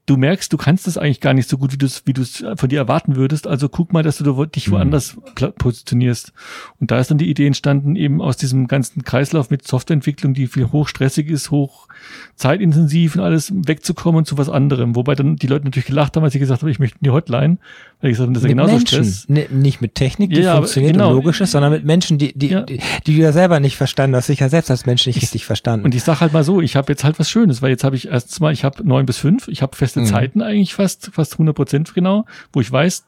du 0.07 0.17
merkst, 0.17 0.53
du 0.53 0.57
kannst 0.57 0.87
das 0.87 0.99
eigentlich 0.99 1.21
gar 1.21 1.33
nicht 1.33 1.49
so 1.49 1.59
gut, 1.59 1.73
wie 1.73 1.79
du 1.79 1.87
es 1.87 2.03
wie 2.07 2.13
du's 2.13 2.45
von 2.57 2.69
dir 2.69 2.79
erwarten 2.79 3.17
würdest. 3.17 3.47
Also 3.47 3.69
guck 3.69 3.93
mal, 3.93 4.03
dass 4.03 4.19
du 4.19 4.45
dich 4.47 4.69
mhm. 4.69 4.73
woanders 4.73 5.17
positionierst. 5.59 6.33
Und 6.81 6.91
da 6.91 6.99
ist 6.99 7.11
dann 7.11 7.19
die 7.19 7.31
Idee 7.31 7.47
entstanden, 7.47 7.95
eben 7.95 8.21
aus 8.21 8.37
diesem 8.37 8.67
ganzen 8.67 9.05
Kreislauf 9.05 9.51
mit 9.51 9.67
Softwareentwicklung, 9.67 10.35
die 10.35 10.49
viel 10.49 10.73
hochstressig 10.73 11.29
ist, 11.29 11.51
hoch 11.51 11.89
zeitintensiv 12.35 13.15
und 13.15 13.23
alles 13.23 13.53
wegzukommen 13.55 14.25
zu 14.25 14.39
was 14.39 14.49
anderem. 14.49 14.97
Wobei 14.97 15.15
dann 15.15 15.37
die 15.37 15.47
Leute 15.47 15.65
natürlich 15.65 15.87
gelacht 15.87 16.17
haben, 16.17 16.25
als 16.25 16.35
ich 16.35 16.41
gesagt 16.41 16.63
habe, 16.63 16.71
ich 16.71 16.79
möchte 16.79 16.99
in 17.01 17.05
die 17.05 17.11
Hotline. 17.11 17.59
Weil 18.01 18.11
ich 18.11 18.17
gesagt 18.17 18.27
habe, 18.27 18.35
das 18.35 18.43
ist 18.43 18.49
mit 18.49 18.59
ja 18.59 18.65
genauso 18.65 18.79
Menschen. 18.79 19.05
Stress. 19.05 19.27
N 19.27 19.61
nicht 19.61 19.81
mit 19.81 19.95
Technik, 19.95 20.31
die 20.31 20.41
ja, 20.41 20.57
funktioniert 20.57 20.95
genau. 20.95 21.11
und 21.11 21.15
logisch 21.15 21.41
ist, 21.41 21.53
sondern 21.53 21.71
mit 21.71 21.85
Menschen, 21.85 22.19
die, 22.19 22.37
die, 22.37 22.49
ja. 22.49 22.63
die, 22.63 22.81
die, 23.07 23.15
du 23.15 23.23
ja 23.23 23.31
selber 23.31 23.61
nicht 23.61 23.77
verstanden 23.77 24.17
hast, 24.17 24.27
sich 24.27 24.41
ja 24.41 24.49
selbst 24.49 24.73
als 24.73 24.87
Mensch 24.87 25.07
nicht 25.07 25.17
ich, 25.19 25.23
richtig 25.23 25.45
verstanden. 25.45 25.85
Und 25.85 25.95
ich 25.95 26.03
sag 26.03 26.21
halt 26.21 26.33
mal 26.33 26.43
so, 26.43 26.61
ich 26.61 26.75
habe 26.75 26.93
jetzt 26.93 27.05
halt 27.05 27.21
was 27.21 27.31
Schönes, 27.31 27.63
weil 27.63 27.71
jetzt 27.71 27.85
habe 27.85 27.95
ich 27.95 28.09
erstens 28.09 28.41
mal, 28.41 28.53
ich 28.53 28.65
habe 28.65 28.87
neun 28.87 29.07
bis 29.07 29.19
fünf, 29.19 29.47
ich 29.47 29.63
habe 29.63 29.77
feste 29.93 30.01
mhm. 30.01 30.07
Zeiten 30.07 30.43
eigentlich 30.43 30.75
fast, 30.75 31.11
fast 31.13 31.35
100 31.35 31.55
Prozent 31.55 31.95
genau, 31.95 32.25
wo 32.53 32.61
ich 32.61 32.71
weiß, 32.71 33.05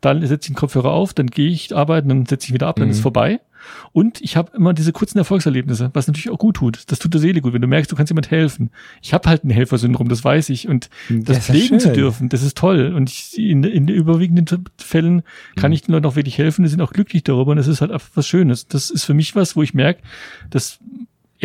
dann 0.00 0.20
setze 0.20 0.48
ich 0.48 0.54
den 0.54 0.56
Kopfhörer 0.56 0.92
auf, 0.92 1.14
dann 1.14 1.28
gehe 1.28 1.48
ich 1.48 1.74
arbeiten, 1.74 2.08
dann 2.08 2.26
setze 2.26 2.48
ich 2.48 2.54
wieder 2.54 2.66
ab, 2.66 2.76
dann 2.76 2.86
mhm. 2.86 2.92
ist 2.92 3.00
vorbei. 3.00 3.40
Und 3.92 4.20
ich 4.20 4.36
habe 4.36 4.54
immer 4.54 4.74
diese 4.74 4.92
kurzen 4.92 5.16
Erfolgserlebnisse, 5.16 5.90
was 5.94 6.06
natürlich 6.06 6.28
auch 6.28 6.38
gut 6.38 6.56
tut. 6.56 6.82
Das 6.88 6.98
tut 6.98 7.14
der 7.14 7.20
Seele 7.22 7.40
gut, 7.40 7.54
wenn 7.54 7.62
du 7.62 7.66
merkst, 7.66 7.90
du 7.90 7.96
kannst 7.96 8.10
jemand 8.10 8.30
helfen. 8.30 8.68
Ich 9.00 9.14
habe 9.14 9.26
halt 9.26 9.42
ein 9.42 9.48
Helfersyndrom, 9.48 10.08
das 10.08 10.22
weiß 10.22 10.50
ich. 10.50 10.68
Und 10.68 10.90
das, 11.08 11.36
das 11.36 11.46
pflegen 11.46 11.80
zu 11.80 11.90
dürfen, 11.90 12.28
das 12.28 12.42
ist 12.42 12.58
toll. 12.58 12.92
Und 12.94 13.08
ich, 13.08 13.38
in, 13.38 13.64
in 13.64 13.86
den 13.86 13.96
überwiegenden 13.96 14.66
Fällen 14.76 15.22
kann 15.56 15.70
mhm. 15.70 15.74
ich 15.76 15.82
den 15.82 15.92
Leuten 15.92 16.04
auch 16.04 16.16
wirklich 16.16 16.36
helfen, 16.36 16.62
die 16.62 16.68
sind 16.68 16.82
auch 16.82 16.92
glücklich 16.92 17.24
darüber 17.24 17.52
und 17.52 17.56
das 17.56 17.66
ist 17.66 17.80
halt 17.80 17.90
einfach 17.90 18.10
was 18.14 18.28
Schönes. 18.28 18.68
Das 18.68 18.90
ist 18.90 19.04
für 19.04 19.14
mich 19.14 19.34
was, 19.34 19.56
wo 19.56 19.62
ich 19.62 19.72
merke, 19.72 20.02
das 20.50 20.78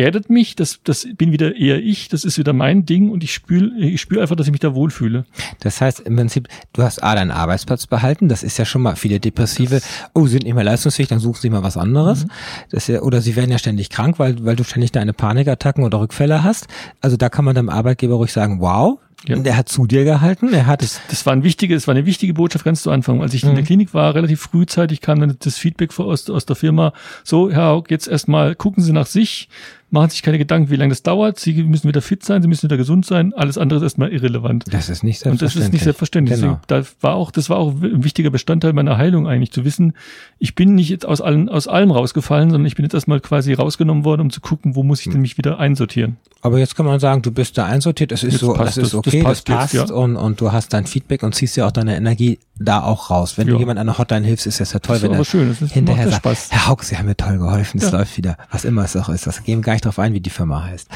erdet 0.00 0.30
mich, 0.30 0.56
das, 0.56 0.80
das 0.82 1.06
bin 1.16 1.30
wieder 1.32 1.54
eher 1.56 1.78
ich, 1.78 2.08
das 2.08 2.24
ist 2.24 2.38
wieder 2.38 2.52
mein 2.52 2.86
Ding 2.86 3.10
und 3.10 3.22
ich 3.22 3.32
spüre 3.32 3.70
ich 3.78 4.00
spür 4.00 4.22
einfach, 4.22 4.36
dass 4.36 4.46
ich 4.46 4.52
mich 4.52 4.60
da 4.60 4.74
wohlfühle. 4.74 5.24
Das 5.60 5.80
heißt 5.80 6.00
im 6.00 6.16
Prinzip, 6.16 6.48
du 6.72 6.82
hast 6.82 7.02
A, 7.02 7.14
deinen 7.14 7.30
Arbeitsplatz 7.30 7.86
behalten, 7.86 8.28
das 8.28 8.42
ist 8.42 8.58
ja 8.58 8.64
schon 8.64 8.82
mal 8.82 8.96
viele 8.96 9.20
Depressive, 9.20 9.76
das 9.76 9.88
oh, 10.14 10.26
sind 10.26 10.44
nicht 10.44 10.54
mehr 10.54 10.64
leistungsfähig, 10.64 11.08
dann 11.08 11.20
suchen 11.20 11.40
sie 11.40 11.50
mal 11.50 11.62
was 11.62 11.76
anderes. 11.76 12.24
Mhm. 12.24 12.30
Das 12.70 12.86
ja, 12.86 13.02
oder 13.02 13.20
sie 13.20 13.36
werden 13.36 13.50
ja 13.50 13.58
ständig 13.58 13.90
krank, 13.90 14.18
weil, 14.18 14.44
weil 14.44 14.56
du 14.56 14.64
ständig 14.64 14.92
deine 14.92 15.12
Panikattacken 15.12 15.84
oder 15.84 16.00
Rückfälle 16.00 16.42
hast. 16.42 16.66
Also 17.00 17.16
da 17.16 17.28
kann 17.28 17.44
man 17.44 17.54
dem 17.54 17.68
Arbeitgeber 17.68 18.14
ruhig 18.14 18.32
sagen, 18.32 18.60
wow, 18.60 18.98
ja. 19.28 19.36
Und 19.36 19.46
er 19.46 19.56
hat 19.56 19.68
zu 19.68 19.86
dir 19.86 20.04
gehalten. 20.04 20.52
Er 20.54 20.66
hat 20.66 20.82
das, 20.82 21.00
das 21.10 21.26
war 21.26 21.34
ein 21.34 21.42
wichtige, 21.44 21.74
das 21.74 21.86
war 21.86 21.94
eine 21.94 22.06
wichtige 22.06 22.32
Botschaft 22.32 22.64
ganz 22.64 22.82
zu 22.82 22.90
Anfang. 22.90 23.20
Als 23.20 23.34
ich 23.34 23.42
mhm. 23.42 23.50
in 23.50 23.54
der 23.56 23.62
mhm. 23.64 23.66
Klinik 23.66 23.94
war, 23.94 24.14
relativ 24.14 24.40
frühzeitig 24.40 25.02
kam 25.02 25.20
dann 25.20 25.36
das 25.38 25.58
Feedback 25.58 25.98
aus, 25.98 26.30
aus 26.30 26.46
der 26.46 26.56
Firma. 26.56 26.94
So, 27.22 27.50
Herr 27.50 27.66
Haug, 27.66 27.90
jetzt 27.90 28.08
erstmal 28.08 28.54
gucken 28.54 28.82
Sie 28.82 28.92
nach 28.92 29.06
sich 29.06 29.48
machen 29.90 30.10
sich 30.10 30.22
keine 30.22 30.38
Gedanken, 30.38 30.70
wie 30.70 30.76
lange 30.76 30.90
das 30.90 31.02
dauert. 31.02 31.38
Sie 31.38 31.62
müssen 31.62 31.88
wieder 31.88 32.02
fit 32.02 32.24
sein, 32.24 32.42
sie 32.42 32.48
müssen 32.48 32.64
wieder 32.64 32.76
gesund 32.76 33.04
sein. 33.06 33.32
Alles 33.34 33.58
andere 33.58 33.78
ist 33.78 33.82
erstmal 33.82 34.10
irrelevant. 34.10 34.64
Das 34.70 34.88
ist 34.88 35.02
nicht 35.02 35.18
selbstverständlich. 35.18 35.30
Und 35.30 35.42
das 35.42 35.56
ist 35.56 35.72
nicht 35.72 35.84
selbstverständlich. 35.84 36.40
Genau. 36.40 36.60
Da 36.66 36.82
war 37.00 37.14
auch, 37.14 37.30
das 37.30 37.50
war 37.50 37.58
auch 37.58 37.72
ein 37.82 38.04
wichtiger 38.04 38.30
Bestandteil 38.30 38.72
meiner 38.72 38.96
Heilung 38.98 39.26
eigentlich, 39.26 39.52
zu 39.52 39.64
wissen, 39.64 39.94
ich 40.38 40.54
bin 40.54 40.74
nicht 40.74 40.88
jetzt 40.88 41.06
aus 41.06 41.20
allem, 41.20 41.48
aus 41.48 41.68
allem 41.68 41.90
rausgefallen, 41.90 42.50
sondern 42.50 42.66
ich 42.66 42.76
bin 42.76 42.84
jetzt 42.84 42.94
erstmal 42.94 43.20
quasi 43.20 43.52
rausgenommen 43.52 44.04
worden, 44.04 44.22
um 44.22 44.30
zu 44.30 44.40
gucken, 44.40 44.74
wo 44.74 44.82
muss 44.82 45.00
ich 45.04 45.12
denn 45.12 45.20
mich 45.20 45.38
wieder 45.38 45.58
einsortieren. 45.58 46.16
Aber 46.42 46.58
jetzt 46.58 46.74
kann 46.74 46.86
man 46.86 46.98
sagen, 47.00 47.20
du 47.20 47.30
bist 47.30 47.58
da 47.58 47.66
einsortiert, 47.66 48.12
es 48.12 48.22
ist 48.22 48.32
jetzt 48.32 48.40
so, 48.40 48.54
passt, 48.54 48.78
das 48.78 48.88
ist 48.88 48.94
okay, 48.94 49.18
das 49.18 49.24
passt, 49.24 49.48
das 49.48 49.56
passt 49.56 49.74
jetzt, 49.74 49.90
ja. 49.90 49.96
und, 49.96 50.16
und 50.16 50.40
du 50.40 50.52
hast 50.52 50.72
dein 50.72 50.86
Feedback 50.86 51.22
und 51.22 51.34
ziehst 51.34 51.56
ja 51.56 51.66
auch 51.66 51.72
deine 51.72 51.96
Energie 51.96 52.38
da 52.58 52.82
auch 52.82 53.10
raus. 53.10 53.36
Wenn 53.36 53.48
ja. 53.48 53.54
du 53.54 53.58
jemand 53.58 53.78
an 53.78 53.86
der 53.86 53.98
Hotline 53.98 54.26
hilfst, 54.26 54.46
ist 54.46 54.60
das 54.60 54.72
ja 54.72 54.78
toll, 54.78 54.96
das 54.96 55.02
wenn 55.02 55.12
er 55.12 55.24
schön. 55.24 55.54
hinterher 55.54 56.08
sagt, 56.08 56.22
Spaß. 56.22 56.48
Herr 56.50 56.68
Haug, 56.68 56.82
Sie 56.82 56.96
haben 56.96 57.06
mir 57.06 57.16
toll 57.16 57.38
geholfen, 57.38 57.78
es 57.78 57.90
ja. 57.90 57.98
läuft 57.98 58.16
wieder, 58.16 58.36
was 58.50 58.64
immer 58.64 58.84
es 58.84 58.96
auch 58.96 59.08
ist. 59.08 59.26
Das 59.26 59.42
gehen 59.44 59.60
wir 59.60 59.64
gar 59.64 59.74
nicht 59.80 59.86
drauf 59.86 59.98
ein, 59.98 60.12
wie 60.12 60.20
die 60.20 60.30
Firma 60.30 60.64
heißt. 60.64 60.88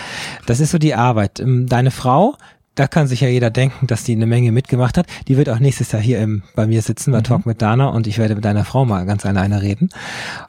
Das 0.47 0.61
ist 0.61 0.71
so 0.71 0.79
die 0.79 0.95
Arbeit. 0.95 1.41
Ähm, 1.41 1.67
deine 1.67 1.91
Frau, 1.91 2.37
da 2.75 2.87
kann 2.87 3.07
sich 3.07 3.23
ja 3.23 3.29
jeder 3.29 3.51
denken, 3.51 3.87
dass 3.87 4.05
die 4.05 4.13
eine 4.13 4.27
Menge 4.27 4.53
mitgemacht 4.53 4.99
hat. 4.99 5.07
Die 5.27 5.37
wird 5.37 5.49
auch 5.49 5.59
nächstes 5.59 5.93
Jahr 5.93 6.03
hier 6.03 6.21
im, 6.21 6.43
bei 6.55 6.67
mir 6.67 6.83
sitzen, 6.83 7.13
bei 7.13 7.21
mhm. 7.21 7.25
Talk 7.25 7.47
mit 7.47 7.63
Dana 7.63 7.89
und 7.89 8.07
ich 8.07 8.19
werde 8.19 8.35
mit 8.35 8.45
deiner 8.45 8.65
Frau 8.65 8.85
mal 8.85 9.07
ganz 9.07 9.25
alleine 9.25 9.63
reden. 9.63 9.89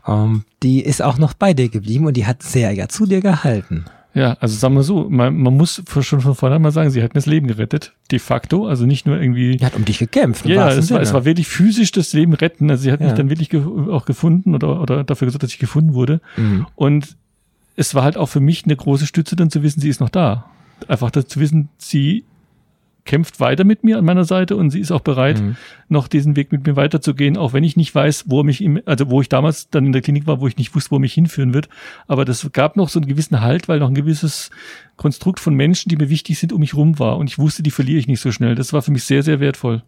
Um, 0.05 0.13
ähm, 0.13 0.45
die 0.63 0.81
ist 0.81 1.01
auch 1.01 1.17
noch 1.17 1.33
bei 1.33 1.53
dir 1.53 1.69
geblieben 1.69 2.07
und 2.07 2.17
die 2.17 2.25
hat 2.25 2.43
sehr 2.43 2.71
ja 2.71 2.89
zu 2.89 3.05
dir 3.05 3.21
gehalten. 3.21 3.85
Ja, 4.15 4.37
also 4.39 4.55
sagen 4.55 4.75
wir 4.75 4.83
so, 4.83 5.09
man, 5.09 5.35
man 5.35 5.55
muss 5.55 5.83
schon 6.01 6.21
von 6.21 6.35
vornherein 6.35 6.61
mal 6.61 6.71
sagen, 6.71 6.89
sie 6.89 7.03
hat 7.03 7.13
mir 7.13 7.19
das 7.19 7.25
Leben 7.25 7.47
gerettet, 7.47 7.93
de 8.11 8.19
facto, 8.19 8.65
also 8.65 8.85
nicht 8.85 9.05
nur 9.05 9.19
irgendwie. 9.19 9.57
Die 9.57 9.65
hat 9.65 9.75
um 9.75 9.83
dich 9.83 9.99
gekämpft. 9.99 10.45
Ja, 10.45 10.69
es 10.69 10.89
war, 10.89 11.01
es 11.01 11.13
war 11.13 11.25
wirklich 11.25 11.49
physisch 11.49 11.91
das 11.91 12.13
Leben 12.13 12.33
retten. 12.33 12.71
Also 12.71 12.83
sie 12.83 12.93
hat 12.93 13.01
ja. 13.01 13.07
mich 13.07 13.15
dann 13.15 13.29
wirklich 13.29 13.49
ge 13.49 13.61
auch 13.61 14.05
gefunden 14.05 14.55
oder, 14.55 14.81
oder 14.81 15.03
dafür 15.03 15.25
gesorgt, 15.25 15.43
dass 15.43 15.51
ich 15.51 15.59
gefunden 15.59 15.93
wurde. 15.93 16.21
Mhm. 16.37 16.65
Und 16.75 17.17
es 17.75 17.95
war 17.95 18.03
halt 18.03 18.17
auch 18.17 18.27
für 18.27 18.39
mich 18.39 18.65
eine 18.65 18.75
große 18.75 19.05
Stütze, 19.05 19.35
dann 19.35 19.49
zu 19.49 19.63
wissen, 19.63 19.81
sie 19.81 19.89
ist 19.89 19.99
noch 19.99 20.09
da. 20.09 20.49
Einfach 20.87 21.11
zu 21.11 21.39
wissen, 21.39 21.69
sie 21.77 22.25
kämpft 23.05 23.39
weiter 23.39 23.63
mit 23.63 23.83
mir 23.83 23.99
an 23.99 24.05
meiner 24.05 24.25
Seite 24.25 24.55
und 24.55 24.71
sie 24.71 24.79
ist 24.79 24.91
auch 24.91 25.01
bereit, 25.01 25.39
mhm. 25.39 25.55
noch 25.89 26.07
diesen 26.07 26.35
Weg 26.35 26.51
mit 26.51 26.65
mir 26.65 26.75
weiterzugehen, 26.75 27.37
auch 27.37 27.53
wenn 27.53 27.63
ich 27.63 27.77
nicht 27.77 27.93
weiß, 27.93 28.25
wo 28.27 28.41
mich 28.41 28.61
im, 28.61 28.81
also 28.85 29.09
wo 29.09 29.21
ich 29.21 29.29
damals 29.29 29.69
dann 29.69 29.85
in 29.85 29.91
der 29.91 30.01
Klinik 30.01 30.25
war, 30.25 30.41
wo 30.41 30.47
ich 30.47 30.57
nicht 30.57 30.73
wusste, 30.75 30.91
wo 30.91 30.99
mich 30.99 31.13
hinführen 31.13 31.53
wird. 31.53 31.69
Aber 32.07 32.25
das 32.25 32.49
gab 32.51 32.75
noch 32.75 32.89
so 32.89 32.99
einen 32.99 33.07
gewissen 33.07 33.41
Halt, 33.41 33.67
weil 33.67 33.79
noch 33.79 33.89
ein 33.89 33.95
gewisses 33.95 34.49
Konstrukt 34.97 35.39
von 35.39 35.53
Menschen, 35.53 35.89
die 35.89 35.97
mir 35.97 36.09
wichtig 36.09 36.39
sind, 36.39 36.51
um 36.51 36.59
mich 36.59 36.73
rum 36.73 36.97
war. 36.97 37.17
Und 37.17 37.29
ich 37.29 37.37
wusste, 37.37 37.61
die 37.61 37.71
verliere 37.71 37.99
ich 37.99 38.07
nicht 38.07 38.21
so 38.21 38.31
schnell. 38.31 38.55
Das 38.55 38.73
war 38.73 38.81
für 38.81 38.91
mich 38.91 39.03
sehr, 39.03 39.21
sehr 39.21 39.39
wertvoll. 39.39 39.83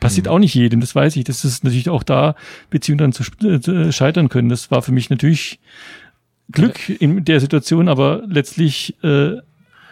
Passiert 0.00 0.26
mhm. 0.26 0.32
auch 0.32 0.38
nicht 0.38 0.54
jedem, 0.54 0.80
das 0.80 0.94
weiß 0.94 1.16
ich. 1.16 1.24
Das 1.24 1.44
ist 1.44 1.62
natürlich 1.62 1.90
auch 1.90 2.02
da 2.02 2.34
Beziehungen 2.70 2.98
dann 2.98 3.12
zu, 3.12 3.22
äh, 3.46 3.92
scheitern 3.92 4.30
können. 4.30 4.48
Das 4.48 4.70
war 4.70 4.80
für 4.80 4.92
mich 4.92 5.10
natürlich 5.10 5.60
Glück 6.52 6.88
in 6.88 7.24
der 7.24 7.40
Situation, 7.40 7.88
aber 7.88 8.22
letztlich 8.26 8.96
äh, 9.02 9.36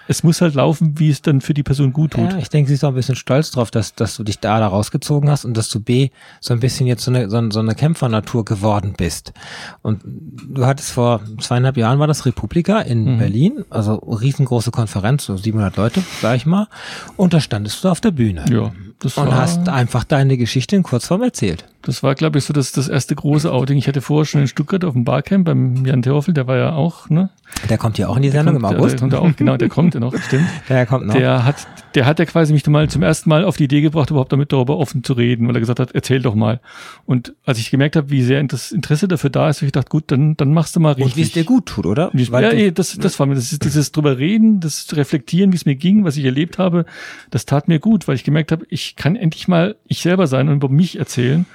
es 0.08 0.22
muss 0.22 0.40
halt 0.40 0.54
laufen, 0.54 0.98
wie 0.98 1.10
es 1.10 1.20
dann 1.20 1.42
für 1.42 1.54
die 1.54 1.62
Person 1.62 1.92
gut 1.92 2.12
tut. 2.12 2.32
Ja, 2.32 2.38
ich 2.38 2.48
denke, 2.48 2.68
sie 2.68 2.74
ist 2.74 2.82
auch 2.82 2.88
ein 2.88 2.94
bisschen 2.94 3.14
stolz 3.14 3.50
drauf, 3.50 3.70
dass, 3.70 3.94
dass 3.94 4.16
du 4.16 4.24
dich 4.24 4.40
da, 4.40 4.58
da 4.58 4.66
rausgezogen 4.66 5.30
hast 5.30 5.44
und 5.44 5.54
dass 5.56 5.68
du 5.68 5.80
B 5.80 6.08
so 6.40 6.54
ein 6.54 6.60
bisschen 6.60 6.86
jetzt 6.86 7.04
so 7.04 7.10
eine, 7.10 7.28
so, 7.28 7.50
so 7.50 7.60
eine 7.60 7.74
Kämpfernatur 7.74 8.44
geworden 8.44 8.94
bist. 8.96 9.34
Und 9.82 10.00
du 10.04 10.64
hattest 10.64 10.92
vor 10.92 11.20
zweieinhalb 11.40 11.76
Jahren 11.76 11.98
war 11.98 12.06
das 12.06 12.24
Republika 12.24 12.80
in 12.80 13.04
mhm. 13.04 13.18
Berlin, 13.18 13.64
also 13.68 13.96
riesengroße 13.96 14.70
Konferenz, 14.70 15.26
so 15.26 15.36
700 15.36 15.76
Leute, 15.76 16.02
sag 16.22 16.36
ich 16.36 16.46
mal, 16.46 16.68
und 17.16 17.34
da 17.34 17.40
standest 17.40 17.84
du 17.84 17.90
auf 17.90 18.00
der 18.00 18.10
Bühne. 18.10 18.46
Ja. 18.50 18.72
Das 19.00 19.16
und 19.16 19.32
hast 19.32 19.68
einfach 19.68 20.02
deine 20.02 20.36
Geschichte 20.36 20.74
in 20.74 20.82
Kurzform 20.82 21.22
erzählt. 21.22 21.64
Das 21.82 22.02
war, 22.02 22.16
glaube 22.16 22.38
ich, 22.38 22.44
so 22.44 22.52
das, 22.52 22.72
das 22.72 22.88
erste 22.88 23.14
große 23.14 23.50
Outing. 23.52 23.78
Ich 23.78 23.86
hatte 23.86 24.00
vorher 24.00 24.24
schon 24.24 24.40
in 24.40 24.48
Stuttgart 24.48 24.84
auf 24.84 24.94
dem 24.94 25.04
Barcamp 25.04 25.44
beim 25.44 25.86
Jan 25.86 26.02
Theophel, 26.02 26.34
der 26.34 26.48
war 26.48 26.56
ja 26.56 26.72
auch, 26.72 27.08
ne? 27.08 27.30
Der 27.70 27.78
kommt 27.78 27.96
ja 27.96 28.08
auch 28.08 28.16
in 28.16 28.22
die 28.22 28.30
Sendung 28.30 28.60
kommt, 28.60 28.72
im 28.72 28.78
August. 28.78 29.00
Der, 29.00 29.08
der 29.08 29.18
kommt 29.18 29.32
auch, 29.32 29.36
genau, 29.36 29.56
der 29.56 29.68
kommt 29.68 29.94
ja 29.94 30.00
noch, 30.00 30.16
stimmt. 30.16 30.48
Der 30.68 30.84
kommt 30.84 31.06
noch. 31.06 31.14
Der 31.14 31.44
hat, 31.44 31.56
der 31.94 32.06
hat 32.06 32.18
ja 32.18 32.24
quasi 32.24 32.52
mich 32.52 32.66
mal 32.66 32.88
zum 32.88 33.02
ersten 33.02 33.28
Mal 33.28 33.44
auf 33.44 33.56
die 33.56 33.64
Idee 33.64 33.80
gebracht, 33.80 34.10
überhaupt 34.10 34.32
damit 34.32 34.52
darüber 34.52 34.78
offen 34.78 35.02
zu 35.04 35.14
reden, 35.14 35.48
weil 35.48 35.56
er 35.56 35.60
gesagt 35.60 35.80
hat, 35.80 35.92
erzähl 35.92 36.20
doch 36.20 36.34
mal. 36.34 36.60
Und 37.06 37.34
als 37.44 37.58
ich 37.58 37.70
gemerkt 37.70 37.96
habe, 37.96 38.10
wie 38.10 38.22
sehr 38.22 38.42
das 38.44 38.72
Interesse 38.72 39.08
dafür 39.08 39.30
da 39.30 39.48
ist, 39.48 39.58
habe 39.58 39.66
ich 39.66 39.72
gedacht, 39.72 39.90
gut, 39.90 40.04
dann, 40.08 40.36
dann 40.36 40.52
machst 40.52 40.76
du 40.76 40.80
mal 40.80 40.92
richtig. 40.92 41.12
Und 41.12 41.16
wie 41.16 41.22
es 41.22 41.32
dir 41.32 41.44
gut 41.44 41.66
tut, 41.66 41.86
oder? 41.86 42.10
Wie, 42.12 42.24
ja, 42.24 42.52
eh, 42.52 42.70
das, 42.70 42.96
das 42.98 43.18
war 43.18 43.26
mir, 43.26 43.34
das 43.34 43.52
ist 43.52 43.64
dieses 43.64 43.92
drüber 43.92 44.18
reden, 44.18 44.60
das 44.60 44.86
Reflektieren, 44.94 45.52
wie 45.52 45.56
es 45.56 45.66
mir 45.66 45.76
ging, 45.76 46.04
was 46.04 46.16
ich 46.16 46.24
erlebt 46.24 46.58
habe, 46.58 46.84
das 47.30 47.46
tat 47.46 47.68
mir 47.68 47.78
gut, 47.78 48.08
weil 48.08 48.14
ich 48.14 48.24
gemerkt 48.24 48.52
habe, 48.52 48.66
ich 48.68 48.96
kann 48.96 49.16
endlich 49.16 49.48
mal 49.48 49.76
ich 49.86 50.00
selber 50.00 50.26
sein 50.26 50.48
und 50.48 50.56
über 50.56 50.68
mich 50.68 50.98
erzählen. 50.98 51.46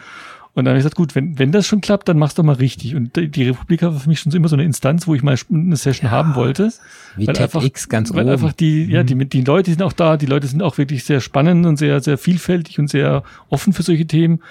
Und 0.55 0.65
dann 0.65 0.73
habe 0.73 0.77
ich 0.77 0.83
gesagt, 0.83 0.95
gut, 0.95 1.15
wenn, 1.15 1.39
wenn 1.39 1.51
das 1.51 1.65
schon 1.65 1.81
klappt, 1.81 2.07
dann 2.07 2.19
mach's 2.19 2.35
doch 2.35 2.43
mal 2.43 2.53
richtig. 2.53 2.95
Und 2.95 3.15
die 3.15 3.43
Republik 3.43 3.81
war 3.81 3.91
für 3.91 4.07
mich 4.07 4.19
schon 4.19 4.31
immer 4.33 4.47
so 4.47 4.55
eine 4.55 4.63
Instanz, 4.63 5.07
wo 5.07 5.15
ich 5.15 5.23
mal 5.23 5.35
eine 5.51 5.75
Session 5.75 6.05
ja, 6.05 6.11
haben 6.11 6.35
wollte. 6.35 6.71
Wie 7.15 7.25
weil 7.25 7.37
einfach, 7.37 7.63
ganz 7.89 8.13
weil 8.13 8.25
oben. 8.25 8.29
einfach 8.29 8.53
die, 8.53 8.85
ja, 8.85 9.01
die, 9.01 9.15
mhm. 9.15 9.29
die 9.29 9.41
Leute 9.41 9.71
sind 9.71 9.81
auch 9.81 9.93
da, 9.93 10.15
die 10.15 10.27
Leute 10.27 10.45
sind 10.45 10.61
auch 10.61 10.77
wirklich 10.77 11.05
sehr 11.05 11.21
spannend 11.21 11.65
und 11.65 11.77
sehr, 11.77 12.01
sehr 12.01 12.19
vielfältig 12.19 12.77
und 12.77 12.87
sehr 12.87 13.23
offen 13.49 13.73
für 13.73 13.81
solche 13.81 14.05
Themen. 14.05 14.41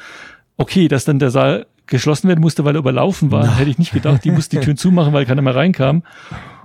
Okay, 0.57 0.89
dass 0.89 1.05
dann 1.05 1.21
der 1.21 1.31
Saal 1.31 1.67
geschlossen 1.87 2.27
werden 2.27 2.41
musste, 2.41 2.65
weil 2.65 2.75
er 2.75 2.81
überlaufen 2.81 3.31
war, 3.31 3.47
no. 3.47 3.55
hätte 3.55 3.71
ich 3.71 3.79
nicht 3.79 3.93
gedacht. 3.93 4.25
Die 4.25 4.33
musste 4.33 4.57
die 4.57 4.65
Türen 4.65 4.77
zumachen, 4.79 5.13
weil 5.13 5.25
keiner 5.25 5.43
mehr 5.43 5.55
reinkam. 5.55 6.03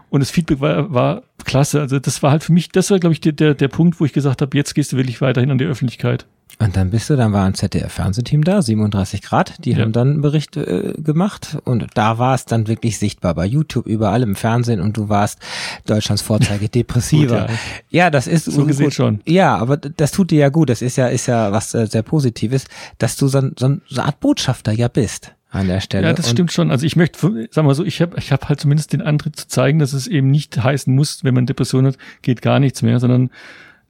Und 0.10 0.21
das 0.21 0.32
Feedback 0.32 0.62
war, 0.62 0.91
war 0.91 1.23
klasse. 1.43 1.80
Also 1.82 2.00
das 2.00 2.23
war 2.23 2.32
halt 2.32 2.43
für 2.43 2.54
mich, 2.54 2.69
das 2.69 2.89
war, 2.89 2.97
glaube 2.97 3.13
ich, 3.13 3.21
der, 3.21 3.34
der, 3.34 3.54
der 3.54 3.67
Punkt, 3.67 4.00
wo 4.00 4.06
ich 4.06 4.13
gesagt 4.13 4.41
habe, 4.41 4.58
jetzt 4.58 4.73
gehst 4.73 4.93
du 4.93 4.97
wirklich 4.97 5.21
weiterhin 5.21 5.52
an 5.52 5.60
die 5.60 5.65
Öffentlichkeit. 5.65 6.26
Und 6.60 6.76
dann 6.76 6.89
bist 6.89 7.10
du, 7.10 7.15
dann 7.15 7.34
war 7.34 7.46
ein 7.46 7.54
ZDF-Fernsehteam 7.54 8.43
da, 8.43 8.63
37 8.63 9.22
Grad, 9.22 9.63
die 9.63 9.74
ja. 9.74 9.80
haben 9.80 9.91
dann 9.91 10.10
einen 10.10 10.22
Bericht 10.22 10.58
äh, 10.58 10.93
gemacht 10.98 11.58
und 11.65 11.86
da 11.93 12.17
war 12.17 12.34
es 12.34 12.46
dann 12.46 12.67
wirklich 12.67 12.98
sichtbar 12.98 13.36
bei 13.36 13.46
YouTube, 13.46 13.86
überall 13.86 14.24
im 14.24 14.36
Fernsehen 14.36 14.82
und 14.82 14.98
du 14.98 15.08
warst 15.08 15.39
Deutschlands 15.86 16.24
Vorzeige 16.24 16.67
depressiver. 16.74 17.41
gut, 17.41 17.50
ja. 17.91 18.06
ja. 18.06 18.10
das 18.10 18.26
ist 18.26 18.46
so 18.46 18.65
gesehen 18.65 18.91
schon. 18.91 19.22
Ja, 19.26 19.56
aber 19.56 19.78
das 19.78 20.12
tut 20.12 20.32
dir 20.32 20.39
ja 20.39 20.50
gut. 20.50 20.70
Das 20.70 20.82
ist 20.82 20.96
ja 20.96 21.08
ist 21.08 21.28
ja 21.28 21.52
was 21.52 21.76
äh, 21.76 21.86
sehr 21.86 22.02
Positives, 22.02 22.65
dass 22.98 23.17
du 23.17 23.28
so, 23.28 23.39
so, 23.39 23.50
so 23.56 23.65
eine 23.65 24.06
Art 24.06 24.20
Botschafter 24.20 24.72
ja 24.72 24.88
bist 24.88 25.34
an 25.52 25.67
der 25.67 25.80
Stelle. 25.80 26.08
Ja, 26.08 26.13
das 26.13 26.28
und 26.28 26.32
stimmt 26.34 26.52
schon. 26.52 26.72
Also 26.72 26.88
ich 26.88 26.96
möchte, 26.96 27.48
sag 27.52 27.65
mal 27.65 27.76
so, 27.76 27.84
ich 27.86 28.02
habe 28.02 28.17
ich 28.17 28.32
hab 28.32 28.50
halt 28.50 28.60
zumindest 28.60 28.93
den 28.93 29.02
Antritt 29.04 29.36
zu 29.36 29.48
zeigen, 29.48 29.78
dass 29.78 29.93
es 29.93 30.08
eben 30.08 30.32
nicht 30.32 30.62
heißen 30.62 30.93
muss, 30.93 31.24
wenn 31.24 31.36
man 31.36 31.46
Depression 31.46 31.86
hat, 31.86 31.98
geht 32.24 32.41
gar 32.41 32.60
nichts 32.60 32.82
mehr, 32.82 33.00
sondern 33.00 33.30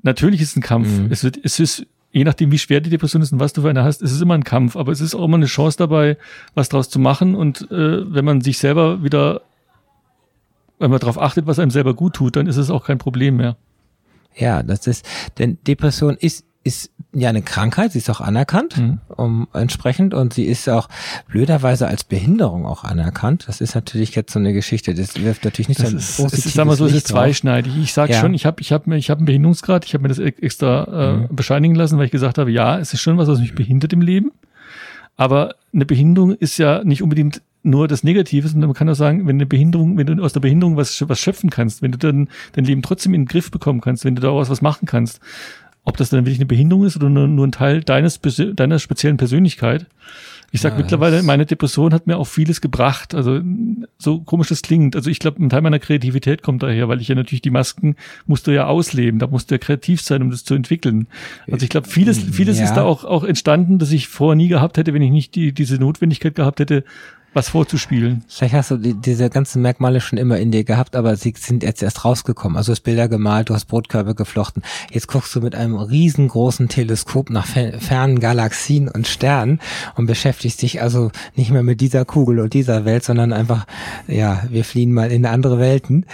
natürlich 0.04 0.42
ist 0.42 0.58
ein 0.58 0.62
Kampf. 0.62 0.88
Mhm. 0.88 1.08
Es 1.12 1.24
wird, 1.24 1.40
es 1.42 1.60
ist 1.60 1.88
je 2.12 2.24
nachdem, 2.24 2.52
wie 2.52 2.58
schwer 2.58 2.82
die 2.82 2.89
Depression 2.89 3.22
ist 3.22 3.32
und 3.32 3.39
was 3.39 3.54
du 3.54 3.62
für 3.62 3.70
eine 3.70 3.84
hast, 3.84 4.02
ist 4.02 4.12
es 4.12 4.22
immer 4.22 4.34
ein 4.34 4.43
Kampf. 4.43 4.76
Aber 4.76 4.91
es 4.91 5.02
ist 5.02 5.15
auch 5.15 5.26
immer 5.26 5.38
eine 5.38 5.46
Chance 5.46 5.78
dabei, 5.78 6.17
was 6.56 6.70
draus 6.70 6.89
zu 6.89 7.00
machen. 7.00 7.36
Und 7.36 7.70
äh, 7.72 8.13
wenn 8.13 8.26
man 8.26 8.41
sich 8.41 8.58
selber 8.58 9.04
wieder, 9.04 9.41
wenn 10.80 10.89
man 10.89 11.00
darauf 11.00 11.20
achtet, 11.20 11.48
was 11.48 11.60
einem 11.60 11.72
selber 11.72 11.93
gut 11.93 12.13
tut, 12.13 12.36
dann 12.36 12.48
ist 12.48 12.58
es 12.58 12.70
auch 12.70 12.86
kein 12.86 12.98
Problem 12.98 13.38
mehr. 13.38 13.58
Ja, 14.36 14.63
das 14.63 14.88
ist, 14.88 15.06
denn 15.38 15.58
Depression 15.65 16.15
ist 16.15 16.46
ist 16.68 16.92
ja 17.14 17.30
eine 17.30 17.42
Krankheit, 17.42 17.94
sie 17.94 17.98
ist 17.98 18.10
auch 18.10 18.22
anerkannt 18.22 18.78
mhm. 18.78 19.00
um, 19.08 19.48
entsprechend 19.54 20.14
und 20.14 20.34
sie 20.34 20.44
ist 20.44 20.70
auch 20.70 20.90
blöderweise 21.28 21.88
als 21.88 22.04
Behinderung 22.04 22.66
auch 22.66 22.84
anerkannt. 22.84 23.46
Das 23.48 23.62
ist 23.62 23.74
natürlich 23.74 24.14
jetzt 24.14 24.34
so 24.34 24.40
eine 24.40 24.54
Geschichte, 24.54 24.94
das 24.94 25.22
wirft 25.22 25.46
natürlich 25.46 25.70
nicht 25.70 25.80
das 25.80 25.90
so 25.90 25.96
ein 25.96 26.00
ist, 26.00 26.18
positives 26.18 26.40
Es 26.40 26.46
ist, 26.46 26.54
sag 26.54 26.68
mal 26.68 26.76
so, 26.76 26.86
es 26.86 26.94
ist 26.94 27.08
zweischneidig. 27.08 27.76
Ich 27.78 27.94
sage 27.94 28.14
ja. 28.14 28.20
schon, 28.20 28.34
ich 28.34 28.46
habe 28.46 28.62
ich 28.62 28.72
hab, 28.72 28.88
ich 28.88 29.10
hab 29.10 29.18
einen 29.18 29.26
Behinderungsgrad, 29.26 29.86
ich 29.86 29.94
habe 29.94 30.04
mir 30.04 30.10
das 30.10 30.20
extra 30.20 30.84
äh, 30.84 31.14
mhm. 31.14 31.36
bescheinigen 31.36 31.76
lassen, 31.76 31.98
weil 31.98 32.06
ich 32.06 32.12
gesagt 32.12 32.38
habe, 32.38 32.52
ja, 32.52 32.78
es 32.78 32.94
ist 32.94 33.02
schon 33.02 33.18
was, 33.18 33.28
was 33.28 33.40
mich 33.40 33.56
behindert 33.56 33.94
im 33.94 34.02
Leben. 34.02 34.32
Aber 35.15 35.56
eine 35.74 35.86
Behinderung 35.86 36.34
ist 36.34 36.58
ja 36.60 36.84
nicht 36.84 37.02
unbedingt 37.02 37.42
nur 37.63 37.88
das 37.88 38.04
Negative, 38.04 38.48
sondern 38.48 38.70
man 38.70 38.76
kann 38.76 38.90
auch 38.90 38.96
sagen, 38.96 39.28
wenn 39.28 39.38
eine 39.38 39.46
Behinderung, 39.46 39.98
wenn 39.98 40.08
du 40.08 40.24
aus 40.24 40.34
der 40.34 40.40
Behinderung 40.40 40.78
was, 40.78 41.08
was 41.10 41.20
schöpfen 41.20 41.50
kannst, 41.50 41.82
wenn 41.82 41.92
du 41.92 41.98
dann 41.98 42.30
dein 42.54 42.65
Leben 42.65 42.82
trotzdem 42.82 43.13
in 43.13 43.22
den 43.22 43.28
Griff 43.28 43.52
bekommen 43.52 43.82
kannst, 43.82 44.06
wenn 44.06 44.15
du 44.15 44.22
daraus 44.22 44.50
was 44.50 44.62
machen 44.62 44.86
kannst, 44.86 45.20
ob 45.88 45.96
das 45.96 46.10
dann 46.10 46.25
wirklich 46.25 46.40
eine 46.40 46.46
Behinderung 46.46 46.83
ist 46.83 46.98
oder 46.98 47.10
nur, 47.10 47.29
nur 47.29 47.48
ein 47.48 47.54
Teil 47.54 47.81
deines, 47.81 48.19
deiner 48.56 48.77
speziellen 48.77 49.15
Persönlichkeit, 49.15 49.85
Ich 50.52 50.60
sag 50.60 50.73
ja, 50.73 50.79
mittlerweile, 50.79 51.23
meine 51.23 51.46
Depression 51.46 51.94
hat 51.94 52.08
mir 52.08 52.17
auch 52.17 52.27
vieles 52.27 52.60
gebracht. 52.60 53.15
Also 53.15 53.40
so 53.98 54.19
komisch 54.19 54.50
das 54.50 54.62
klingt. 54.62 54.98
Also 54.98 55.10
ich 55.10 55.19
glaube, 55.19 55.42
ein 55.42 55.48
Teil 55.48 55.62
meiner 55.62 55.79
Kreativität 55.79 56.42
kommt 56.42 56.62
daher, 56.62 56.90
weil 56.90 57.00
ich 57.00 57.08
ja 57.08 57.15
natürlich 57.15 57.42
die 57.42 57.52
Masken 57.52 57.96
musst 58.25 58.48
du 58.48 58.52
ja 58.52 58.67
ausleben. 58.67 59.17
Da 59.17 59.27
musst 59.27 59.50
du 59.50 59.56
ja 59.56 59.60
kreativ 59.60 60.02
sein, 60.02 60.21
um 60.21 60.29
das 60.29 60.44
zu 60.44 60.56
entwickeln. 60.56 61.08
Also 61.50 61.63
ich 61.63 61.69
glaube, 61.69 61.88
vieles, 61.88 62.19
vieles 62.19 62.60
ja. 62.60 62.65
ist 62.65 62.73
da 62.73 62.83
auch, 62.83 63.06
auch 63.06 63.23
entstanden, 63.23 63.79
das 63.79 63.94
ich 63.94 64.10
vorher 64.10 64.35
nie 64.35 64.50
gehabt 64.50 64.77
hätte, 64.77 64.94
wenn 64.94 65.02
ich 65.02 65.12
nicht 65.12 65.35
die, 65.35 65.54
diese 65.54 65.75
Notwendigkeit 65.75 66.35
gehabt 66.35 66.60
hätte, 66.60 66.83
was 67.38 67.50
vorzuspielen. 67.50 68.23
Vielleicht 68.27 68.56
hast 68.56 68.71
du 68.71 68.77
die, 68.77 68.96
diese 68.96 69.29
ganzen 69.29 69.62
Merkmale 69.62 70.02
schon 70.02 70.17
immer 70.17 70.40
in 70.40 70.52
dir 70.52 70.63
gehabt, 70.63 70.96
aber 70.96 71.15
sie 71.15 71.33
sind 71.38 71.62
jetzt 71.63 71.83
erst 71.83 72.04
rausgekommen. 72.04 72.58
Also 72.58 72.71
du 72.71 72.71
hast 72.73 72.81
Bilder 72.81 73.08
gemalt, 73.08 73.50
du 73.50 73.54
hast 73.54 73.65
Brotkörbe 73.65 74.15
geflochten. 74.15 74.63
Jetzt 74.92 75.08
guckst 75.08 75.35
du 75.35 75.42
mit 75.42 75.54
einem 75.54 75.75
riesengroßen 75.75 76.67
Teleskop 76.67 77.29
nach 77.29 77.46
fernen 77.46 78.19
Galaxien 78.19 78.90
und 78.90 79.08
Sternen 79.08 79.60
und 79.96 80.08
beschäftigst 80.08 80.62
dich 80.63 80.81
also 80.81 81.12
nicht 81.35 81.52
mehr 81.52 81.62
mit 81.62 81.79
dieser 81.79 82.06
Kugel 82.06 82.40
und 82.40 82.54
dieser 82.54 82.85
Welt, 82.85 83.04
sondern 83.04 83.31
einfach, 83.31 83.67
ja, 84.08 84.44
wir 84.50 84.65
fliehen 84.65 84.92
mal 84.92 85.12
in 85.12 85.25
andere 85.27 85.60
Welten. 85.60 86.08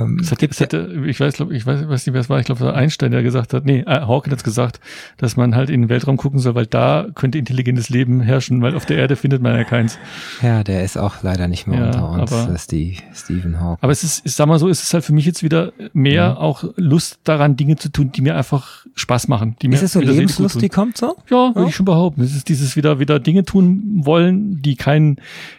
Ähm, 0.00 0.18
das 0.20 0.30
hat, 0.30 0.42
das 0.42 0.60
hatte, 0.60 1.02
ich 1.04 1.18
weiß, 1.18 1.34
glaub, 1.34 1.50
ich 1.50 1.66
weiß, 1.66 1.88
weiß 1.88 2.06
nicht, 2.06 2.14
wer 2.14 2.20
es 2.20 2.30
war. 2.30 2.38
Ich 2.38 2.46
glaube, 2.46 2.72
Einstein, 2.74 3.10
der 3.10 3.24
gesagt 3.24 3.54
hat, 3.54 3.64
nee, 3.64 3.80
äh, 3.80 4.02
Hawking 4.02 4.32
hat 4.32 4.44
gesagt, 4.44 4.78
dass 5.16 5.36
man 5.36 5.56
halt 5.56 5.68
in 5.68 5.82
den 5.82 5.88
Weltraum 5.88 6.16
gucken 6.16 6.38
soll, 6.38 6.54
weil 6.54 6.66
da 6.66 7.08
könnte 7.16 7.38
intelligentes 7.38 7.88
Leben 7.88 8.20
herrschen, 8.20 8.62
weil 8.62 8.76
auf 8.76 8.86
der 8.86 8.98
Erde 8.98 9.16
findet 9.16 9.42
man 9.42 9.56
ja 9.56 9.64
keins. 9.64 9.98
Ja, 10.42 10.59
der 10.64 10.84
ist 10.84 10.96
auch 10.98 11.22
leider 11.22 11.48
nicht 11.48 11.66
mehr 11.66 11.80
ja, 11.80 11.86
unter 11.86 12.10
uns, 12.10 12.32
aber, 12.32 12.58
Steve, 12.58 12.98
Stephen 13.14 13.60
Hawking. 13.60 13.82
Aber 13.82 13.92
es 13.92 14.04
ist, 14.04 14.24
ich 14.24 14.32
sag 14.34 14.46
mal 14.46 14.58
so, 14.58 14.68
es 14.68 14.82
ist 14.82 14.94
halt 14.94 15.04
für 15.04 15.12
mich 15.12 15.26
jetzt 15.26 15.42
wieder 15.42 15.72
mehr 15.92 16.32
mhm. 16.32 16.36
auch 16.38 16.64
Lust 16.76 17.20
daran, 17.24 17.56
Dinge 17.56 17.76
zu 17.76 17.90
tun, 17.90 18.12
die 18.12 18.20
mir 18.20 18.36
einfach 18.36 18.86
Spaß 18.94 19.28
machen. 19.28 19.56
Die 19.62 19.68
ist 19.68 19.80
mir 19.80 19.84
es 19.84 19.92
so 19.92 20.00
Lebenslust, 20.00 20.60
die 20.60 20.68
kommt 20.68 20.96
so? 20.96 21.16
Ja, 21.28 21.48
würde 21.54 21.60
ja. 21.60 21.66
ich 21.68 21.74
schon 21.74 21.86
behaupten. 21.86 22.22
Es 22.22 22.34
ist 22.34 22.48
dieses 22.48 22.76
wieder, 22.76 22.98
wieder 22.98 23.20
Dinge 23.20 23.44
tun 23.44 24.00
wollen, 24.04 24.62
die 24.62 24.76
keinen, 24.76 25.16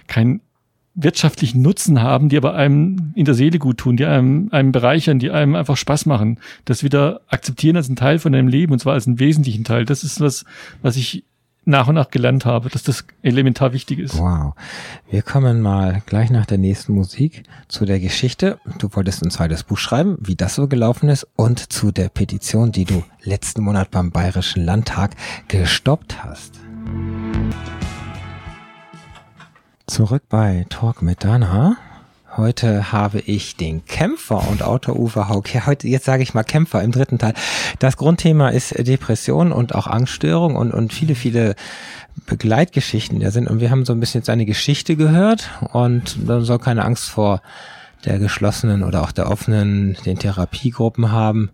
keinen 0.08 0.42
wirtschaftlichen 0.94 1.62
Nutzen 1.62 2.02
haben, 2.02 2.30
die 2.30 2.38
aber 2.38 2.54
einem 2.54 3.14
in 3.16 3.26
der 3.26 3.34
Seele 3.34 3.60
gut 3.60 3.78
tun, 3.78 3.96
die 3.96 4.06
einem, 4.06 4.50
einem 4.52 4.72
bereichern, 4.72 5.20
die 5.20 5.32
einem 5.32 5.56
einfach 5.56 5.78
Spaß 5.78 6.06
machen. 6.06 6.40
Das 6.66 6.84
wieder 6.84 7.22
akzeptieren 7.30 7.78
als 7.78 7.90
ein 7.90 7.96
Teil 7.96 8.20
von 8.20 8.34
deinem 8.34 8.48
Leben 8.48 8.74
und 8.74 8.80
zwar 8.80 8.94
als 8.94 9.08
einen 9.08 9.20
wesentlichen 9.20 9.64
Teil. 9.64 9.86
Das 9.86 10.04
ist 10.04 10.20
was, 10.20 10.44
was 10.82 10.98
ich 10.98 11.24
nach 11.64 11.88
und 11.88 11.96
nach 11.96 12.10
gelernt 12.10 12.46
habe, 12.46 12.70
dass 12.70 12.84
das 12.84 13.06
elementar 13.22 13.74
wichtig 13.74 14.00
ist. 14.00 14.18
Wow. 14.18 14.54
Wir 15.10 15.22
kommen 15.22 15.62
mal 15.62 16.02
gleich 16.06 16.32
nach 16.32 16.46
der 16.46 16.58
nächsten 16.58 16.94
Musik 16.94 17.44
zu 17.68 17.86
der 17.86 18.00
Geschichte. 18.00 18.60
Du 18.80 18.90
wolltest 18.94 19.24
ein 19.24 19.32
zweites 19.32 19.64
Buch 19.64 19.78
schreiben, 19.78 20.18
wie 20.20 20.36
das 20.36 20.56
so 20.56 20.68
gelaufen 20.68 21.10
ist 21.10 21.28
und 21.36 21.72
zu 21.72 21.92
der 21.92 22.10
Petition, 22.10 22.72
die 22.72 22.86
du 22.86 23.04
letzten 23.24 23.62
Monat 23.64 23.92
beim 23.92 24.12
Bayerischen 24.12 24.66
Landtag 24.66 25.16
gestoppt 25.48 26.24
hast. 26.24 26.60
Zurück 29.86 30.24
bei 30.30 30.66
Talk 30.70 31.02
mit 31.02 31.24
Dana. 31.24 31.78
Heute 32.38 32.94
habe 32.94 33.20
ich 33.20 33.58
den 33.58 33.86
Kämpfer 33.86 34.48
und 34.48 34.64
Autor 34.64 34.96
Uwe 34.96 35.28
Haug. 35.28 35.54
Ja, 35.54 35.66
heute, 35.66 35.90
jetzt 35.90 36.06
sage 36.06 36.24
ich 36.24 36.34
mal 36.34 36.44
Kämpfer 36.44 36.82
im 36.82 36.94
dritten 36.94 37.18
Teil. 37.18 37.34
Das 37.80 37.98
Grundthema 37.98 38.50
ist 38.50 38.74
Depression 38.88 39.52
und 39.52 39.76
auch 39.76 39.86
Angststörung 39.86 40.56
und, 40.56 40.74
und 40.74 40.94
viele, 40.94 41.16
viele 41.16 41.56
Begleitgeschichten 42.28 43.20
der 43.20 43.32
sind. 43.32 43.50
Und 43.50 43.60
wir 43.60 43.70
haben 43.70 43.84
so 43.84 43.92
ein 43.92 44.00
bisschen 44.00 44.24
seine 44.24 44.46
Geschichte 44.46 44.96
gehört 44.96 45.50
und 45.74 46.18
dann 46.26 46.46
soll 46.46 46.60
keine 46.60 46.86
Angst 46.86 47.10
vor 47.10 47.42
der 48.06 48.20
geschlossenen 48.20 48.84
oder 48.84 49.02
auch 49.04 49.12
der 49.12 49.30
offenen, 49.30 49.96
den 50.06 50.18
Therapiegruppen 50.18 51.12
haben. 51.12 51.52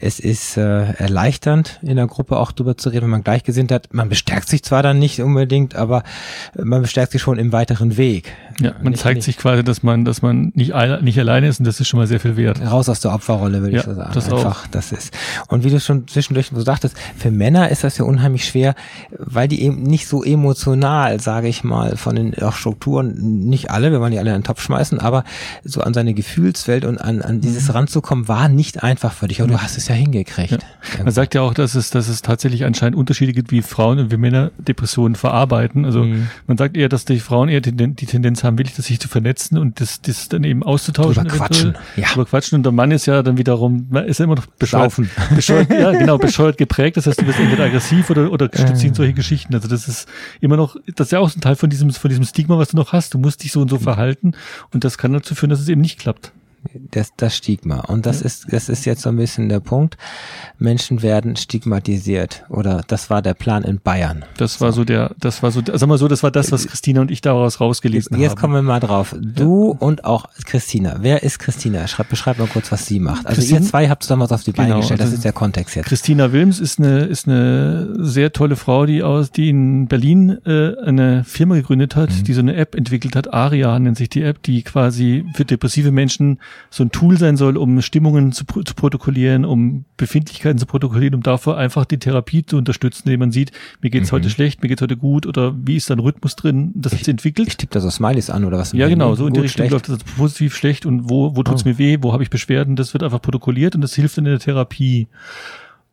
Es 0.00 0.20
ist 0.20 0.56
äh, 0.56 0.92
erleichternd, 0.92 1.80
in 1.82 1.96
der 1.96 2.06
Gruppe 2.06 2.38
auch 2.38 2.52
drüber 2.52 2.76
zu 2.76 2.88
reden, 2.88 3.04
wenn 3.04 3.10
man 3.10 3.24
Gleichgesinnt 3.24 3.72
hat. 3.72 3.92
Man 3.92 4.08
bestärkt 4.08 4.48
sich 4.48 4.62
zwar 4.62 4.82
dann 4.82 4.98
nicht 4.98 5.20
unbedingt, 5.20 5.74
aber 5.74 6.04
man 6.54 6.82
bestärkt 6.82 7.12
sich 7.12 7.20
schon 7.20 7.38
im 7.38 7.52
weiteren 7.52 7.96
Weg. 7.96 8.32
Ja, 8.60 8.74
man 8.80 8.92
nicht, 8.92 9.02
zeigt 9.02 9.16
nicht. 9.16 9.24
sich 9.24 9.38
quasi, 9.38 9.64
dass 9.64 9.82
man, 9.82 10.04
dass 10.04 10.22
man 10.22 10.52
nicht, 10.54 10.72
nicht 11.02 11.18
alleine 11.18 11.48
ist 11.48 11.58
und 11.58 11.66
das 11.66 11.80
ist 11.80 11.88
schon 11.88 11.98
mal 11.98 12.06
sehr 12.06 12.20
viel 12.20 12.36
wert. 12.36 12.60
Raus 12.60 12.88
aus 12.88 13.00
der 13.00 13.12
Opferrolle, 13.12 13.60
würde 13.60 13.74
ja, 13.74 13.80
ich 13.80 13.86
so 13.86 13.94
sagen. 13.94 14.10
Das 14.14 14.32
Einfach, 14.32 14.64
auch. 14.64 14.66
das 14.70 14.92
ist. 14.92 15.12
Und 15.48 15.64
wie 15.64 15.70
du 15.70 15.80
schon 15.80 16.06
zwischendurch 16.06 16.50
so 16.54 16.60
sagtest, 16.60 16.96
für 17.16 17.30
Männer 17.30 17.68
ist 17.70 17.82
das 17.82 17.98
ja 17.98 18.04
unheimlich 18.04 18.44
schwer, 18.44 18.74
weil 19.18 19.48
die 19.48 19.62
eben 19.62 19.82
nicht 19.82 20.06
so 20.06 20.22
emotional, 20.22 21.20
sage 21.20 21.48
ich 21.48 21.64
mal, 21.64 21.96
von 21.96 22.14
den 22.14 22.40
auch 22.40 22.54
Strukturen, 22.54 23.48
nicht 23.48 23.70
alle, 23.70 23.90
wir 23.90 24.00
wollen 24.00 24.12
die 24.12 24.18
alle 24.18 24.30
in 24.30 24.38
den 24.38 24.44
Topf 24.44 24.62
schmeißen, 24.62 25.00
aber 25.00 25.24
so 25.64 25.82
an 25.88 25.94
seine 25.94 26.14
Gefühlswelt 26.14 26.84
und 26.84 26.98
an, 26.98 27.22
an 27.22 27.40
dieses 27.40 27.68
mhm. 27.68 27.74
ranzukommen, 27.74 28.28
war 28.28 28.48
nicht 28.48 28.82
einfach 28.82 29.12
für 29.12 29.26
dich. 29.26 29.40
Aber 29.40 29.50
du 29.50 29.58
hast 29.58 29.76
es 29.76 29.88
ja 29.88 29.94
hingekriegt. 29.94 30.52
Ja. 30.52 30.58
Man 31.02 31.12
sagt 31.12 31.34
ja 31.34 31.42
auch, 31.42 31.54
dass 31.54 31.74
es, 31.74 31.90
dass 31.90 32.08
es 32.08 32.22
tatsächlich 32.22 32.64
anscheinend 32.64 32.96
Unterschiede 32.96 33.32
gibt, 33.32 33.50
wie 33.50 33.62
Frauen 33.62 33.98
und 33.98 34.12
wie 34.12 34.16
Männer 34.16 34.52
Depressionen 34.58 35.16
verarbeiten. 35.16 35.84
Also 35.84 36.04
mhm. 36.04 36.28
man 36.46 36.56
sagt 36.56 36.76
eher, 36.76 36.88
dass 36.88 37.04
die 37.04 37.18
Frauen 37.18 37.48
eher 37.48 37.60
die, 37.60 37.72
die 37.72 38.06
Tendenz 38.06 38.44
haben, 38.44 38.58
wirklich 38.58 38.76
sich 38.76 39.00
zu 39.00 39.08
vernetzen 39.08 39.58
und 39.58 39.80
das, 39.80 40.00
das 40.02 40.28
dann 40.28 40.44
eben 40.44 40.62
auszutauschen. 40.62 41.24
Drüber 41.24 41.36
quatschen. 41.36 41.76
Ja. 41.96 42.08
Drüber 42.08 42.26
quatschen. 42.26 42.56
Und 42.56 42.62
der 42.64 42.72
Mann 42.72 42.90
ist 42.90 43.06
ja 43.06 43.22
dann 43.22 43.38
wiederum, 43.38 43.88
ist 44.06 44.18
ja 44.18 44.24
immer 44.24 44.36
noch 44.36 44.46
bescheuert, 44.46 44.94
bescheuert 45.34 45.70
ja, 45.70 45.92
genau, 45.92 46.18
bescheuert 46.18 46.58
geprägt. 46.58 46.96
Das 46.96 47.06
heißt, 47.06 47.20
du 47.20 47.24
bist 47.24 47.38
entweder 47.38 47.64
aggressiv 47.64 48.10
oder, 48.10 48.30
oder 48.30 48.48
stützt 48.52 48.84
ihn 48.84 48.94
solche 48.94 49.14
Geschichten. 49.14 49.54
Also 49.54 49.68
das 49.68 49.88
ist 49.88 50.08
immer 50.40 50.56
noch, 50.56 50.76
das 50.94 51.08
ist 51.08 51.12
ja 51.12 51.18
auch 51.18 51.34
ein 51.34 51.40
Teil 51.40 51.56
von 51.56 51.70
diesem, 51.70 51.90
von 51.90 52.08
diesem 52.08 52.24
Stigma, 52.24 52.58
was 52.58 52.68
du 52.68 52.76
noch 52.76 52.92
hast. 52.92 53.14
Du 53.14 53.18
musst 53.18 53.42
dich 53.42 53.52
so 53.52 53.60
und 53.60 53.70
so 53.70 53.78
verhalten. 53.78 54.32
Und 54.72 54.84
das 54.84 54.98
kann 54.98 55.12
dazu 55.12 55.34
führen, 55.34 55.50
dass 55.50 55.60
es 55.60 55.68
eben 55.68 55.77
nicht 55.80 55.98
klappt 55.98 56.32
das, 56.90 57.12
das 57.16 57.36
Stigma. 57.36 57.80
Und 57.80 58.06
das 58.06 58.22
ist, 58.22 58.52
das 58.52 58.68
ist 58.68 58.84
jetzt 58.84 59.02
so 59.02 59.08
ein 59.08 59.16
bisschen 59.16 59.48
der 59.48 59.60
Punkt. 59.60 59.96
Menschen 60.58 61.02
werden 61.02 61.36
stigmatisiert. 61.36 62.44
Oder 62.48 62.82
das 62.86 63.10
war 63.10 63.22
der 63.22 63.34
Plan 63.34 63.62
in 63.64 63.80
Bayern. 63.80 64.24
Das 64.36 64.60
war 64.60 64.72
so, 64.72 64.84
der, 64.84 65.14
das 65.18 65.42
war 65.42 65.50
so, 65.50 65.62
sag 65.64 65.88
mal 65.88 65.98
so, 65.98 66.08
das 66.08 66.22
war 66.22 66.30
das, 66.30 66.52
was 66.52 66.66
Christina 66.66 67.00
und 67.00 67.10
ich 67.10 67.20
daraus 67.20 67.60
rausgelesen 67.60 68.14
haben. 68.14 68.22
Jetzt 68.22 68.36
kommen 68.36 68.54
wir 68.54 68.62
mal 68.62 68.80
drauf. 68.80 69.14
Du 69.20 69.72
ja. 69.72 69.86
und 69.86 70.04
auch 70.04 70.28
Christina. 70.44 70.98
Wer 71.00 71.22
ist 71.22 71.38
Christina? 71.38 71.86
Schreib, 71.86 72.08
beschreib 72.08 72.38
mal 72.38 72.48
kurz, 72.48 72.72
was 72.72 72.86
sie 72.86 73.00
macht. 73.00 73.26
Also 73.26 73.40
Christine, 73.40 73.60
ihr 73.60 73.66
zwei 73.66 73.88
habt 73.88 74.08
damals 74.10 74.32
auf 74.32 74.42
die 74.42 74.52
Beine 74.52 74.68
genau, 74.68 74.80
gestellt. 74.80 75.00
Das 75.00 75.06
also 75.06 75.16
ist 75.16 75.24
der 75.24 75.32
Kontext 75.32 75.76
jetzt. 75.76 75.86
Christina 75.86 76.32
Wilms 76.32 76.60
ist 76.60 76.78
eine, 76.78 77.04
ist 77.04 77.28
eine 77.28 77.94
sehr 77.98 78.32
tolle 78.32 78.56
Frau, 78.56 78.86
die 78.86 79.02
aus, 79.02 79.30
die 79.30 79.48
in 79.48 79.86
Berlin 79.88 80.38
äh, 80.44 80.74
eine 80.84 81.24
Firma 81.24 81.54
gegründet 81.54 81.96
hat, 81.96 82.10
mhm. 82.10 82.24
die 82.24 82.32
so 82.32 82.40
eine 82.40 82.56
App 82.56 82.74
entwickelt 82.74 83.16
hat. 83.16 83.32
Aria 83.32 83.78
nennt 83.78 83.96
sich 83.96 84.08
die 84.08 84.22
App, 84.22 84.42
die 84.42 84.62
quasi 84.62 85.24
für 85.34 85.44
depressive 85.44 85.92
Menschen 85.92 86.38
so 86.70 86.84
ein 86.84 86.90
Tool 86.90 87.18
sein 87.18 87.36
soll, 87.36 87.56
um 87.56 87.80
Stimmungen 87.82 88.32
zu, 88.32 88.44
zu 88.44 88.74
protokollieren, 88.74 89.44
um 89.44 89.84
Befindlichkeiten 89.96 90.58
zu 90.58 90.66
protokollieren, 90.66 91.14
um 91.14 91.22
davor 91.22 91.56
einfach 91.56 91.84
die 91.84 91.98
Therapie 91.98 92.44
zu 92.44 92.56
unterstützen, 92.56 93.08
indem 93.08 93.20
man 93.20 93.32
sieht, 93.32 93.52
mir 93.80 93.90
geht's 93.90 94.10
mhm. 94.10 94.16
heute 94.16 94.30
schlecht, 94.30 94.62
mir 94.62 94.68
geht's 94.68 94.82
heute 94.82 94.96
gut 94.96 95.26
oder 95.26 95.54
wie 95.64 95.76
ist 95.76 95.88
da 95.90 95.94
ein 95.94 96.00
Rhythmus 96.00 96.36
drin, 96.36 96.72
das 96.74 96.92
ich, 96.92 97.02
ist 97.02 97.08
entwickelt. 97.08 97.48
Ich 97.48 97.56
tippe 97.56 97.72
da 97.72 97.80
so 97.80 97.90
Smileys 97.90 98.30
an 98.30 98.44
oder 98.44 98.58
was? 98.58 98.72
Ja, 98.72 98.88
genau, 98.88 99.14
so 99.14 99.26
in 99.26 99.34
die 99.34 99.40
Richtung 99.40 99.68
läuft 99.68 99.88
das 99.88 100.04
positiv 100.04 100.54
schlecht 100.54 100.86
und 100.86 101.08
wo, 101.08 101.36
wo 101.36 101.42
tut's 101.42 101.64
oh. 101.64 101.68
mir 101.68 101.78
weh, 101.78 101.98
wo 102.00 102.12
habe 102.12 102.22
ich 102.22 102.30
Beschwerden, 102.30 102.76
das 102.76 102.92
wird 102.92 103.02
einfach 103.02 103.22
protokolliert 103.22 103.74
und 103.74 103.80
das 103.80 103.94
hilft 103.94 104.18
dann 104.18 104.26
in 104.26 104.32
der 104.32 104.40
Therapie. 104.40 105.08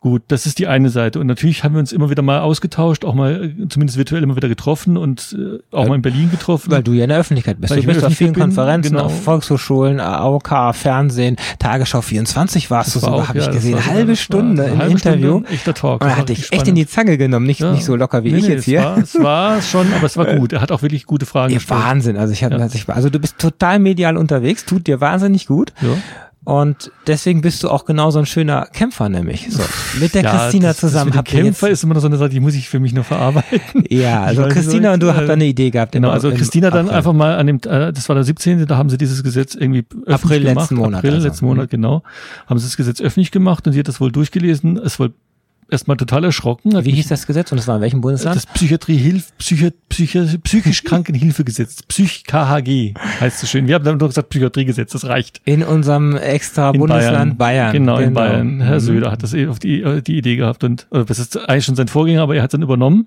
Gut, 0.00 0.22
das 0.28 0.46
ist 0.46 0.58
die 0.58 0.66
eine 0.66 0.90
Seite. 0.90 1.18
Und 1.18 1.26
natürlich 1.26 1.64
haben 1.64 1.74
wir 1.74 1.80
uns 1.80 1.90
immer 1.90 2.10
wieder 2.10 2.22
mal 2.22 2.40
ausgetauscht, 2.40 3.04
auch 3.04 3.14
mal 3.14 3.44
äh, 3.44 3.68
zumindest 3.68 3.96
virtuell 3.96 4.22
immer 4.22 4.36
wieder 4.36 4.48
getroffen 4.48 4.96
und 4.98 5.34
äh, 5.36 5.58
auch 5.74 5.80
weil, 5.80 5.88
mal 5.88 5.94
in 5.96 6.02
Berlin 6.02 6.30
getroffen. 6.30 6.70
Weil 6.70 6.82
du 6.82 6.92
ja 6.92 7.04
in 7.04 7.08
der 7.08 7.18
Öffentlichkeit 7.18 7.60
bist. 7.60 7.72
Weil 7.72 7.80
du 7.80 7.86
bist 7.86 8.04
auf 8.04 8.12
vielen 8.12 8.34
bin, 8.34 8.42
Konferenzen, 8.42 8.92
genau. 8.92 9.06
auf 9.06 9.24
Volkshochschulen, 9.24 9.98
AOK, 9.98 10.74
Fernsehen, 10.74 11.36
Tagesschau 11.58 12.02
24 12.02 12.70
warst 12.70 12.94
das 12.94 13.02
du 13.02 13.08
sogar, 13.08 13.28
habe 13.28 13.38
ja, 13.38 13.46
ich 13.46 13.50
gesehen. 13.50 13.74
Eine 13.74 13.86
halbe 13.86 14.16
Stunde 14.16 14.64
im 14.64 14.78
halbe 14.78 14.92
Interview. 14.92 15.28
Stunde, 15.38 15.48
echter 15.50 15.74
Talk. 15.74 16.02
Und 16.02 16.08
er 16.08 16.16
hat 16.18 16.28
dich 16.28 16.52
echt 16.52 16.68
in 16.68 16.74
die 16.74 16.86
Zange 16.86 17.16
genommen, 17.16 17.46
nicht, 17.46 17.60
ja. 17.60 17.72
nicht 17.72 17.84
so 17.84 17.96
locker 17.96 18.22
wie 18.22 18.32
nee, 18.32 18.38
ich 18.38 18.48
nee, 18.48 18.54
jetzt 18.54 18.64
hier. 18.64 18.82
War, 18.82 18.98
es 18.98 19.14
war 19.18 19.62
schon, 19.62 19.92
aber 19.94 20.04
es 20.04 20.16
war 20.18 20.26
gut. 20.36 20.52
Er 20.52 20.60
hat 20.60 20.72
auch 20.72 20.82
wirklich 20.82 21.06
gute 21.06 21.24
Fragen 21.24 21.52
ja, 21.52 21.58
gestellt. 21.58 21.80
Wahnsinn. 21.80 22.16
Also 22.18 22.34
ich 22.34 22.44
habe, 22.44 22.56
ja. 22.56 22.94
also 22.94 23.08
du 23.08 23.18
bist 23.18 23.38
total 23.38 23.78
medial 23.78 24.18
unterwegs, 24.18 24.66
tut 24.66 24.86
dir 24.86 25.00
wahnsinnig 25.00 25.46
gut. 25.46 25.72
Ja. 25.80 25.88
Und 26.46 26.92
deswegen 27.08 27.40
bist 27.40 27.64
du 27.64 27.70
auch 27.70 27.84
genau 27.84 28.12
so 28.12 28.20
ein 28.20 28.24
schöner 28.24 28.66
Kämpfer, 28.66 29.08
nämlich. 29.08 29.48
So, 29.50 29.64
mit 29.98 30.14
der 30.14 30.22
ja, 30.22 30.30
Christina 30.30 30.68
das, 30.68 30.76
zusammen. 30.76 31.10
Das 31.10 31.24
Kämpfer 31.24 31.70
ist 31.70 31.82
immer 31.82 31.94
noch 31.94 32.00
so 32.00 32.06
eine 32.06 32.18
Sache, 32.18 32.28
die 32.28 32.38
muss 32.38 32.54
ich 32.54 32.68
für 32.68 32.78
mich 32.78 32.92
nur 32.92 33.02
verarbeiten. 33.02 33.84
Ja, 33.90 34.22
also 34.22 34.44
Christina 34.44 34.90
so, 34.90 34.94
und 34.94 35.02
du 35.02 35.12
habt 35.12 35.28
da 35.28 35.32
eine 35.32 35.44
Idee 35.44 35.70
gehabt. 35.70 35.90
Genau, 35.90 36.10
also 36.10 36.30
Christina 36.30 36.70
dann 36.70 36.88
einfach 36.88 37.12
mal 37.12 37.36
an 37.36 37.48
dem, 37.48 37.56
äh, 37.64 37.92
das 37.92 38.08
war 38.08 38.14
der 38.14 38.22
17., 38.22 38.64
da 38.64 38.76
haben 38.76 38.90
sie 38.90 38.96
dieses 38.96 39.24
Gesetz 39.24 39.56
irgendwie 39.56 39.86
öffentlich 40.06 40.14
April 40.14 40.40
gemacht. 40.40 40.56
letzten 40.56 40.74
Monat. 40.76 40.98
April 40.98 41.14
also. 41.14 41.26
letzten 41.26 41.46
Monat, 41.46 41.70
genau. 41.70 42.04
Haben 42.46 42.58
sie 42.60 42.66
das 42.66 42.76
Gesetz 42.76 43.00
öffentlich 43.00 43.32
gemacht 43.32 43.66
und 43.66 43.72
sie 43.72 43.80
hat 43.80 43.88
das 43.88 44.00
wohl 44.00 44.12
durchgelesen. 44.12 44.76
Es 44.76 45.00
wohl 45.00 45.14
erstmal 45.70 45.96
total 45.96 46.24
erschrocken. 46.24 46.84
Wie 46.84 46.92
hieß 46.92 47.08
das 47.08 47.26
Gesetz 47.26 47.52
und 47.52 47.58
es 47.58 47.66
war 47.66 47.76
in 47.76 47.82
welchem 47.82 48.00
Bundesland? 48.00 48.36
Das 48.36 48.46
Psychiatrie-Hilf, 48.46 49.36
Psychi 49.38 49.72
Psychi 49.88 50.38
psychisch 50.38 50.84
Krankenhilfegesetz, 50.84 51.82
Psych-KHG 51.82 52.94
heißt 53.20 53.42
es 53.42 53.50
schön. 53.50 53.66
Wir 53.66 53.76
haben 53.76 53.84
dann 53.84 53.98
doch 53.98 54.08
gesagt 54.08 54.30
Psychiatriegesetz, 54.30 54.92
das 54.92 55.04
reicht. 55.04 55.40
In 55.44 55.62
unserem 55.62 56.16
extra 56.16 56.70
in 56.70 56.80
Bundesland 56.80 57.38
Bayern. 57.38 57.72
Bayern. 57.72 57.72
Genau, 57.72 57.96
genau, 57.96 58.06
in 58.08 58.14
Bayern. 58.14 58.60
Herr 58.60 58.74
mhm. 58.74 58.80
Söder 58.80 59.10
hat 59.10 59.22
das 59.22 59.34
eh 59.34 59.48
auf 59.48 59.58
die, 59.58 59.82
äh, 59.82 60.02
die 60.02 60.18
Idee 60.18 60.36
gehabt 60.36 60.64
und 60.64 60.86
das 60.90 61.18
ist 61.18 61.36
eigentlich 61.48 61.64
schon 61.64 61.76
sein 61.76 61.88
Vorgänger, 61.88 62.22
aber 62.22 62.36
er 62.36 62.42
hat 62.42 62.50
es 62.50 62.52
dann 62.52 62.62
übernommen. 62.62 63.06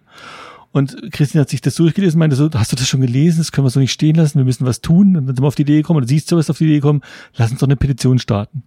Und 0.72 1.12
Christine 1.12 1.42
hat 1.42 1.50
sich 1.50 1.62
das 1.62 1.76
durchgelesen, 1.76 2.20
meinte 2.20 2.36
so, 2.36 2.50
hast 2.54 2.72
du 2.72 2.76
das 2.76 2.88
schon 2.88 3.02
gelesen? 3.02 3.40
Das 3.40 3.52
können 3.52 3.66
wir 3.66 3.72
so 3.72 3.80
nicht 3.80 3.92
stehen 3.92 4.16
lassen. 4.16 4.38
Wir 4.38 4.46
müssen 4.46 4.68
was 4.68 4.82
tun. 4.82 5.16
Und 5.18 5.26
dann 5.26 5.36
sind 5.36 5.42
wir 5.42 5.48
auf 5.48 5.56
die 5.56 5.64
Idee 5.64 5.78
gekommen, 5.78 5.98
oder 5.98 6.08
siehst 6.08 6.32
du 6.32 6.38
was 6.38 6.50
auf 6.50 6.60
die 6.60 6.66
Idee 6.66 6.76
gekommen, 6.76 7.02
lass 7.36 7.50
uns 7.50 7.60
doch 7.60 7.68
eine 7.68 7.76
Petition 7.76 8.20
starten. 8.20 8.64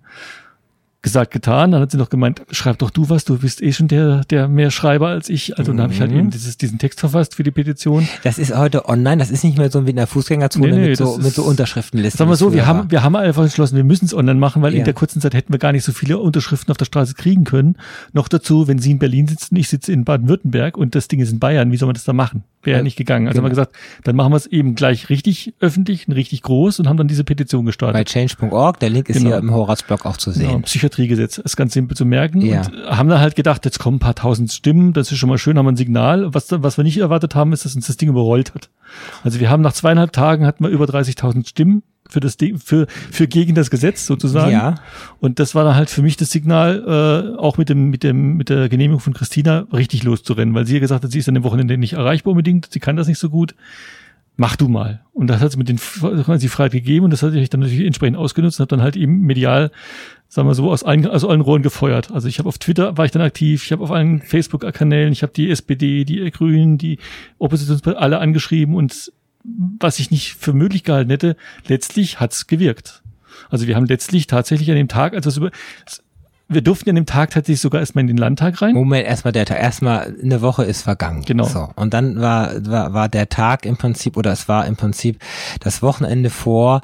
Gesagt, 1.03 1.33
getan. 1.33 1.73
Dann 1.73 1.83
hat 1.83 1.91
sie 1.91 1.99
noch 1.99 2.09
gemeint, 2.09 2.43
schreib 2.51 2.79
doch 2.79 2.91
du 2.91 3.11
was, 3.11 3.25
du 3.25 3.39
bist 3.39 3.61
eh 3.61 3.73
schon 3.73 3.89
der, 3.89 4.25
der 4.25 4.49
mehr 4.49 4.71
Schreiber 4.71 5.09
als 5.09 5.29
ich. 5.29 5.59
Also 5.59 5.73
mhm. 5.73 5.77
dann 5.77 5.85
habe 5.85 5.95
ich 5.95 6.01
halt 6.01 6.13
mhm. 6.13 6.19
eben 6.19 6.31
dieses, 6.31 6.57
diesen 6.57 6.79
Text 6.79 7.01
verfasst 7.01 7.35
für 7.35 7.43
die 7.43 7.51
Petition. 7.51 8.09
Das 8.23 8.39
ist 8.39 8.57
heute 8.57 8.89
online, 8.89 9.19
das 9.19 9.31
ist 9.31 9.45
nicht 9.45 9.59
mehr 9.59 9.71
so 9.71 9.85
wie 9.87 9.91
in 9.91 9.97
der 9.97 10.07
Fußgängerzone 10.07 10.69
nee, 10.69 10.79
nee, 10.79 10.89
mit, 10.91 10.99
so, 10.99 11.19
mit 11.19 11.35
so 11.35 11.43
Unterschriftenlisten. 11.43 12.19
Sagen 12.19 12.31
wir 12.31 12.37
so, 12.37 12.53
wir 12.53 12.67
haben, 12.67 12.91
wir 12.91 13.03
haben 13.03 13.17
einfach 13.17 13.43
entschlossen, 13.43 13.77
wir 13.77 13.85
müssen 13.85 14.05
es 14.05 14.15
online 14.15 14.39
machen, 14.39 14.63
weil 14.63 14.73
ja. 14.73 14.79
in 14.79 14.85
der 14.85 14.95
kurzen 14.95 15.21
Zeit 15.21 15.35
hätten 15.35 15.53
wir 15.53 15.59
gar 15.59 15.73
nicht 15.73 15.85
so 15.85 15.93
viele 15.93 16.19
Unterschriften 16.19 16.71
auf 16.71 16.77
der 16.77 16.85
Straße 16.85 17.15
kriegen 17.15 17.45
können. 17.45 17.77
Noch 18.13 18.29
dazu, 18.29 18.69
wenn 18.69 18.79
Sie 18.79 18.93
in 18.93 18.99
Berlin 18.99 19.27
sitzen, 19.27 19.57
ich 19.57 19.69
sitze 19.69 19.93
in 19.93 20.05
Baden-Württemberg 20.05 20.77
und 20.77 20.95
das 20.95 21.09
Ding 21.09 21.21
ist 21.21 21.33
in 21.33 21.41
Bayern, 21.41 21.73
wie 21.73 21.77
soll 21.77 21.87
man 21.87 21.95
das 21.95 22.05
da 22.05 22.13
machen? 22.13 22.45
Wäre 22.63 22.79
ja 22.79 22.83
nicht 22.83 22.97
gegangen. 22.97 23.27
Also 23.27 23.41
genau. 23.41 23.51
haben 23.51 23.57
wir 23.57 23.63
gesagt, 23.63 23.77
dann 24.05 24.17
machen 24.17 24.33
wir 24.33 24.37
es 24.37 24.47
eben 24.47 24.75
gleich 24.75 25.09
richtig 25.09 25.55
öffentlich 25.61 26.07
und 26.07 26.15
richtig 26.15 26.43
groß 26.43 26.79
und 26.79 26.89
haben 26.89 26.97
dann 26.97 27.09
diese 27.09 27.25
Petition 27.25 27.65
gestartet. 27.65 27.95
Bei 27.95 28.05
change.org, 28.05 28.79
der 28.79 28.91
Link 28.91 29.09
ist 29.09 29.17
genau. 29.17 29.31
hier 29.31 29.39
im 29.39 29.53
Horace-Blog 29.53 30.07
auch 30.07 30.17
zu 30.17 30.31
sehen. 30.31 30.49
Genau, 30.49 30.61
Psychiatriegesetz, 30.61 31.39
ist 31.39 31.57
ganz 31.57 31.75
simpel 31.75 31.97
zu 31.97 32.05
merken. 32.05 32.41
Ja. 32.41 32.61
Und 32.61 32.87
haben 32.87 33.09
dann 33.09 33.21
halt 33.21 33.35
gedacht, 33.35 33.65
jetzt 33.65 33.79
kommen 33.79 33.97
ein 33.97 34.01
paar 34.01 34.15
tausend 34.15 34.53
Stimmen, 34.53 34.93
das 34.93 35.11
ist 35.11 35.19
schon 35.19 35.29
mal 35.29 35.39
schön, 35.39 35.59
haben 35.59 35.67
wir 35.67 35.73
ein 35.73 35.77
Signal. 35.77 36.33
Was, 36.35 36.47
was 36.51 36.77
wir 36.77 36.85
nicht 36.85 36.99
erwartet 36.99 37.35
haben, 37.35 37.53
ist, 37.53 37.65
dass 37.65 37.75
uns 37.75 37.87
das 37.87 37.97
Ding 37.97 38.09
überrollt 38.09 38.55
hat. 38.55 38.71
Also 39.25 39.41
wir 39.41 39.51
haben 39.51 39.63
nach 39.63 39.73
zweieinhalb 39.73 40.13
Tagen 40.13 40.47
hatten 40.47 40.63
wir 40.63 40.71
über 40.71 40.85
30.000 40.85 41.49
Stimmen 41.49 41.83
für 42.13 42.21
das 42.21 42.37
für 42.59 42.87
für 42.89 43.27
gegen 43.27 43.55
das 43.55 43.71
Gesetz 43.71 44.07
sozusagen. 44.07 44.53
Ja. 44.53 44.77
Und 45.21 45.39
das 45.39 45.55
war 45.55 45.65
dann 45.65 45.75
halt 45.75 45.91
für 45.91 46.03
mich 46.03 46.17
das 46.17 46.31
Signal, 46.31 47.35
äh, 47.35 47.39
auch 47.39 47.59
mit 47.59 47.69
dem 47.69 47.91
mit 47.91 48.03
dem 48.03 48.37
mit 48.37 48.49
der 48.49 48.69
Genehmigung 48.69 49.01
von 49.01 49.15
Christina 49.15 49.67
richtig 49.73 50.03
loszurennen, 50.03 50.55
weil 50.55 50.67
sie 50.67 50.75
ja 50.75 50.81
gesagt 50.81 51.05
hat, 51.05 51.11
sie 51.11 51.19
ist 51.19 51.29
an 51.29 51.35
dem 51.35 51.45
Wochenende 51.45 51.79
nicht 51.79 51.95
erreichbar 51.95 52.33
unbedingt, 52.33 52.69
sie 52.71 52.81
kann 52.81 52.97
das 52.97 53.09
nicht 53.09 53.19
so 53.19 53.31
gut. 53.31 53.55
Mach 54.37 54.57
du 54.57 54.69
mal. 54.69 55.03
Und 55.13 55.27
das 55.27 55.43
hat 55.43 55.53
sie 55.53 55.59
mit 55.59 55.69
den 55.69 55.79
sie 55.79 56.49
Freiheit 56.49 56.73
gegeben 56.73 57.05
und 57.05 57.11
das 57.11 57.23
hatte 57.23 57.39
ich 57.39 57.51
dann 57.51 57.61
natürlich 57.61 57.85
entsprechend 57.85 58.17
ausgenutzt 58.17 58.59
und 58.59 58.65
habe 58.65 58.77
dann 58.77 58.83
halt 58.83 58.97
eben 58.97 59.21
medial 59.21 59.71
sagen 60.33 60.49
wir 60.49 60.55
so, 60.55 60.73
aus 60.73 60.83
allen, 60.83 61.07
aus 61.07 61.27
allen 61.27 61.43
Rohren 61.43 61.61
gefeuert. 61.61 62.11
Also 62.11 62.27
ich 62.27 62.39
habe 62.39 62.49
auf 62.49 62.57
Twitter 62.57 62.97
war 62.97 63.05
ich 63.05 63.11
dann 63.11 63.21
aktiv, 63.21 63.63
ich 63.67 63.71
habe 63.71 63.85
auf 63.85 63.91
allen 63.91 64.23
Facebook-Kanälen, 64.23 65.13
ich 65.13 65.23
habe 65.23 65.35
die 65.35 65.51
SPD, 65.51 66.07
die 66.07 66.31
Grünen, 66.31 66.79
die 66.79 66.99
Oppositionsparteien 67.39 68.03
alle 68.03 68.19
angeschrieben 68.19 68.75
und 68.75 69.13
was 69.45 69.99
ich 69.99 70.11
nicht 70.11 70.35
für 70.35 70.53
möglich 70.53 70.85
gehalten 70.85 71.11
hätte, 71.11 71.37
letztlich 71.67 72.21
hat's 72.21 72.47
gewirkt. 72.47 73.03
Also 73.51 73.67
wir 73.67 73.77
haben 73.77 73.87
letztlich 73.87 74.27
tatsächlich 74.27 74.71
an 74.71 74.77
dem 74.77 74.89
Tag, 74.89 75.15
also 75.15 75.31
über, 75.41 75.51
wir 76.49 76.63
durften 76.63 76.91
an 76.91 76.97
dem 76.97 77.07
Tag 77.07 77.31
tatsächlich 77.31 77.61
sogar 77.61 77.81
erstmal 77.81 78.03
in 78.03 78.09
den 78.09 78.17
Landtag 78.17 78.61
rein. 78.63 78.75
Moment, 78.75 79.07
erstmal 79.07 79.33
der 79.33 79.47
Tag, 79.47 79.61
erstmal 79.61 80.15
eine 80.23 80.43
Woche 80.43 80.65
ist 80.65 80.83
vergangen. 80.83 81.23
Genau. 81.23 81.45
So. 81.45 81.69
Und 81.77 81.95
dann 81.95 82.21
war, 82.21 82.65
war, 82.67 82.93
war 82.93 83.09
der 83.09 83.29
Tag 83.29 83.65
im 83.65 83.77
Prinzip, 83.77 84.17
oder 84.17 84.33
es 84.33 84.49
war 84.49 84.67
im 84.67 84.77
Prinzip 84.77 85.19
das 85.61 85.83
Wochenende 85.83 86.31
vor 86.31 86.83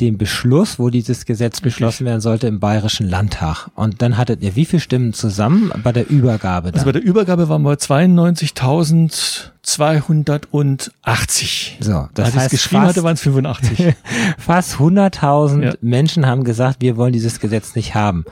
dem 0.00 0.18
Beschluss, 0.18 0.78
wo 0.78 0.90
dieses 0.90 1.24
Gesetz 1.24 1.60
beschlossen 1.60 2.06
werden 2.06 2.20
sollte 2.20 2.46
im 2.46 2.60
Bayerischen 2.60 3.08
Landtag. 3.08 3.68
Und 3.74 4.02
dann 4.02 4.16
hattet 4.16 4.42
ihr 4.42 4.56
wie 4.56 4.64
viele 4.64 4.80
Stimmen 4.80 5.12
zusammen 5.12 5.72
bei 5.82 5.92
der 5.92 6.08
Übergabe? 6.08 6.72
Dann? 6.72 6.74
Also 6.74 6.86
bei 6.86 6.92
der 6.92 7.02
Übergabe 7.02 7.48
waren 7.48 7.62
wir 7.62 7.74
92.000 7.74 9.52
280. 9.66 11.78
So, 11.80 12.08
das 12.14 12.26
Als 12.26 12.36
heißt, 12.36 12.50
geschrieben 12.50 12.84
fast, 12.84 12.96
hatte, 12.96 13.02
waren 13.02 13.14
es 13.14 13.20
85. 13.20 13.96
fast 14.38 14.76
100.000 14.76 15.64
ja. 15.64 15.72
Menschen 15.80 16.24
haben 16.24 16.44
gesagt, 16.44 16.76
wir 16.80 16.96
wollen 16.96 17.12
dieses 17.12 17.40
Gesetz 17.40 17.74
nicht 17.74 17.96
haben. 17.96 18.24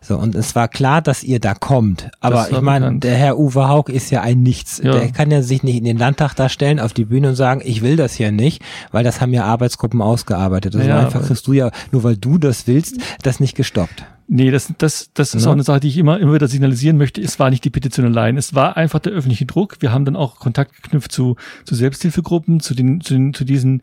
So, 0.00 0.16
und 0.16 0.36
es 0.36 0.54
war 0.54 0.68
klar, 0.68 1.02
dass 1.02 1.24
ihr 1.24 1.40
da 1.40 1.54
kommt. 1.54 2.08
Aber 2.20 2.52
ich 2.52 2.60
meine, 2.60 3.00
der 3.00 3.16
Herr 3.16 3.36
Uwe 3.36 3.66
Haug 3.68 3.86
ist 3.88 4.10
ja 4.10 4.22
ein 4.22 4.44
Nichts. 4.44 4.80
Ja. 4.82 4.92
Der 4.92 5.10
kann 5.10 5.32
ja 5.32 5.42
sich 5.42 5.64
nicht 5.64 5.76
in 5.76 5.84
den 5.84 5.98
Landtag 5.98 6.34
da 6.34 6.48
stellen, 6.48 6.78
auf 6.78 6.92
die 6.92 7.04
Bühne 7.04 7.30
und 7.30 7.34
sagen, 7.34 7.62
ich 7.64 7.82
will 7.82 7.96
das 7.96 8.14
hier 8.14 8.30
nicht, 8.30 8.62
weil 8.92 9.02
das 9.02 9.20
haben 9.20 9.34
ja 9.34 9.42
Arbeitsgruppen 9.44 10.00
ausgearbeitet. 10.00 10.76
Also 10.76 10.88
ja, 10.88 11.00
einfach 11.00 11.26
kriegst 11.26 11.48
du 11.48 11.52
ja, 11.52 11.72
nur 11.90 12.04
weil 12.04 12.16
du 12.16 12.38
das 12.38 12.68
willst, 12.68 12.94
das 13.22 13.40
nicht 13.40 13.56
gestoppt. 13.56 14.04
Nee, 14.28 14.50
das, 14.50 14.72
das, 14.78 15.10
das 15.14 15.34
ist 15.34 15.44
ja. 15.44 15.50
auch 15.50 15.52
eine 15.52 15.62
Sache, 15.62 15.80
die 15.80 15.88
ich 15.88 15.98
immer, 15.98 16.18
immer 16.18 16.34
wieder 16.34 16.48
signalisieren 16.48 16.96
möchte. 16.96 17.20
Es 17.20 17.38
war 17.38 17.50
nicht 17.50 17.64
die 17.64 17.70
Petition 17.70 18.06
allein. 18.06 18.36
Es 18.36 18.54
war 18.54 18.76
einfach 18.76 18.98
der 18.98 19.12
öffentliche 19.12 19.46
Druck. 19.46 19.76
Wir 19.80 19.92
haben 19.92 20.04
dann 20.04 20.16
auch 20.16 20.40
Kontakt 20.40 20.82
geknüpft 20.82 21.12
zu, 21.12 21.36
zu 21.64 21.74
Selbsthilfegruppen, 21.74 22.58
zu 22.60 22.74
den, 22.74 23.00
zu, 23.00 23.14
den, 23.14 23.34
zu 23.34 23.44
diesen 23.44 23.82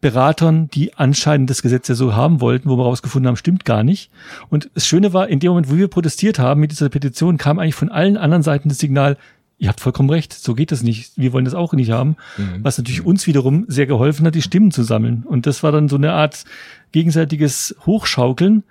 Beratern, 0.00 0.68
die 0.68 0.94
anscheinend 0.94 1.50
das 1.50 1.62
Gesetz 1.62 1.88
ja 1.88 1.94
so 1.94 2.14
haben 2.14 2.40
wollten, 2.40 2.68
wo 2.68 2.76
wir 2.76 2.84
rausgefunden 2.84 3.28
haben, 3.28 3.36
stimmt 3.36 3.64
gar 3.64 3.82
nicht. 3.82 4.10
Und 4.48 4.70
das 4.74 4.86
Schöne 4.86 5.12
war, 5.12 5.28
in 5.28 5.40
dem 5.40 5.50
Moment, 5.50 5.70
wo 5.70 5.76
wir 5.76 5.88
protestiert 5.88 6.38
haben 6.38 6.60
mit 6.60 6.72
dieser 6.72 6.88
Petition, 6.88 7.38
kam 7.38 7.58
eigentlich 7.58 7.74
von 7.74 7.90
allen 7.90 8.16
anderen 8.16 8.42
Seiten 8.42 8.68
das 8.68 8.78
Signal, 8.78 9.16
ihr 9.58 9.68
habt 9.68 9.80
vollkommen 9.80 10.08
recht, 10.08 10.32
so 10.32 10.54
geht 10.54 10.72
das 10.72 10.82
nicht. 10.82 11.12
Wir 11.16 11.34
wollen 11.34 11.44
das 11.44 11.54
auch 11.54 11.74
nicht 11.74 11.90
haben. 11.90 12.16
Mhm. 12.38 12.64
Was 12.64 12.78
natürlich 12.78 13.04
uns 13.04 13.26
wiederum 13.26 13.66
sehr 13.68 13.86
geholfen 13.86 14.26
hat, 14.26 14.34
die 14.34 14.42
Stimmen 14.42 14.70
zu 14.70 14.82
sammeln. 14.82 15.22
Und 15.26 15.46
das 15.46 15.62
war 15.62 15.70
dann 15.70 15.88
so 15.88 15.96
eine 15.96 16.12
Art 16.12 16.44
gegenseitiges 16.92 17.76
Hochschaukeln. 17.84 18.64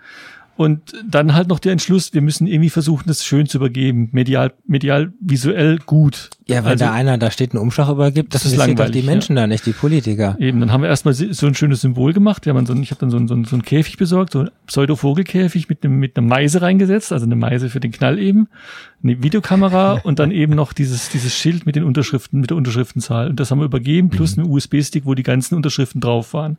Und 0.59 0.93
dann 1.09 1.35
halt 1.35 1.47
noch 1.47 1.59
der 1.59 1.71
Entschluss, 1.71 2.13
wir 2.13 2.21
müssen 2.21 2.45
irgendwie 2.45 2.69
versuchen, 2.69 3.05
das 3.07 3.23
schön 3.23 3.47
zu 3.47 3.59
übergeben, 3.59 4.09
medial, 4.11 4.51
medial, 4.67 5.13
visuell 5.21 5.77
gut. 5.77 6.31
Ja, 6.47 6.65
wenn 6.65 6.71
also, 6.71 6.83
da 6.83 6.91
einer 6.91 7.17
da 7.17 7.31
steht 7.31 7.53
einen 7.53 7.61
Umschlag 7.61 7.87
übergibt, 7.87 8.35
das, 8.35 8.43
das 8.43 8.51
ist 8.51 8.57
langweilig. 8.57 8.91
die 8.91 9.07
Menschen 9.07 9.37
ja. 9.37 9.43
da, 9.43 9.47
nicht 9.47 9.65
die 9.65 9.71
Politiker. 9.71 10.35
Eben, 10.37 10.59
dann 10.59 10.73
haben 10.73 10.81
wir 10.81 10.89
erstmal 10.89 11.13
so 11.13 11.47
ein 11.47 11.55
schönes 11.55 11.79
Symbol 11.79 12.11
gemacht. 12.11 12.45
Wir 12.45 12.53
haben 12.53 12.65
so, 12.65 12.73
ich 12.73 12.91
habe 12.91 12.99
dann 12.99 13.09
so, 13.09 13.15
ein, 13.15 13.29
so, 13.29 13.35
ein, 13.35 13.45
so 13.45 13.55
ein 13.55 13.61
Käfig 13.61 13.95
besorgt, 13.95 14.33
so 14.33 14.39
ein 14.39 14.51
Pseudo-Vogelkäfig 14.67 15.69
mit 15.69 15.85
einem 15.85 15.97
mit 15.97 16.17
einer 16.17 16.27
Meise 16.27 16.61
reingesetzt, 16.61 17.13
also 17.13 17.25
eine 17.25 17.37
Meise 17.37 17.69
für 17.69 17.79
den 17.79 17.93
Knall 17.93 18.19
eben, 18.19 18.49
eine 19.01 19.23
Videokamera 19.23 19.93
und 20.03 20.19
dann 20.19 20.29
eben 20.29 20.55
noch 20.55 20.73
dieses 20.73 21.07
dieses 21.07 21.33
Schild 21.33 21.65
mit 21.67 21.77
den 21.77 21.85
Unterschriften, 21.85 22.41
mit 22.41 22.49
der 22.49 22.57
Unterschriftenzahl. 22.57 23.29
Und 23.29 23.39
das 23.39 23.49
haben 23.49 23.59
wir 23.59 23.65
übergeben, 23.65 24.09
plus 24.09 24.35
mhm. 24.35 24.43
einen 24.43 24.51
USB-Stick, 24.51 25.05
wo 25.05 25.13
die 25.13 25.23
ganzen 25.23 25.55
Unterschriften 25.55 26.01
drauf 26.01 26.33
waren. 26.33 26.57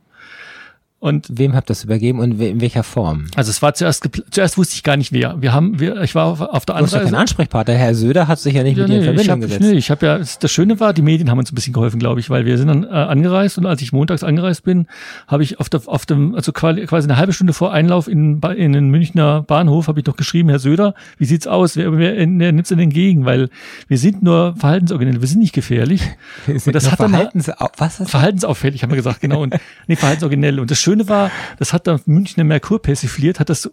Und 1.01 1.27
wem 1.31 1.55
habt 1.55 1.65
ihr 1.65 1.73
das 1.73 1.83
übergeben 1.83 2.19
und 2.19 2.39
in 2.39 2.61
welcher 2.61 2.83
Form? 2.83 3.25
Also 3.35 3.49
es 3.49 3.63
war 3.63 3.73
zuerst 3.73 4.07
zuerst 4.29 4.59
wusste 4.59 4.75
ich 4.75 4.83
gar 4.83 4.97
nicht 4.97 5.11
wer. 5.11 5.41
Wir 5.41 5.51
haben 5.51 5.79
wir 5.79 5.99
ich 6.03 6.13
war 6.13 6.25
auf, 6.27 6.41
auf 6.41 6.63
der 6.67 6.75
anderen 6.75 6.91
Seite. 6.91 7.05
kein 7.05 7.15
Ansprechpartner. 7.15 7.73
Herr 7.73 7.95
Söder 7.95 8.27
hat 8.27 8.37
sich 8.37 8.53
ja 8.53 8.61
nicht 8.61 8.77
ja, 8.77 8.83
mit 8.83 8.89
nee, 8.91 8.99
dir 8.99 9.09
in 9.09 9.15
Verbindung 9.15 9.23
ich 9.23 9.31
hab, 9.31 9.41
gesetzt. 9.41 9.61
Nee, 9.61 9.77
ich 9.79 9.89
habe 9.89 10.05
ja 10.05 10.19
das 10.19 10.51
Schöne 10.51 10.79
war, 10.79 10.93
die 10.93 11.01
Medien 11.01 11.31
haben 11.31 11.39
uns 11.39 11.51
ein 11.51 11.55
bisschen 11.55 11.73
geholfen, 11.73 11.99
glaube 11.99 12.19
ich, 12.19 12.29
weil 12.29 12.45
wir 12.45 12.55
sind 12.59 12.67
dann 12.67 12.83
äh, 12.83 12.89
angereist 12.89 13.57
und 13.57 13.65
als 13.65 13.81
ich 13.81 13.91
montags 13.91 14.23
angereist 14.23 14.63
bin, 14.63 14.85
habe 15.25 15.41
ich 15.41 15.59
auf 15.59 15.69
der 15.69 15.81
auf 15.87 16.05
dem 16.05 16.35
also 16.35 16.51
quasi 16.51 17.07
eine 17.07 17.17
halbe 17.17 17.33
Stunde 17.33 17.53
vor 17.53 17.73
Einlauf 17.73 18.07
in 18.07 18.39
in 18.39 18.73
den 18.73 18.89
Münchner 18.91 19.41
Bahnhof 19.41 19.87
habe 19.87 20.01
ich 20.01 20.05
noch 20.05 20.17
geschrieben, 20.17 20.49
Herr 20.49 20.59
Söder, 20.59 20.93
wie 21.17 21.25
sieht's 21.25 21.47
aus? 21.47 21.77
Wer, 21.77 21.97
wer, 21.97 22.15
wer 22.15 22.25
nimmt's 22.51 22.69
denn 22.69 22.77
entgegen, 22.77 23.25
weil 23.25 23.49
wir 23.87 23.97
sind 23.97 24.21
nur 24.21 24.55
Verhaltensorganelle, 24.55 25.19
wir 25.19 25.27
sind 25.27 25.39
nicht 25.39 25.53
gefährlich. 25.53 26.03
und 26.45 26.75
das 26.75 26.91
hat 26.91 26.99
dann 26.99 27.09
Verhaltens 27.09 27.49
was 27.77 28.03
verhaltensauffällig, 28.05 28.83
haben 28.83 28.91
wir 28.91 28.97
gesagt, 28.97 29.19
genau 29.19 29.41
und 29.41 29.55
nee, 29.87 29.95
Verhaltensorganelle 29.95 30.61
und 30.61 30.69
das 30.69 30.79
Schöne 30.79 30.90
war, 31.07 31.31
das 31.57 31.73
hat 31.73 31.87
dann 31.87 32.01
Münchner 32.05 32.43
Merkur 32.43 32.81
persifliert, 32.81 33.39
hat 33.39 33.49
das 33.49 33.71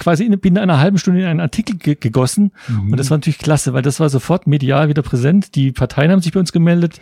quasi 0.00 0.24
in, 0.24 0.38
binnen 0.40 0.58
einer 0.58 0.80
halben 0.80 0.98
Stunde 0.98 1.20
in 1.20 1.26
einen 1.26 1.40
Artikel 1.40 1.76
ge 1.76 1.94
gegossen. 1.94 2.50
Mhm. 2.66 2.90
Und 2.90 2.96
das 2.96 3.10
war 3.10 3.18
natürlich 3.18 3.38
klasse, 3.38 3.72
weil 3.72 3.82
das 3.82 4.00
war 4.00 4.08
sofort 4.08 4.48
medial 4.48 4.88
wieder 4.88 5.02
präsent. 5.02 5.54
Die 5.54 5.70
Parteien 5.70 6.10
haben 6.10 6.22
sich 6.22 6.32
bei 6.32 6.40
uns 6.40 6.50
gemeldet. 6.50 6.98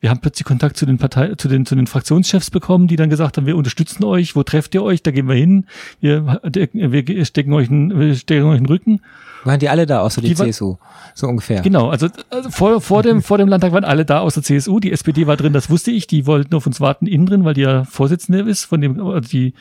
Wir 0.00 0.10
haben 0.10 0.20
plötzlich 0.20 0.46
Kontakt 0.46 0.76
zu 0.76 0.86
den 0.86 0.98
Partei 0.98 1.34
zu 1.34 1.48
den, 1.48 1.66
zu 1.66 1.74
den 1.74 1.86
Fraktionschefs 1.86 2.50
bekommen, 2.50 2.88
die 2.88 2.96
dann 2.96 3.10
gesagt 3.10 3.36
haben, 3.36 3.46
wir 3.46 3.56
unterstützen 3.56 4.02
euch, 4.04 4.34
wo 4.34 4.42
trefft 4.42 4.74
ihr 4.74 4.82
euch, 4.82 5.02
da 5.02 5.10
gehen 5.10 5.28
wir 5.28 5.34
hin, 5.34 5.66
wir, 6.00 6.40
wir 6.42 7.24
stecken 7.24 7.52
euch 7.52 7.70
einen, 7.70 7.98
wir 7.98 8.14
stecken 8.14 8.46
euch 8.46 8.56
einen 8.56 8.66
Rücken. 8.66 9.00
Waren 9.44 9.58
die 9.58 9.68
alle 9.68 9.86
da, 9.86 10.00
außer 10.00 10.20
die, 10.20 10.28
die 10.28 10.34
CSU? 10.34 10.76
So 11.14 11.26
ungefähr. 11.26 11.62
Genau, 11.62 11.88
also, 11.88 12.08
also 12.30 12.50
vor, 12.50 12.80
vor, 12.80 13.02
dem, 13.02 13.22
vor 13.22 13.38
dem 13.38 13.48
Landtag 13.48 13.72
waren 13.72 13.84
alle 13.84 14.04
da, 14.04 14.20
außer 14.20 14.42
CSU. 14.42 14.80
Die 14.80 14.92
SPD 14.92 15.26
war 15.26 15.36
drin, 15.36 15.52
das 15.52 15.70
wusste 15.70 15.90
ich. 15.90 16.06
Die 16.06 16.26
wollten 16.26 16.54
auf 16.54 16.66
uns 16.66 16.80
warten 16.80 17.06
innen 17.06 17.26
drin, 17.26 17.44
weil 17.44 17.54
die 17.54 17.62
ja 17.62 17.84
Vorsitzende 17.84 18.40
ist, 18.40 18.64
von 18.64 18.80
dem, 18.80 19.00
also 19.00 19.28
die, 19.28 19.54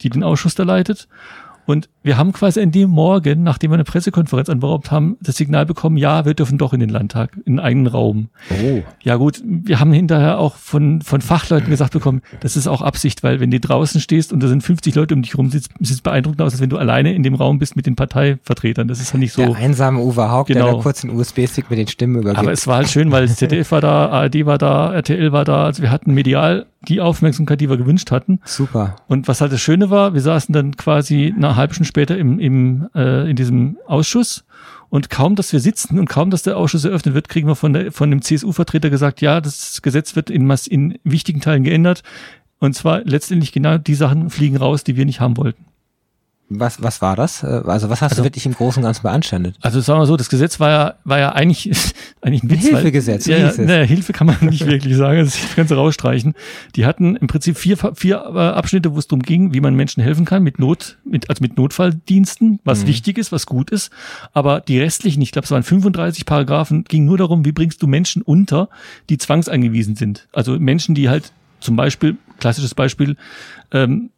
die 0.00 0.10
den 0.10 0.22
Ausschuss 0.22 0.54
da 0.54 0.62
leitet. 0.62 1.08
Und 1.66 1.88
wir 2.02 2.16
haben 2.16 2.32
quasi 2.32 2.60
in 2.60 2.70
dem 2.70 2.90
Morgen, 2.90 3.42
nachdem 3.42 3.72
wir 3.72 3.74
eine 3.74 3.84
Pressekonferenz 3.84 4.48
anberaubt 4.48 4.90
haben, 4.90 5.16
das 5.20 5.36
Signal 5.36 5.66
bekommen, 5.66 5.96
ja, 5.96 6.24
wir 6.24 6.34
dürfen 6.34 6.58
doch 6.58 6.72
in 6.72 6.80
den 6.80 6.88
Landtag, 6.88 7.36
in 7.44 7.58
einen 7.58 7.66
eigenen 7.66 7.86
Raum. 7.88 8.28
Oh. 8.50 8.82
Ja 9.02 9.16
gut, 9.16 9.42
wir 9.44 9.80
haben 9.80 9.92
hinterher 9.92 10.38
auch 10.38 10.54
von, 10.54 11.02
von 11.02 11.20
Fachleuten 11.20 11.68
gesagt 11.68 11.92
bekommen, 11.92 12.22
das 12.40 12.56
ist 12.56 12.68
auch 12.68 12.82
Absicht, 12.82 13.24
weil 13.24 13.40
wenn 13.40 13.50
du 13.50 13.58
draußen 13.58 14.00
stehst 14.00 14.32
und 14.32 14.40
da 14.42 14.48
sind 14.48 14.62
50 14.62 14.94
Leute 14.94 15.14
um 15.14 15.22
dich 15.22 15.36
rum, 15.36 15.50
sieht 15.50 15.68
es 15.80 16.00
beeindruckend 16.00 16.40
aus, 16.40 16.52
als 16.52 16.60
wenn 16.60 16.70
du 16.70 16.78
alleine 16.78 17.12
in 17.12 17.24
dem 17.24 17.34
Raum 17.34 17.58
bist 17.58 17.74
mit 17.74 17.86
den 17.86 17.96
Parteivertretern. 17.96 18.86
Das 18.86 19.00
ist 19.00 19.12
ja 19.12 19.18
nicht 19.18 19.32
so. 19.32 19.44
Der 19.44 19.56
einsame 19.56 20.00
Uwe 20.00 20.30
Haug, 20.30 20.46
genau. 20.46 20.66
der 20.66 20.74
da 20.74 20.82
kurz 20.82 21.00
den 21.00 21.10
USB-Stick 21.10 21.68
mit 21.68 21.78
den 21.80 21.88
Stimmen 21.88 22.16
übergibt. 22.16 22.38
Aber 22.38 22.52
es 22.52 22.66
war 22.68 22.76
halt 22.76 22.88
schön, 22.88 23.10
weil 23.10 23.28
ZDF 23.28 23.72
war 23.72 23.80
da, 23.80 24.06
ARD 24.06 24.46
war 24.46 24.58
da, 24.58 24.94
RTL 24.94 25.32
war 25.32 25.44
da, 25.44 25.64
also 25.64 25.82
wir 25.82 25.90
hatten 25.90 26.14
medial 26.14 26.66
die 26.88 27.00
Aufmerksamkeit, 27.00 27.60
die 27.60 27.68
wir 27.68 27.76
gewünscht 27.76 28.10
hatten. 28.10 28.40
Super. 28.44 28.96
Und 29.08 29.28
was 29.28 29.40
halt 29.40 29.52
das 29.52 29.60
Schöne 29.60 29.90
war, 29.90 30.14
wir 30.14 30.20
saßen 30.20 30.52
dann 30.52 30.76
quasi 30.76 31.34
eine 31.36 31.56
halbe 31.56 31.74
Stunde 31.74 31.88
später 31.88 32.16
im, 32.16 32.38
im, 32.38 32.88
äh, 32.94 33.28
in 33.28 33.36
diesem 33.36 33.76
Ausschuss 33.86 34.44
und 34.88 35.10
kaum, 35.10 35.36
dass 35.36 35.52
wir 35.52 35.60
sitzen 35.60 35.98
und 35.98 36.08
kaum, 36.08 36.30
dass 36.30 36.42
der 36.42 36.56
Ausschuss 36.56 36.84
eröffnet 36.84 37.14
wird, 37.14 37.28
kriegen 37.28 37.48
wir 37.48 37.56
von, 37.56 37.72
der, 37.72 37.92
von 37.92 38.10
dem 38.10 38.22
CSU-Vertreter 38.22 38.90
gesagt, 38.90 39.20
ja, 39.20 39.40
das 39.40 39.82
Gesetz 39.82 40.16
wird 40.16 40.30
in, 40.30 40.48
in 40.68 40.98
wichtigen 41.04 41.40
Teilen 41.40 41.64
geändert. 41.64 42.02
Und 42.58 42.74
zwar 42.74 43.02
letztendlich 43.04 43.52
genau 43.52 43.78
die 43.78 43.94
Sachen 43.94 44.30
fliegen 44.30 44.56
raus, 44.56 44.84
die 44.84 44.96
wir 44.96 45.04
nicht 45.04 45.20
haben 45.20 45.36
wollten. 45.36 45.66
Was, 46.48 46.80
was 46.80 47.02
war 47.02 47.16
das? 47.16 47.42
Äh, 47.42 47.46
also 47.46 47.90
was 47.90 48.02
hast 48.02 48.12
also, 48.12 48.22
du 48.22 48.26
wirklich 48.26 48.46
im 48.46 48.52
Großen 48.52 48.80
und 48.80 48.86
Ganzen 48.86 49.02
beanstandet? 49.02 49.56
Also 49.62 49.80
sagen 49.80 50.00
wir 50.00 50.06
so, 50.06 50.16
das 50.16 50.28
Gesetz 50.28 50.60
war 50.60 50.70
ja, 50.70 50.94
war 51.02 51.18
ja 51.18 51.32
eigentlich, 51.32 51.70
eigentlich 52.20 52.44
ein 52.44 52.50
Witz. 52.50 52.66
Hilfegesetz, 52.66 53.26
ja, 53.26 53.38
ja, 53.38 53.82
Hilfe 53.82 54.12
kann 54.12 54.28
man 54.28 54.36
nicht 54.42 54.64
wirklich 54.64 54.96
sagen, 54.96 55.24
das 55.24 55.36
kannst 55.56 55.72
du 55.72 55.74
rausstreichen. 55.74 56.34
Die 56.76 56.86
hatten 56.86 57.16
im 57.16 57.26
Prinzip 57.26 57.56
vier, 57.56 57.76
vier 57.94 58.16
äh, 58.16 58.38
Abschnitte, 58.38 58.94
wo 58.94 58.98
es 58.98 59.08
darum 59.08 59.22
ging, 59.22 59.54
wie 59.54 59.60
man 59.60 59.74
Menschen 59.74 60.02
helfen 60.02 60.24
kann 60.24 60.44
mit 60.44 60.60
Not, 60.60 60.98
mit, 61.04 61.28
also 61.28 61.42
mit 61.42 61.56
Notfalldiensten, 61.56 62.60
was 62.62 62.82
mhm. 62.82 62.88
wichtig 62.88 63.18
ist, 63.18 63.32
was 63.32 63.46
gut 63.46 63.70
ist. 63.70 63.90
Aber 64.32 64.60
die 64.60 64.78
restlichen, 64.78 65.22
ich 65.22 65.32
glaube, 65.32 65.46
es 65.46 65.50
waren 65.50 65.64
35 65.64 66.26
Paragraphen, 66.26 66.84
ging 66.84 67.04
nur 67.04 67.18
darum, 67.18 67.44
wie 67.44 67.52
bringst 67.52 67.82
du 67.82 67.88
Menschen 67.88 68.22
unter, 68.22 68.68
die 69.10 69.18
zwangseingewiesen 69.18 69.96
sind. 69.96 70.28
Also 70.32 70.58
Menschen, 70.60 70.94
die 70.94 71.08
halt 71.08 71.32
zum 71.58 71.74
Beispiel, 71.74 72.16
klassisches 72.38 72.74
Beispiel, 72.76 73.16
ähm, 73.72 74.10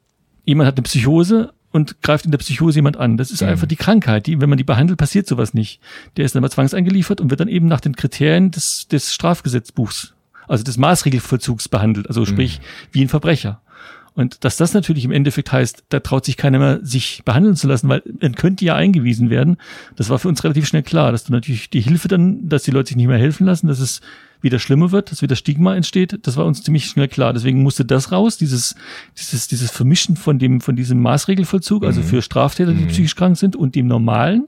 jemand 0.44 0.66
hat 0.66 0.76
eine 0.76 0.82
Psychose 0.82 1.52
und 1.78 2.02
greift 2.02 2.24
in 2.24 2.30
der 2.30 2.38
Psychose 2.38 2.78
jemand 2.78 2.96
an. 2.96 3.16
Das 3.16 3.30
ist 3.30 3.40
mhm. 3.40 3.48
einfach 3.48 3.66
die 3.66 3.76
Krankheit. 3.76 4.26
Die, 4.26 4.40
wenn 4.40 4.48
man 4.48 4.58
die 4.58 4.64
behandelt, 4.64 4.98
passiert 4.98 5.26
sowas 5.26 5.54
nicht. 5.54 5.80
Der 6.16 6.24
ist 6.24 6.34
dann 6.34 6.42
mal 6.42 6.50
zwangseingeliefert 6.50 7.20
und 7.20 7.30
wird 7.30 7.40
dann 7.40 7.48
eben 7.48 7.66
nach 7.66 7.80
den 7.80 7.96
Kriterien 7.96 8.50
des, 8.50 8.88
des 8.88 9.14
Strafgesetzbuchs, 9.14 10.14
also 10.46 10.64
des 10.64 10.76
Maßregelvollzugs 10.76 11.68
behandelt. 11.68 12.08
Also 12.08 12.26
sprich, 12.26 12.58
mhm. 12.58 12.64
wie 12.92 13.02
ein 13.02 13.08
Verbrecher. 13.08 13.60
Und 14.14 14.44
dass 14.44 14.56
das 14.56 14.74
natürlich 14.74 15.04
im 15.04 15.12
Endeffekt 15.12 15.52
heißt, 15.52 15.84
da 15.90 16.00
traut 16.00 16.24
sich 16.24 16.36
keiner 16.36 16.58
mehr, 16.58 16.80
sich 16.82 17.22
behandeln 17.24 17.54
zu 17.54 17.68
lassen, 17.68 17.88
weil 17.88 18.02
man 18.20 18.34
könnte 18.34 18.64
ja 18.64 18.74
eingewiesen 18.74 19.30
werden. 19.30 19.58
Das 19.94 20.10
war 20.10 20.18
für 20.18 20.26
uns 20.26 20.42
relativ 20.42 20.66
schnell 20.66 20.82
klar, 20.82 21.12
dass 21.12 21.22
du 21.22 21.32
natürlich 21.32 21.70
die 21.70 21.80
Hilfe 21.80 22.08
dann, 22.08 22.48
dass 22.48 22.64
die 22.64 22.72
Leute 22.72 22.88
sich 22.88 22.96
nicht 22.96 23.06
mehr 23.06 23.16
helfen 23.16 23.46
lassen, 23.46 23.68
dass 23.68 23.78
es 23.78 24.00
wieder 24.40 24.58
schlimmer 24.58 24.92
wird, 24.92 25.10
dass 25.10 25.22
wieder 25.22 25.36
Stigma 25.36 25.74
entsteht, 25.74 26.20
das 26.22 26.36
war 26.36 26.46
uns 26.46 26.62
ziemlich 26.62 26.86
schnell 26.86 27.08
klar. 27.08 27.32
Deswegen 27.32 27.62
musste 27.62 27.84
das 27.84 28.12
raus, 28.12 28.36
dieses, 28.36 28.74
dieses, 29.18 29.48
dieses 29.48 29.70
Vermischen 29.70 30.16
von 30.16 30.38
dem, 30.38 30.60
von 30.60 30.76
diesem 30.76 31.00
Maßregelvollzug, 31.00 31.84
also 31.84 32.00
mhm. 32.00 32.04
für 32.04 32.22
Straftäter, 32.22 32.72
die 32.72 32.84
mhm. 32.84 32.88
psychisch 32.88 33.16
krank 33.16 33.36
sind 33.36 33.56
und 33.56 33.74
dem 33.74 33.86
normalen 33.86 34.46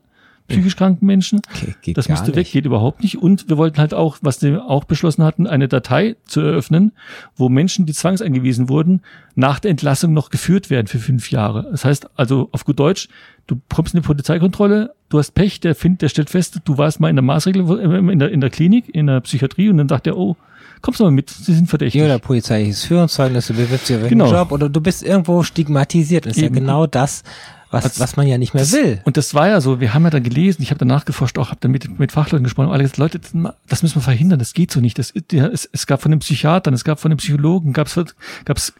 psychisch 0.51 0.76
kranken 0.76 1.07
Menschen. 1.07 1.40
Okay, 1.78 1.92
das 1.92 2.09
musste 2.09 2.34
weg, 2.34 2.51
geht 2.51 2.66
überhaupt 2.66 3.03
nicht. 3.03 3.18
Und 3.18 3.48
wir 3.48 3.57
wollten 3.57 3.78
halt 3.78 3.94
auch, 3.94 4.18
was 4.20 4.42
wir 4.42 4.64
auch 4.66 4.84
beschlossen 4.84 5.24
hatten, 5.24 5.46
eine 5.46 5.68
Datei 5.68 6.16
zu 6.26 6.40
eröffnen, 6.40 6.92
wo 7.36 7.48
Menschen, 7.48 7.86
die 7.86 7.92
zwangseingewiesen 7.92 8.68
wurden, 8.68 9.03
nach 9.34 9.59
der 9.61 9.70
Entlassung 9.70 10.12
noch 10.12 10.30
geführt 10.30 10.70
werden 10.70 10.86
für 10.86 10.98
fünf 10.98 11.30
Jahre. 11.30 11.68
Das 11.70 11.84
heißt 11.84 12.11
also 12.16 12.48
auf 12.53 12.64
gut 12.64 12.78
Deutsch, 12.78 13.09
du 13.46 13.61
kommst 13.72 13.94
in 13.94 13.98
eine 13.98 14.07
Polizeikontrolle, 14.07 14.94
du 15.09 15.18
hast 15.18 15.32
Pech, 15.32 15.61
der 15.61 15.74
findet, 15.74 16.03
der 16.03 16.09
stellt 16.09 16.30
fest, 16.30 16.61
du 16.64 16.78
warst 16.78 17.01
mal 17.01 17.09
in 17.09 17.16
der 17.16 17.22
Maßregel, 17.22 17.80
äh, 17.80 18.12
in 18.12 18.18
der, 18.18 18.30
in 18.30 18.40
der 18.40 18.51
Klinik, 18.51 18.94
in 18.94 19.07
der 19.07 19.20
Psychiatrie 19.20 19.68
und 19.68 19.78
dann 19.78 19.88
sagt 19.88 20.07
er, 20.07 20.16
oh, 20.16 20.36
kommst 20.82 21.01
du 21.01 21.05
mal 21.05 21.11
mit, 21.11 21.30
sie 21.30 21.55
sind 21.55 21.68
verdächtig. 21.68 22.01
Ja, 22.01 22.07
oder 22.07 22.18
polizeiliches 22.18 22.84
Führungszeugnis, 22.84 23.46
du 23.46 23.55
bewirbst 23.55 23.88
dich 23.88 23.96
auf 23.96 24.09
genau. 24.09 24.30
Job 24.30 24.53
oder 24.53 24.68
du 24.68 24.80
bist 24.80 25.03
irgendwo 25.03 25.42
stigmatisiert. 25.42 26.26
Das 26.26 26.36
ist 26.36 26.42
Eben. 26.42 26.55
ja 26.55 26.61
genau 26.61 26.86
das, 26.86 27.22
was, 27.71 28.01
was 28.01 28.16
man 28.16 28.27
ja 28.27 28.39
nicht 28.39 28.55
mehr 28.55 28.62
das, 28.62 28.73
will. 28.73 29.01
Und 29.05 29.16
das 29.16 29.35
war 29.35 29.49
ja 29.49 29.61
so, 29.61 29.81
wir 29.81 29.95
haben 29.95 30.05
ja 30.05 30.11
dann 30.11 30.23
gelesen, 30.23 30.62
ich 30.62 30.71
habe 30.71 30.79
danach 30.79 31.05
geforscht, 31.05 31.39
auch 31.39 31.51
habe 31.51 31.61
dann 31.61 31.71
mit, 31.71 31.99
mit 31.99 32.12
Fachleuten 32.12 32.45
gesprochen, 32.45 32.71
alle 32.71 32.83
gesagt, 32.83 32.99
Leute, 32.99 33.21
das 33.68 33.83
müssen 33.83 33.97
wir 33.97 34.03
verhindern, 34.03 34.39
das 34.39 34.53
geht 34.53 34.73
so 34.73 34.81
nicht. 34.81 34.99
Das, 34.99 35.12
es, 35.12 35.68
es 35.73 35.87
gab 35.87 36.03
von 36.03 36.11
den 36.11 36.21
Psychiatern, 36.21 36.75
es 36.75 36.85
gab 36.85 37.01
von 37.01 37.11
den 37.11 37.18
Psychologen, 37.18 37.73
gab 37.73 37.87
es 37.87 38.73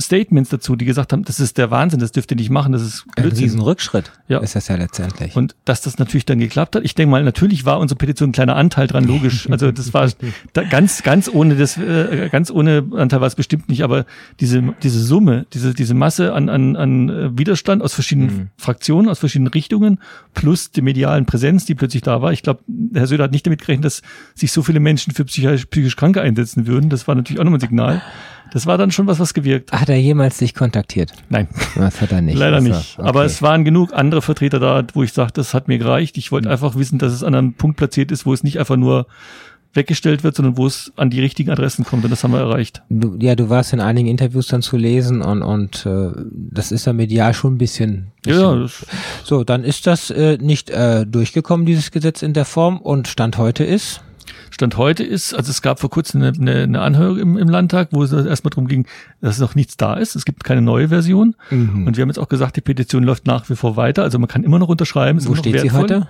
Statements 0.00 0.48
dazu, 0.48 0.74
die 0.74 0.86
gesagt 0.86 1.12
haben, 1.12 1.22
das 1.24 1.38
ist 1.38 1.58
der 1.58 1.70
Wahnsinn, 1.70 2.00
das 2.00 2.12
dürft 2.12 2.30
ihr 2.30 2.36
nicht 2.36 2.48
machen, 2.48 2.72
das 2.72 2.80
ist 2.80 3.04
Blödsinn. 3.14 3.44
Ein 3.44 3.44
Riesenrückschritt 3.44 4.10
ja. 4.26 4.38
ist 4.40 4.56
das 4.56 4.68
ja 4.68 4.76
letztendlich. 4.76 5.36
Und 5.36 5.54
dass 5.66 5.82
das 5.82 5.98
natürlich 5.98 6.24
dann 6.24 6.38
geklappt 6.38 6.76
hat, 6.76 6.84
ich 6.84 6.94
denke 6.94 7.10
mal, 7.10 7.22
natürlich 7.22 7.66
war 7.66 7.78
unsere 7.78 7.98
Petition 7.98 8.30
ein 8.30 8.32
kleiner 8.32 8.56
Anteil 8.56 8.86
dran, 8.86 9.04
logisch. 9.04 9.48
Also 9.52 9.70
das 9.70 9.92
war 9.92 10.10
da 10.54 10.62
ganz, 10.62 11.02
ganz 11.02 11.28
ohne 11.28 11.56
das, 11.56 11.76
äh, 11.76 12.30
ganz 12.32 12.50
ohne 12.50 12.86
Anteil 12.92 13.20
war 13.20 13.26
es 13.26 13.34
bestimmt 13.34 13.68
nicht, 13.68 13.84
aber 13.84 14.06
diese, 14.40 14.62
diese 14.82 14.98
Summe, 14.98 15.46
diese, 15.52 15.74
diese 15.74 15.92
Masse 15.92 16.32
an, 16.32 16.48
an, 16.48 16.74
an 16.74 17.08
äh, 17.10 17.38
Widerstand 17.38 17.82
aus 17.82 17.92
verschiedenen 17.92 18.34
mhm. 18.34 18.50
Fraktionen, 18.56 19.10
aus 19.10 19.18
verschiedenen 19.18 19.52
Richtungen, 19.52 19.98
plus 20.32 20.70
die 20.70 20.80
medialen 20.80 21.26
Präsenz, 21.26 21.66
die 21.66 21.74
plötzlich 21.74 22.02
da 22.02 22.22
war. 22.22 22.32
Ich 22.32 22.42
glaube, 22.42 22.62
Herr 22.94 23.06
Söder 23.06 23.24
hat 23.24 23.32
nicht 23.32 23.44
damit 23.44 23.60
gerechnet, 23.60 23.84
dass 23.84 24.00
sich 24.34 24.52
so 24.52 24.62
viele 24.62 24.80
Menschen 24.80 25.12
für 25.12 25.26
psychisch, 25.26 25.66
psychisch 25.66 25.96
Kranke 25.96 26.22
einsetzen 26.22 26.66
würden. 26.66 26.88
Das 26.88 27.06
war 27.06 27.14
natürlich 27.14 27.38
auch 27.38 27.44
nochmal 27.44 27.58
ein 27.58 27.68
Signal. 27.68 28.02
Das 28.52 28.66
war 28.66 28.76
dann 28.76 28.90
schon 28.90 29.06
was, 29.06 29.18
was 29.18 29.32
gewirkt. 29.32 29.72
Hat 29.72 29.88
er 29.88 29.96
jemals 29.96 30.36
dich 30.36 30.54
kontaktiert? 30.54 31.12
Nein. 31.30 31.48
Das 31.74 32.00
hat 32.00 32.12
er 32.12 32.20
nicht. 32.20 32.36
Leider 32.36 32.56
also, 32.56 32.68
nicht. 32.68 32.98
Okay. 32.98 33.08
Aber 33.08 33.24
es 33.24 33.40
waren 33.40 33.64
genug 33.64 33.94
andere 33.94 34.20
Vertreter 34.20 34.60
da, 34.60 34.84
wo 34.92 35.02
ich 35.02 35.12
sagte, 35.12 35.40
das 35.40 35.54
hat 35.54 35.68
mir 35.68 35.78
gereicht. 35.78 36.18
Ich 36.18 36.30
wollte 36.32 36.48
mhm. 36.48 36.52
einfach 36.52 36.76
wissen, 36.76 36.98
dass 36.98 37.12
es 37.12 37.22
an 37.22 37.34
einem 37.34 37.54
Punkt 37.54 37.78
platziert 37.78 38.12
ist, 38.12 38.26
wo 38.26 38.32
es 38.34 38.42
nicht 38.42 38.58
einfach 38.58 38.76
nur 38.76 39.06
weggestellt 39.74 40.22
wird, 40.22 40.36
sondern 40.36 40.56
wo 40.56 40.66
es 40.66 40.92
an 40.96 41.10
die 41.10 41.20
richtigen 41.20 41.50
Adressen 41.50 41.84
kommt 41.84 42.04
und 42.04 42.10
das 42.10 42.22
haben 42.22 42.32
wir 42.32 42.40
erreicht. 42.40 42.82
Du, 42.90 43.16
ja, 43.18 43.34
du 43.34 43.48
warst 43.48 43.72
in 43.72 43.80
einigen 43.80 44.08
Interviews 44.08 44.48
dann 44.48 44.60
zu 44.60 44.76
lesen 44.76 45.22
und, 45.22 45.42
und 45.42 45.86
äh, 45.86 46.10
das 46.30 46.72
ist 46.72 46.86
ja 46.86 46.92
medial 46.92 47.32
schon 47.32 47.54
ein 47.54 47.58
bisschen. 47.58 48.08
bisschen 48.22 48.60
ja, 48.60 48.66
so, 49.24 49.44
dann 49.44 49.64
ist 49.64 49.86
das 49.86 50.10
äh, 50.10 50.36
nicht 50.38 50.70
äh, 50.70 51.06
durchgekommen, 51.06 51.64
dieses 51.64 51.90
Gesetz 51.90 52.22
in 52.22 52.34
der 52.34 52.44
Form 52.44 52.78
und 52.78 53.08
Stand 53.08 53.38
heute 53.38 53.64
ist. 53.64 54.02
Stand 54.52 54.76
heute 54.76 55.02
ist, 55.02 55.34
also 55.34 55.50
es 55.50 55.62
gab 55.62 55.80
vor 55.80 55.88
kurzem 55.90 56.22
eine, 56.22 56.32
eine, 56.38 56.62
eine 56.62 56.80
Anhörung 56.82 57.18
im, 57.18 57.38
im 57.38 57.48
Landtag, 57.48 57.88
wo 57.90 58.02
es 58.02 58.12
erstmal 58.12 58.50
darum 58.50 58.68
ging, 58.68 58.86
dass 59.20 59.38
noch 59.38 59.54
nichts 59.54 59.76
da 59.76 59.94
ist. 59.94 60.14
Es 60.14 60.24
gibt 60.24 60.44
keine 60.44 60.60
neue 60.60 60.88
Version. 60.88 61.34
Mhm. 61.50 61.86
Und 61.86 61.96
wir 61.96 62.02
haben 62.02 62.10
jetzt 62.10 62.18
auch 62.18 62.28
gesagt, 62.28 62.56
die 62.56 62.60
Petition 62.60 63.02
läuft 63.02 63.26
nach 63.26 63.48
wie 63.48 63.56
vor 63.56 63.76
weiter. 63.76 64.02
Also 64.02 64.18
man 64.18 64.28
kann 64.28 64.44
immer 64.44 64.58
noch 64.58 64.68
unterschreiben. 64.68 65.18
Wo 65.26 65.34
steht 65.34 65.54
wertvoll. 65.54 65.70
sie 65.70 65.94
heute? 65.94 66.08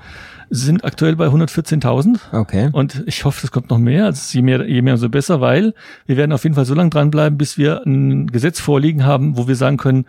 Sind 0.50 0.84
aktuell 0.84 1.16
bei 1.16 1.28
114.000. 1.28 2.18
Okay. 2.32 2.68
Und 2.72 3.04
ich 3.06 3.24
hoffe, 3.24 3.40
es 3.44 3.52
kommt 3.52 3.70
noch 3.70 3.78
mehr. 3.78 4.06
Also 4.06 4.36
je 4.36 4.42
mehr, 4.42 4.68
je 4.68 4.82
mehr, 4.82 4.94
umso 4.94 5.08
besser, 5.08 5.40
weil 5.40 5.72
wir 6.06 6.16
werden 6.16 6.32
auf 6.32 6.42
jeden 6.42 6.56
Fall 6.56 6.66
so 6.66 6.74
lange 6.74 6.90
dranbleiben, 6.90 7.38
bis 7.38 7.56
wir 7.56 7.86
ein 7.86 8.26
Gesetz 8.26 8.60
vorliegen 8.60 9.04
haben, 9.04 9.36
wo 9.36 9.46
wir 9.46 9.56
sagen 9.56 9.76
können, 9.76 10.04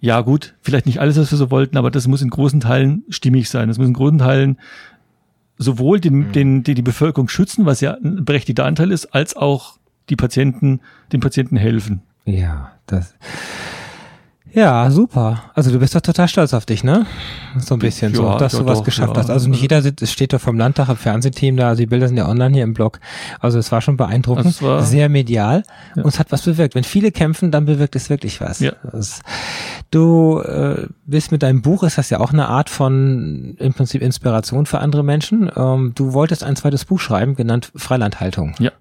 ja 0.00 0.20
gut, 0.20 0.54
vielleicht 0.60 0.86
nicht 0.86 1.00
alles, 1.00 1.18
was 1.18 1.32
wir 1.32 1.38
so 1.38 1.50
wollten, 1.50 1.76
aber 1.76 1.90
das 1.90 2.06
muss 2.06 2.22
in 2.22 2.30
großen 2.30 2.60
Teilen 2.60 3.02
stimmig 3.08 3.50
sein. 3.50 3.68
Das 3.68 3.78
muss 3.78 3.88
in 3.88 3.94
großen 3.94 4.18
Teilen 4.18 4.58
sowohl 5.58 6.00
den, 6.00 6.28
mhm. 6.28 6.32
den, 6.32 6.62
die, 6.62 6.74
die 6.74 6.82
Bevölkerung 6.82 7.28
schützen, 7.28 7.66
was 7.66 7.80
ja 7.80 7.94
ein 7.94 8.24
berechtigter 8.24 8.64
Anteil 8.64 8.90
ist, 8.90 9.06
als 9.06 9.36
auch 9.36 9.78
die 10.08 10.16
Patienten, 10.16 10.80
den 11.12 11.20
Patienten 11.20 11.56
helfen. 11.56 12.02
Ja, 12.24 12.72
das. 12.86 13.14
Ja, 14.52 14.90
super. 14.90 15.44
Also 15.54 15.70
du 15.70 15.78
bist 15.78 15.94
doch 15.94 16.00
total 16.00 16.28
stolz 16.28 16.54
auf 16.54 16.66
dich, 16.66 16.82
ne? 16.82 17.06
So 17.58 17.74
ein 17.74 17.78
bisschen, 17.78 18.12
ja, 18.12 18.16
so, 18.16 18.38
dass 18.38 18.52
ja, 18.52 18.60
du 18.60 18.66
was 18.66 18.78
doch, 18.78 18.84
geschafft 18.84 19.14
ja. 19.14 19.22
hast. 19.22 19.30
Also 19.30 19.48
nicht 19.48 19.62
jeder 19.62 19.82
sitzt, 19.82 20.10
steht 20.10 20.32
doch 20.32 20.40
vom 20.40 20.56
Landtag 20.56 20.88
im 20.88 20.96
Fernsehteam 20.96 21.56
da, 21.56 21.68
also 21.68 21.80
die 21.80 21.86
Bilder 21.86 22.08
sind 22.08 22.16
ja 22.16 22.28
online 22.28 22.54
hier 22.54 22.64
im 22.64 22.74
Blog. 22.74 23.00
Also 23.40 23.58
es 23.58 23.70
war 23.72 23.80
schon 23.80 23.96
beeindruckend, 23.96 24.60
war, 24.62 24.82
sehr 24.82 25.08
medial 25.08 25.62
und 25.96 26.06
es 26.06 26.18
hat 26.18 26.32
was 26.32 26.42
bewirkt. 26.42 26.74
Wenn 26.74 26.84
viele 26.84 27.12
kämpfen, 27.12 27.50
dann 27.50 27.66
bewirkt 27.66 27.96
es 27.96 28.10
wirklich 28.10 28.40
was. 28.40 28.60
Ja. 28.60 28.72
Das, 28.90 29.20
du 29.90 30.40
äh, 30.40 30.86
bist 31.06 31.32
mit 31.32 31.42
deinem 31.42 31.62
Buch, 31.62 31.82
ist 31.82 31.98
das 31.98 32.10
ja 32.10 32.20
auch 32.20 32.32
eine 32.32 32.48
Art 32.48 32.70
von 32.70 33.56
im 33.58 33.74
Prinzip 33.74 34.02
Inspiration 34.02 34.66
für 34.66 34.78
andere 34.78 35.02
Menschen. 35.02 35.50
Ähm, 35.54 35.92
du 35.94 36.12
wolltest 36.12 36.42
ein 36.44 36.56
zweites 36.56 36.84
Buch 36.84 37.00
schreiben, 37.00 37.36
genannt 37.36 37.70
Freilandhaltung. 37.74 38.54
Ja. 38.58 38.72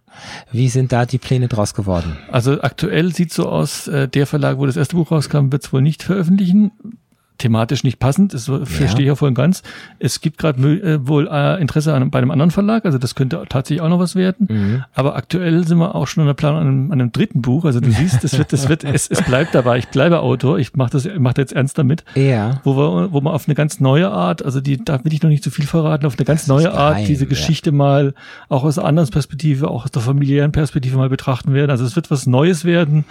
Wie 0.52 0.70
sind 0.70 0.92
da 0.92 1.06
die 1.06 1.18
Pläne 1.18 1.48
draus 1.48 1.74
geworden? 1.74 2.18
Also 2.32 2.62
aktuell 2.62 3.14
sieht 3.14 3.34
so 3.34 3.50
aus, 3.50 3.88
äh, 3.88 4.08
der 4.08 4.28
Verlag, 4.28 4.58
wo 4.58 4.66
das 4.66 4.78
erste 4.78 4.96
Buch 4.96 5.12
rauskam, 5.12 5.52
wird 5.52 5.64
es 5.64 5.74
wohl 5.74 5.82
nicht 5.82 6.04
veröffentlichen 6.04 6.72
thematisch 7.38 7.84
nicht 7.84 8.00
passend, 8.00 8.34
das 8.34 8.46
verstehe 8.46 9.02
ich 9.02 9.08
ja 9.08 9.16
voll 9.16 9.30
und 9.30 9.36
ganz. 9.36 9.64
Es 10.00 10.22
gibt 10.22 10.38
gerade 10.38 10.62
äh, 10.62 11.08
wohl 11.08 11.28
äh, 11.32 11.62
Interesse 11.62 11.94
an, 11.94 12.10
bei 12.10 12.20
einem 12.20 12.32
anderen 12.32 12.52
Verlag, 12.52 12.86
also 12.86 12.98
das 12.98 13.16
könnte 13.16 13.44
tatsächlich 13.50 13.82
auch 13.82 13.90
noch 13.90 14.00
was 14.00 14.16
werden. 14.16 14.48
Mhm. 14.50 14.84
Aber 14.94 15.16
aktuell 15.16 15.66
sind 15.68 15.78
wir 15.78 15.96
auch 15.96 16.08
schon 16.08 16.22
in 16.24 16.28
der 16.28 16.34
Planung 16.34 16.62
an 16.62 16.68
einem, 16.68 16.92
an 16.92 17.02
einem 17.02 17.12
dritten 17.12 17.42
Buch. 17.42 17.66
Also 17.66 17.80
du 17.80 17.92
siehst, 17.92 18.24
das 18.24 18.38
wird, 18.38 18.54
das 18.54 18.70
wird, 18.70 18.84
es, 18.84 19.08
es 19.08 19.22
bleibt 19.22 19.54
dabei. 19.54 19.78
Ich 19.78 19.88
bleibe 19.90 20.20
Autor. 20.20 20.60
Ich 20.60 20.76
mache 20.76 20.92
das, 20.92 21.06
ich 21.06 21.20
mache 21.20 21.36
jetzt 21.38 21.54
ernst 21.54 21.78
damit. 21.78 22.04
Ja. 22.16 22.62
Wo 22.64 22.78
wir, 22.78 23.12
wo 23.12 23.22
man 23.22 23.34
auf 23.34 23.48
eine 23.48 23.56
ganz 23.56 23.80
neue 23.80 24.10
Art, 24.10 24.44
also 24.44 24.62
die, 24.62 24.84
da 24.84 25.04
will 25.04 25.14
ich 25.14 25.22
noch 25.22 25.30
nicht 25.30 25.44
zu 25.44 25.50
so 25.50 25.56
viel 25.56 25.66
verraten, 25.66 26.06
auf 26.06 26.18
eine 26.18 26.26
ganz 26.26 26.42
das 26.42 26.48
neue 26.48 26.74
Art 26.74 27.08
diese 27.08 27.26
Geschichte 27.26 27.70
ja. 27.70 27.76
mal 27.76 28.14
auch 28.50 28.64
aus 28.64 28.78
einer 28.78 28.88
anderen 28.88 29.10
Perspektive, 29.10 29.70
auch 29.70 29.86
aus 29.86 29.92
der 29.92 30.02
familiären 30.02 30.52
Perspektive 30.52 30.98
mal 30.98 31.10
betrachten 31.10 31.54
werden. 31.54 31.72
Also 31.72 31.86
es 31.86 31.96
wird 31.96 32.12
was 32.12 32.28
Neues 32.28 32.66
werden, 32.66 33.06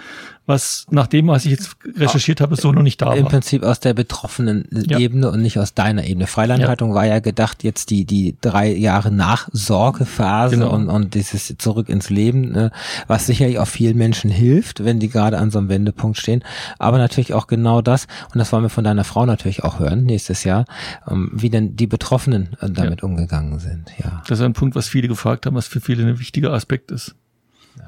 was 0.47 0.85
nach 0.89 1.07
dem, 1.07 1.27
was 1.27 1.45
ich 1.45 1.51
jetzt 1.51 1.75
recherchiert 1.97 2.39
habe, 2.39 2.55
so 2.55 2.71
noch 2.71 2.81
nicht 2.81 3.01
da 3.01 3.07
war. 3.07 3.17
Im 3.17 3.25
Prinzip 3.25 3.63
aus 3.63 3.81
der 3.81 3.93
betroffenen 3.93 4.65
ja. 4.71 4.97
Ebene 4.97 5.29
und 5.29 5.41
nicht 5.41 5.59
aus 5.59 5.73
deiner 5.73 6.05
Ebene. 6.05 6.25
Freilandhaltung 6.25 6.89
ja. 6.89 6.95
war 6.95 7.05
ja 7.05 7.19
gedacht, 7.19 7.65
jetzt 7.65 7.89
die, 7.89 8.05
die 8.05 8.37
drei 8.39 8.71
Jahre 8.71 9.11
Nachsorgephase 9.11 10.55
genau. 10.55 10.71
und, 10.71 10.87
und 10.87 11.15
dieses 11.15 11.53
zurück 11.57 11.89
ins 11.89 12.09
Leben, 12.09 12.53
ne, 12.53 12.71
was 13.07 13.25
sicherlich 13.25 13.59
auch 13.59 13.67
vielen 13.67 13.97
Menschen 13.97 14.31
hilft, 14.31 14.85
wenn 14.85 14.99
die 14.99 15.09
gerade 15.09 15.37
an 15.37 15.51
so 15.51 15.59
einem 15.59 15.67
Wendepunkt 15.67 16.17
stehen. 16.17 16.43
Aber 16.79 16.97
natürlich 16.97 17.33
auch 17.33 17.47
genau 17.47 17.81
das, 17.81 18.07
und 18.33 18.39
das 18.39 18.53
wollen 18.53 18.63
wir 18.63 18.69
von 18.69 18.85
deiner 18.85 19.03
Frau 19.03 19.25
natürlich 19.25 19.65
auch 19.65 19.79
hören 19.79 20.05
nächstes 20.05 20.45
Jahr, 20.45 20.65
ähm, 21.09 21.29
wie 21.33 21.49
denn 21.49 21.75
die 21.75 21.87
Betroffenen 21.87 22.55
äh, 22.61 22.69
damit 22.69 23.01
ja. 23.01 23.05
umgegangen 23.05 23.59
sind. 23.59 23.91
Ja. 24.01 24.23
Das 24.29 24.39
ist 24.39 24.45
ein 24.45 24.53
Punkt, 24.53 24.75
was 24.77 24.87
viele 24.87 25.09
gefragt 25.09 25.45
haben, 25.45 25.57
was 25.57 25.67
für 25.67 25.81
viele 25.81 26.07
ein 26.07 26.19
wichtiger 26.19 26.53
Aspekt 26.53 26.91
ist 26.91 27.15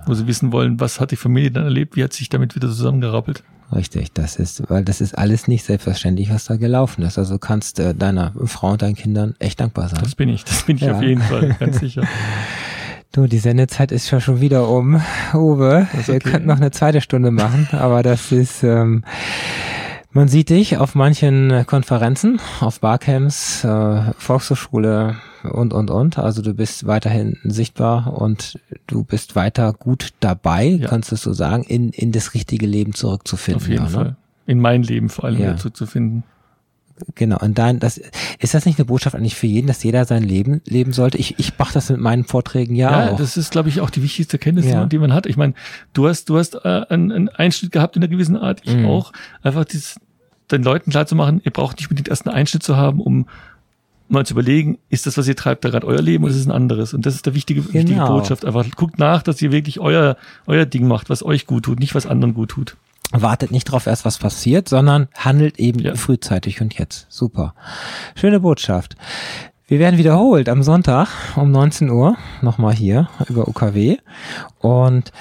wo 0.05 0.13
sie 0.13 0.27
wissen 0.27 0.51
wollen, 0.51 0.79
was 0.79 0.99
hat 0.99 1.11
die 1.11 1.15
Familie 1.15 1.51
dann 1.51 1.63
erlebt, 1.63 1.95
wie 1.95 2.03
hat 2.03 2.13
sich 2.13 2.29
damit 2.29 2.55
wieder 2.55 2.67
zusammengerappelt. 2.67 3.43
Richtig, 3.73 4.13
das 4.13 4.37
ist, 4.37 4.67
weil 4.69 4.83
das 4.83 4.99
ist 4.99 5.15
alles 5.15 5.47
nicht 5.47 5.63
selbstverständlich, 5.63 6.31
was 6.31 6.45
da 6.45 6.55
gelaufen 6.55 7.03
ist. 7.03 7.19
Also 7.19 7.37
kannst 7.37 7.79
äh, 7.79 7.93
deiner 7.93 8.33
Frau 8.45 8.71
und 8.71 8.81
deinen 8.81 8.95
Kindern 8.95 9.35
echt 9.37 9.59
dankbar 9.59 9.89
sein. 9.89 9.99
Das 10.01 10.15
bin 10.15 10.29
ich, 10.29 10.43
das 10.43 10.63
bin 10.63 10.77
ich 10.77 10.83
ja. 10.83 10.95
auf 10.95 11.03
jeden 11.03 11.21
Fall, 11.21 11.55
ganz 11.59 11.79
sicher. 11.79 12.03
Du, 13.11 13.25
die 13.25 13.39
Sendezeit 13.39 13.91
ist 13.91 14.11
ja 14.11 14.21
schon 14.21 14.39
wieder 14.39 14.69
um. 14.69 15.01
Uwe, 15.33 15.87
okay. 15.93 16.13
wir 16.13 16.19
könnten 16.19 16.47
noch 16.47 16.57
eine 16.57 16.69
zweite 16.69 17.01
Stunde 17.01 17.31
machen, 17.31 17.67
aber 17.71 18.03
das 18.03 18.31
ist, 18.31 18.61
ähm, 18.63 19.03
Man 20.11 20.27
sieht 20.27 20.49
dich 20.49 20.77
auf 20.77 20.93
manchen 20.93 21.65
Konferenzen, 21.65 22.39
auf 22.59 22.79
Barcamps, 22.81 23.63
äh, 23.63 24.01
Volkshochschule 24.17 25.15
und, 25.43 25.73
und, 25.73 25.89
und. 25.91 26.17
Also 26.17 26.41
du 26.41 26.53
bist 26.53 26.87
weiterhin 26.87 27.37
sichtbar 27.43 28.13
und 28.13 28.59
du 28.87 29.03
bist 29.03 29.35
weiter 29.35 29.73
gut 29.73 30.09
dabei, 30.19 30.65
ja. 30.65 30.87
kannst 30.87 31.11
du 31.11 31.15
so 31.15 31.33
sagen, 31.33 31.63
in, 31.63 31.89
in 31.89 32.11
das 32.11 32.33
richtige 32.33 32.65
Leben 32.65 32.93
zurückzufinden. 32.93 33.61
Auf 33.61 33.67
jeden 33.67 33.83
ja, 33.83 33.89
ne? 33.89 33.95
Fall. 33.95 34.15
In 34.45 34.59
mein 34.59 34.83
Leben 34.83 35.09
vor 35.09 35.25
allem 35.25 35.39
ja. 35.39 35.55
zurückzufinden. 35.55 36.23
Genau, 37.15 37.37
und 37.39 37.57
dann, 37.57 37.79
das, 37.79 37.97
ist 38.39 38.53
das 38.53 38.65
nicht 38.65 38.77
eine 38.77 38.85
Botschaft 38.85 39.15
eigentlich 39.15 39.35
für 39.35 39.47
jeden, 39.47 39.67
dass 39.67 39.83
jeder 39.83 40.05
sein 40.05 40.23
Leben 40.23 40.61
leben 40.65 40.91
sollte? 40.91 41.17
Ich, 41.17 41.39
ich 41.39 41.57
mache 41.57 41.73
das 41.73 41.89
mit 41.89 41.99
meinen 41.99 42.25
Vorträgen 42.25 42.75
ja, 42.75 43.05
ja 43.05 43.11
auch. 43.11 43.17
das 43.17 43.37
ist, 43.37 43.51
glaube 43.51 43.69
ich, 43.69 43.81
auch 43.81 43.89
die 43.89 44.03
wichtigste 44.03 44.37
Kenntnis, 44.37 44.65
ja. 44.65 44.85
die 44.85 44.97
man 44.97 45.13
hat. 45.13 45.25
Ich 45.25 45.37
meine, 45.37 45.53
du 45.93 46.07
hast, 46.07 46.29
du 46.29 46.37
hast 46.37 46.55
äh, 46.55 46.85
einen, 46.89 47.11
einen 47.11 47.29
Einschnitt 47.29 47.71
gehabt 47.71 47.95
in 47.95 48.03
einer 48.03 48.09
gewissen 48.09 48.35
Art, 48.35 48.61
ich 48.63 48.75
mhm. 48.75 48.85
auch. 48.85 49.13
Einfach 49.41 49.65
dieses, 49.65 49.99
den 50.51 50.63
Leuten 50.63 50.91
klar 50.91 51.05
zu 51.05 51.15
machen, 51.15 51.41
ihr 51.43 51.51
braucht 51.51 51.77
nicht 51.77 51.89
mit 51.89 51.99
den 51.99 52.05
ersten 52.07 52.29
Einschnitt 52.29 52.63
zu 52.63 52.75
haben, 52.75 52.99
um 52.99 53.27
mal 54.09 54.25
zu 54.25 54.33
überlegen, 54.33 54.79
ist 54.89 55.05
das, 55.05 55.17
was 55.17 55.27
ihr 55.27 55.35
treibt, 55.35 55.63
da 55.63 55.69
gerade 55.69 55.87
euer 55.87 56.01
Leben 56.01 56.23
oder 56.23 56.33
ist 56.33 56.39
es 56.39 56.47
ein 56.47 56.51
anderes? 56.51 56.93
Und 56.93 57.05
das 57.05 57.15
ist 57.15 57.25
der 57.25 57.35
wichtige, 57.35 57.61
genau. 57.61 57.73
wichtige 57.73 57.99
Botschaft. 57.99 58.45
Einfach 58.45 58.65
guckt 58.75 58.99
nach, 58.99 59.21
dass 59.21 59.41
ihr 59.41 59.51
wirklich 59.51 59.79
euer, 59.79 60.17
euer 60.47 60.65
Ding 60.65 60.87
macht, 60.87 61.09
was 61.09 61.23
euch 61.23 61.45
gut 61.45 61.65
tut, 61.65 61.79
nicht 61.79 61.95
was 61.95 62.05
anderen 62.05 62.33
gut 62.33 62.49
tut 62.49 62.75
wartet 63.11 63.51
nicht 63.51 63.65
drauf 63.65 63.87
erst, 63.87 64.05
was 64.05 64.19
passiert, 64.19 64.69
sondern 64.69 65.07
handelt 65.15 65.57
eben 65.57 65.79
ja. 65.79 65.95
frühzeitig 65.95 66.61
und 66.61 66.77
jetzt. 66.77 67.07
Super. 67.09 67.55
Schöne 68.15 68.39
Botschaft. 68.39 68.95
Wir 69.67 69.79
werden 69.79 69.97
wiederholt 69.97 70.49
am 70.49 70.63
Sonntag 70.63 71.09
um 71.35 71.51
19 71.51 71.89
Uhr 71.89 72.17
nochmal 72.41 72.73
hier 72.73 73.09
über 73.27 73.47
UKW 73.47 73.97
und 74.59 75.11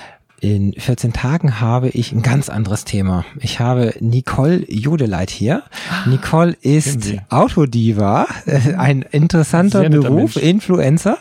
in 0.40 0.72
14 0.74 1.12
Tagen 1.12 1.60
habe 1.60 1.88
ich 1.88 2.12
ein 2.12 2.22
ganz 2.22 2.48
anderes 2.48 2.84
Thema. 2.84 3.24
Ich 3.40 3.58
habe 3.58 3.94
Nicole 4.00 4.64
Jodeleit 4.68 5.30
hier. 5.30 5.64
Ah, 5.90 6.08
Nicole 6.08 6.56
ist 6.60 7.14
Autodiva, 7.28 8.26
äh, 8.46 8.74
ein 8.78 9.02
interessanter 9.02 9.88
Beruf, 9.88 10.36
Mensch. 10.36 10.36
Influencer. 10.36 11.18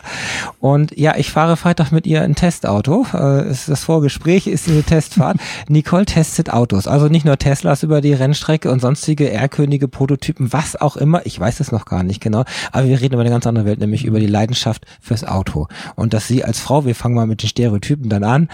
Und 0.60 0.96
ja, 0.96 1.16
ich 1.16 1.32
fahre 1.32 1.56
Freitag 1.56 1.90
mit 1.90 2.06
ihr 2.06 2.22
ein 2.22 2.36
Testauto. 2.36 3.06
Äh, 3.12 3.46
das 3.48 3.84
Vorgespräch 3.84 4.46
ist 4.46 4.68
eine 4.68 4.84
Testfahrt. 4.84 5.38
Nicole 5.68 6.06
testet 6.06 6.50
Autos, 6.50 6.86
also 6.86 7.08
nicht 7.08 7.24
nur 7.24 7.38
Teslas 7.38 7.82
über 7.82 8.00
die 8.00 8.12
Rennstrecke 8.12 8.70
und 8.70 8.80
sonstige 8.80 9.30
R-Könige, 9.30 9.88
Prototypen, 9.88 10.52
was 10.52 10.76
auch 10.80 10.96
immer. 10.96 11.26
Ich 11.26 11.38
weiß 11.38 11.58
es 11.58 11.72
noch 11.72 11.86
gar 11.86 12.04
nicht 12.04 12.20
genau, 12.20 12.44
aber 12.70 12.86
wir 12.86 13.00
reden 13.00 13.14
über 13.14 13.22
eine 13.22 13.30
ganz 13.30 13.46
andere 13.46 13.64
Welt, 13.64 13.80
nämlich 13.80 14.04
über 14.04 14.20
die 14.20 14.26
Leidenschaft 14.26 14.84
fürs 15.00 15.24
Auto. 15.24 15.66
Und 15.96 16.14
dass 16.14 16.28
sie 16.28 16.44
als 16.44 16.60
Frau, 16.60 16.84
wir 16.84 16.94
fangen 16.94 17.16
mal 17.16 17.26
mit 17.26 17.42
den 17.42 17.48
Stereotypen 17.48 18.08
dann 18.08 18.22
an, 18.22 18.48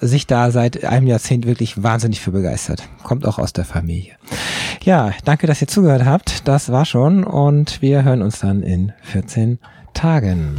sich 0.00 0.26
da 0.26 0.50
seit 0.50 0.84
einem 0.84 1.06
Jahrzehnt 1.06 1.46
wirklich 1.46 1.82
wahnsinnig 1.82 2.20
für 2.20 2.30
begeistert. 2.30 2.88
Kommt 3.02 3.26
auch 3.26 3.38
aus 3.38 3.52
der 3.52 3.64
Familie. 3.64 4.14
Ja, 4.82 5.12
danke, 5.24 5.46
dass 5.46 5.60
ihr 5.60 5.68
zugehört 5.68 6.04
habt. 6.04 6.46
Das 6.46 6.70
war 6.70 6.84
schon 6.84 7.24
und 7.24 7.80
wir 7.82 8.04
hören 8.04 8.22
uns 8.22 8.40
dann 8.40 8.62
in 8.62 8.92
14 9.02 9.58
Tagen. 9.94 10.58